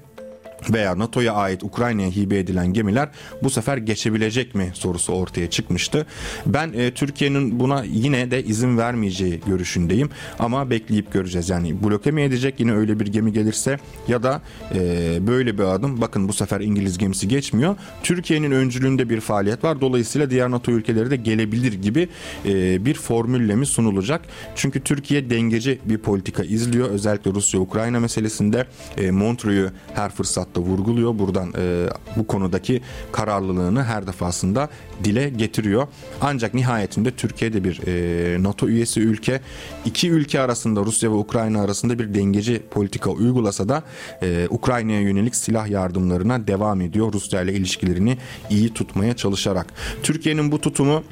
veya 0.70 0.98
NATO'ya 0.98 1.32
ait 1.32 1.62
Ukrayna'ya 1.62 2.10
hibe 2.10 2.38
edilen 2.38 2.72
gemiler 2.72 3.08
bu 3.42 3.50
sefer 3.50 3.76
geçebilecek 3.76 4.54
mi 4.54 4.70
sorusu 4.74 5.12
ortaya 5.12 5.50
çıkmıştı. 5.50 6.06
Ben 6.46 6.72
e, 6.72 6.90
Türkiye'nin 6.90 7.60
buna 7.60 7.84
yine 7.84 8.30
de 8.30 8.44
izin 8.44 8.78
vermeyeceği 8.78 9.40
görüşündeyim 9.46 10.10
ama 10.38 10.70
bekleyip 10.70 11.12
göreceğiz. 11.12 11.48
Yani 11.48 11.82
bloke 11.82 12.10
mi 12.10 12.22
edecek 12.22 12.60
yine 12.60 12.74
öyle 12.74 13.00
bir 13.00 13.06
gemi 13.06 13.32
gelirse 13.32 13.78
ya 14.08 14.22
da 14.22 14.42
e, 14.74 15.18
böyle 15.26 15.58
bir 15.58 15.62
adım 15.62 16.00
bakın 16.00 16.28
bu 16.28 16.32
sefer 16.32 16.60
İngiliz 16.60 16.98
gemisi 16.98 17.28
geçmiyor. 17.28 17.76
Türkiye'nin 18.02 18.50
öncülüğünde 18.50 19.08
bir 19.10 19.20
faaliyet 19.20 19.64
var. 19.64 19.80
Dolayısıyla 19.80 20.30
diğer 20.30 20.50
NATO 20.50 20.72
ülkeleri 20.72 21.10
de 21.10 21.16
gelebilir 21.16 21.72
gibi 21.72 22.08
e, 22.46 22.84
bir 22.84 22.94
formülle 22.94 23.54
mi 23.54 23.66
sunulacak? 23.66 24.20
Çünkü 24.54 24.80
Türkiye 24.80 25.30
dengeci 25.30 25.78
bir 25.84 25.98
politika 25.98 26.42
izliyor. 26.42 26.90
Özellikle 26.90 27.30
Rusya-Ukrayna 27.30 28.00
meselesinde 28.00 28.66
e, 28.98 29.10
Montreux'u 29.10 29.72
her 29.94 30.10
fırsatta 30.10 30.53
vurguluyor. 30.60 31.18
Buradan 31.18 31.52
e, 31.58 31.86
bu 32.16 32.26
konudaki 32.26 32.80
kararlılığını 33.12 33.84
her 33.84 34.06
defasında 34.06 34.68
dile 35.04 35.28
getiriyor. 35.28 35.86
Ancak 36.20 36.54
nihayetinde 36.54 37.10
Türkiye'de 37.10 37.64
bir 37.64 37.80
e, 37.86 38.42
NATO 38.42 38.68
üyesi 38.68 39.00
ülke 39.00 39.40
iki 39.84 40.10
ülke 40.10 40.40
arasında 40.40 40.80
Rusya 40.80 41.10
ve 41.10 41.14
Ukrayna 41.14 41.62
arasında 41.62 41.98
bir 41.98 42.14
dengeci 42.14 42.62
politika 42.70 43.10
uygulasa 43.10 43.68
da 43.68 43.82
e, 44.22 44.46
Ukrayna'ya 44.50 45.00
yönelik 45.00 45.36
silah 45.36 45.68
yardımlarına 45.68 46.46
devam 46.46 46.80
ediyor. 46.80 47.12
Rusya 47.12 47.42
ile 47.42 47.52
ilişkilerini 47.52 48.18
iyi 48.50 48.74
tutmaya 48.74 49.16
çalışarak. 49.16 49.66
Türkiye'nin 50.02 50.52
bu 50.52 50.60
tutumu 50.60 51.04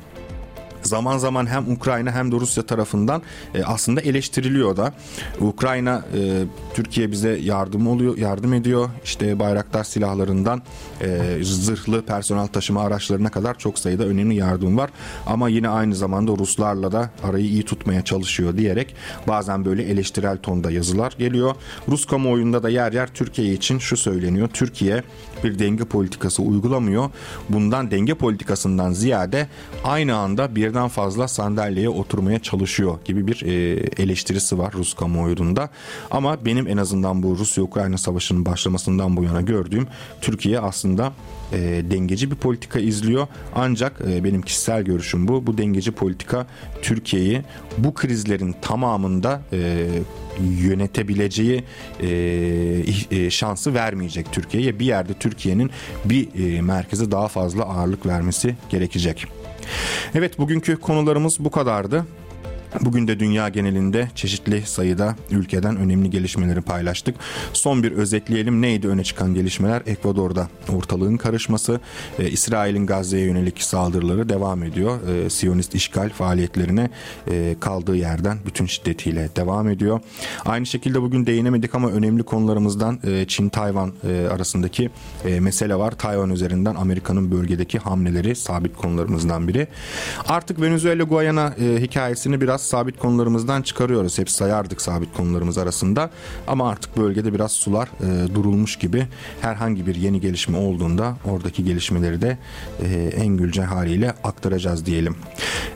zaman 0.87 1.19
zaman 1.19 1.47
hem 1.47 1.73
Ukrayna 1.73 2.13
hem 2.13 2.33
de 2.33 2.37
Rusya 2.37 2.63
tarafından 2.63 3.23
e, 3.55 3.65
aslında 3.65 4.01
eleştiriliyor 4.01 4.77
da. 4.77 4.93
Ukrayna 5.41 6.05
e, 6.19 6.43
Türkiye 6.75 7.11
bize 7.11 7.31
yardım 7.31 7.87
oluyor, 7.87 8.17
yardım 8.19 8.55
ediyor. 8.55 8.89
İşte 9.05 9.39
Bayraktar 9.39 9.85
silahlarından 9.85 10.63
e, 11.01 11.39
zırhlı 11.43 12.03
personel 12.03 12.47
taşıma 12.47 12.83
araçlarına 12.83 13.31
kadar 13.31 13.59
çok 13.59 13.79
sayıda 13.79 14.05
önemli 14.05 14.35
yardım 14.35 14.79
var. 14.79 14.91
Ama 15.27 15.49
yine 15.49 15.69
aynı 15.69 15.95
zamanda 15.95 16.33
Ruslarla 16.33 16.93
da 16.93 17.11
arayı 17.23 17.45
iyi 17.45 17.63
tutmaya 17.63 18.05
çalışıyor 18.05 18.57
diyerek 18.57 18.95
bazen 19.29 19.65
böyle 19.65 19.83
eleştirel 19.83 20.39
tonda 20.39 20.71
yazılar 20.71 21.15
geliyor. 21.19 21.55
Rus 21.89 22.07
kamuoyunda 22.07 22.63
da 22.63 22.69
yer 22.69 22.93
yer 22.93 23.15
Türkiye 23.15 23.53
için 23.53 23.79
şu 23.79 23.97
söyleniyor. 23.97 24.49
Türkiye 24.49 25.03
bir 25.45 25.59
denge 25.59 25.85
politikası 25.85 26.43
uygulamıyor. 26.43 27.11
Bundan 27.49 27.91
denge 27.91 28.15
politikasından 28.15 28.93
ziyade 28.93 29.49
aynı 29.85 30.17
anda 30.17 30.57
birden 30.73 30.89
fazla 30.89 31.29
sandalyeye 31.29 31.89
oturmaya 31.89 32.39
çalışıyor 32.39 32.99
gibi 33.05 33.27
bir 33.27 33.43
e, 33.43 33.53
eleştirisi 34.03 34.59
var 34.59 34.73
Rus 34.73 34.95
kamuoyunda. 34.95 35.69
Ama 36.11 36.45
benim 36.45 36.69
en 36.69 36.77
azından 36.77 37.23
bu 37.23 37.39
Rusya-Ukrayna 37.39 37.99
savaşının 37.99 38.45
başlamasından 38.45 39.17
bu 39.17 39.25
yana 39.25 39.41
gördüğüm 39.41 39.87
Türkiye 40.21 40.61
aslında 40.61 41.13
e, 41.53 41.59
dengeci 41.91 42.31
bir 42.31 42.37
politika 42.37 42.79
izliyor. 42.79 43.27
Ancak 43.55 44.01
e, 44.09 44.25
benim 44.25 44.43
kişisel 44.43 44.83
görüşüm 44.83 45.29
bu. 45.29 45.47
Bu 45.47 45.59
dengeci 45.59 45.93
politika 45.93 46.47
Türkiye'yi 46.83 47.43
bu 47.79 47.95
krizlerin 47.95 48.55
tamamında 48.63 49.43
e, 49.53 49.89
yönetebileceği 50.41 51.65
e, 52.01 52.09
e, 53.11 53.31
şansı 53.31 53.75
vermeyecek 53.75 54.33
Türkiye'ye. 54.33 54.79
Bir 54.79 54.87
yerde 54.87 55.15
Türkiye'nin 55.15 55.71
bir 56.05 56.57
e, 56.57 56.63
merkeze 56.63 57.11
daha 57.11 57.29
fazla 57.29 57.65
ağırlık 57.65 58.07
vermesi 58.07 58.57
gerekecek. 58.71 59.42
Evet 60.15 60.39
bugünkü 60.39 60.77
konularımız 60.77 61.37
bu 61.41 61.51
kadardı. 61.51 62.05
Bugün 62.81 63.09
de 63.09 63.21
dünya 63.21 63.49
genelinde 63.49 64.09
çeşitli 64.15 64.63
sayıda 64.67 65.17
ülkeden 65.31 65.77
önemli 65.77 66.11
gelişmeleri 66.11 66.61
paylaştık. 66.61 67.17
Son 67.53 67.83
bir 67.83 67.93
özetleyelim. 67.93 68.63
Neydi 68.63 68.89
öne 68.89 69.05
çıkan 69.05 69.35
gelişmeler? 69.35 69.83
Ekvador'da 69.87 70.49
ortalığın 70.77 71.17
karışması, 71.17 71.81
e, 72.19 72.31
İsrail'in 72.31 72.87
Gazze'ye 72.87 73.25
yönelik 73.25 73.63
saldırıları 73.63 74.29
devam 74.29 74.63
ediyor. 74.63 75.09
E, 75.09 75.31
Siyonist 75.31 75.75
işgal 75.75 76.11
faaliyetlerine 76.11 76.91
e, 77.31 77.57
kaldığı 77.61 77.97
yerden 77.97 78.39
bütün 78.47 78.67
şiddetiyle 78.67 79.29
devam 79.37 79.69
ediyor. 79.69 80.01
Aynı 80.45 80.67
şekilde 80.67 81.03
bugün 81.03 81.27
değinemedik 81.27 81.75
ama 81.75 81.91
önemli 81.91 82.23
konularımızdan 82.23 82.99
e, 83.05 83.27
Çin-Tayvan 83.27 83.93
e, 84.05 84.29
arasındaki 84.29 84.91
e, 85.25 85.41
mesele 85.41 85.75
var. 85.75 85.91
Tayvan 85.91 86.31
üzerinden 86.31 86.75
Amerika'nın 86.75 87.31
bölgedeki 87.31 87.79
hamleleri 87.79 88.37
sabit 88.37 88.77
konularımızdan 88.77 89.49
biri. 89.49 89.69
Artık 90.29 90.61
Venezuela-Guyana 90.61 91.55
e, 91.61 91.81
hikayesini 91.81 92.41
biraz 92.41 92.62
sabit 92.63 92.99
konularımızdan 92.99 93.63
çıkarıyoruz. 93.63 94.19
Hep 94.19 94.31
sayardık 94.31 94.83
sabit 94.83 95.17
konularımız 95.17 95.59
arasında. 95.59 96.11
Ama 96.47 96.69
artık 96.69 96.97
bölgede 96.97 97.35
biraz 97.35 97.53
sular 97.53 97.89
e, 98.01 98.35
durulmuş 98.35 98.77
gibi. 98.77 99.07
Herhangi 99.41 99.87
bir 99.87 99.95
yeni 99.95 100.21
gelişme 100.21 100.59
olduğunda 100.59 101.17
oradaki 101.25 101.65
gelişmeleri 101.65 102.23
de 102.23 102.39
e, 102.83 103.13
en 103.17 103.27
güncel 103.27 103.65
haliyle 103.65 104.15
aktaracağız 104.25 104.87
diyelim. 104.87 105.17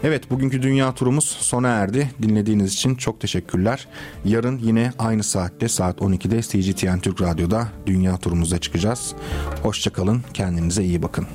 Evet 0.05 0.31
bugünkü 0.31 0.63
dünya 0.63 0.95
turumuz 0.95 1.25
sona 1.25 1.69
erdi. 1.69 2.11
Dinlediğiniz 2.23 2.73
için 2.73 2.95
çok 2.95 3.21
teşekkürler. 3.21 3.89
Yarın 4.25 4.59
yine 4.59 4.93
aynı 4.99 5.23
saatte 5.23 5.69
saat 5.69 6.01
12'de 6.01 6.43
CGTN 6.43 6.99
Türk 6.99 7.23
Radyo'da 7.23 7.69
dünya 7.87 8.17
turumuza 8.17 8.59
çıkacağız. 8.59 9.15
Hoşçakalın. 9.63 10.23
Kendinize 10.35 10.85
iyi 10.85 11.03
bakın. 11.03 11.27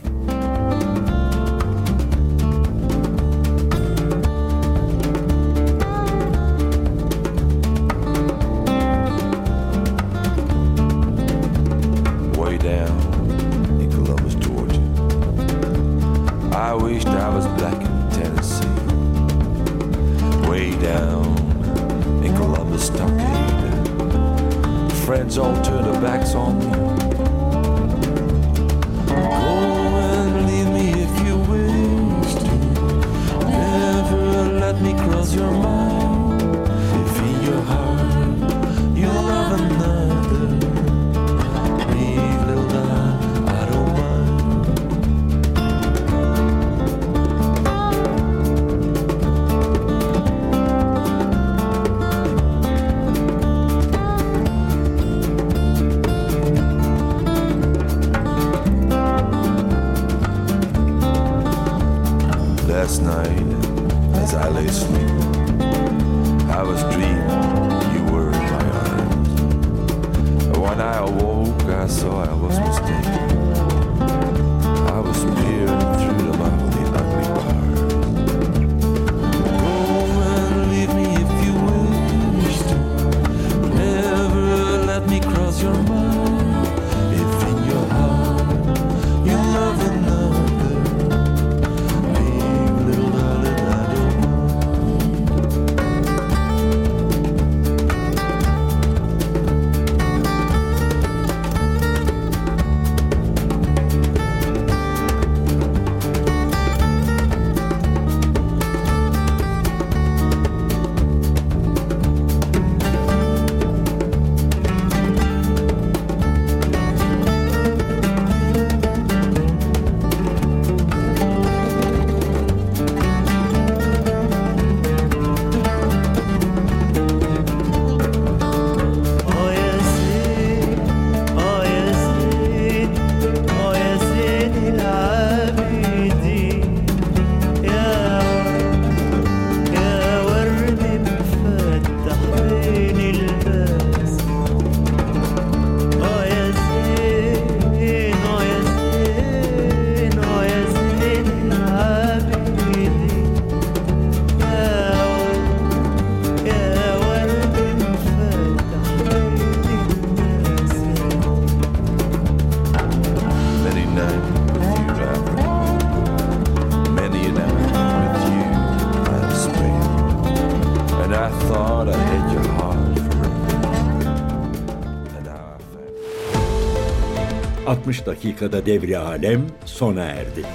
60 177.92 178.06
dakikada 178.06 178.66
devri 178.66 178.98
alem 178.98 179.48
sona 179.66 180.06
erdi. 180.06 180.46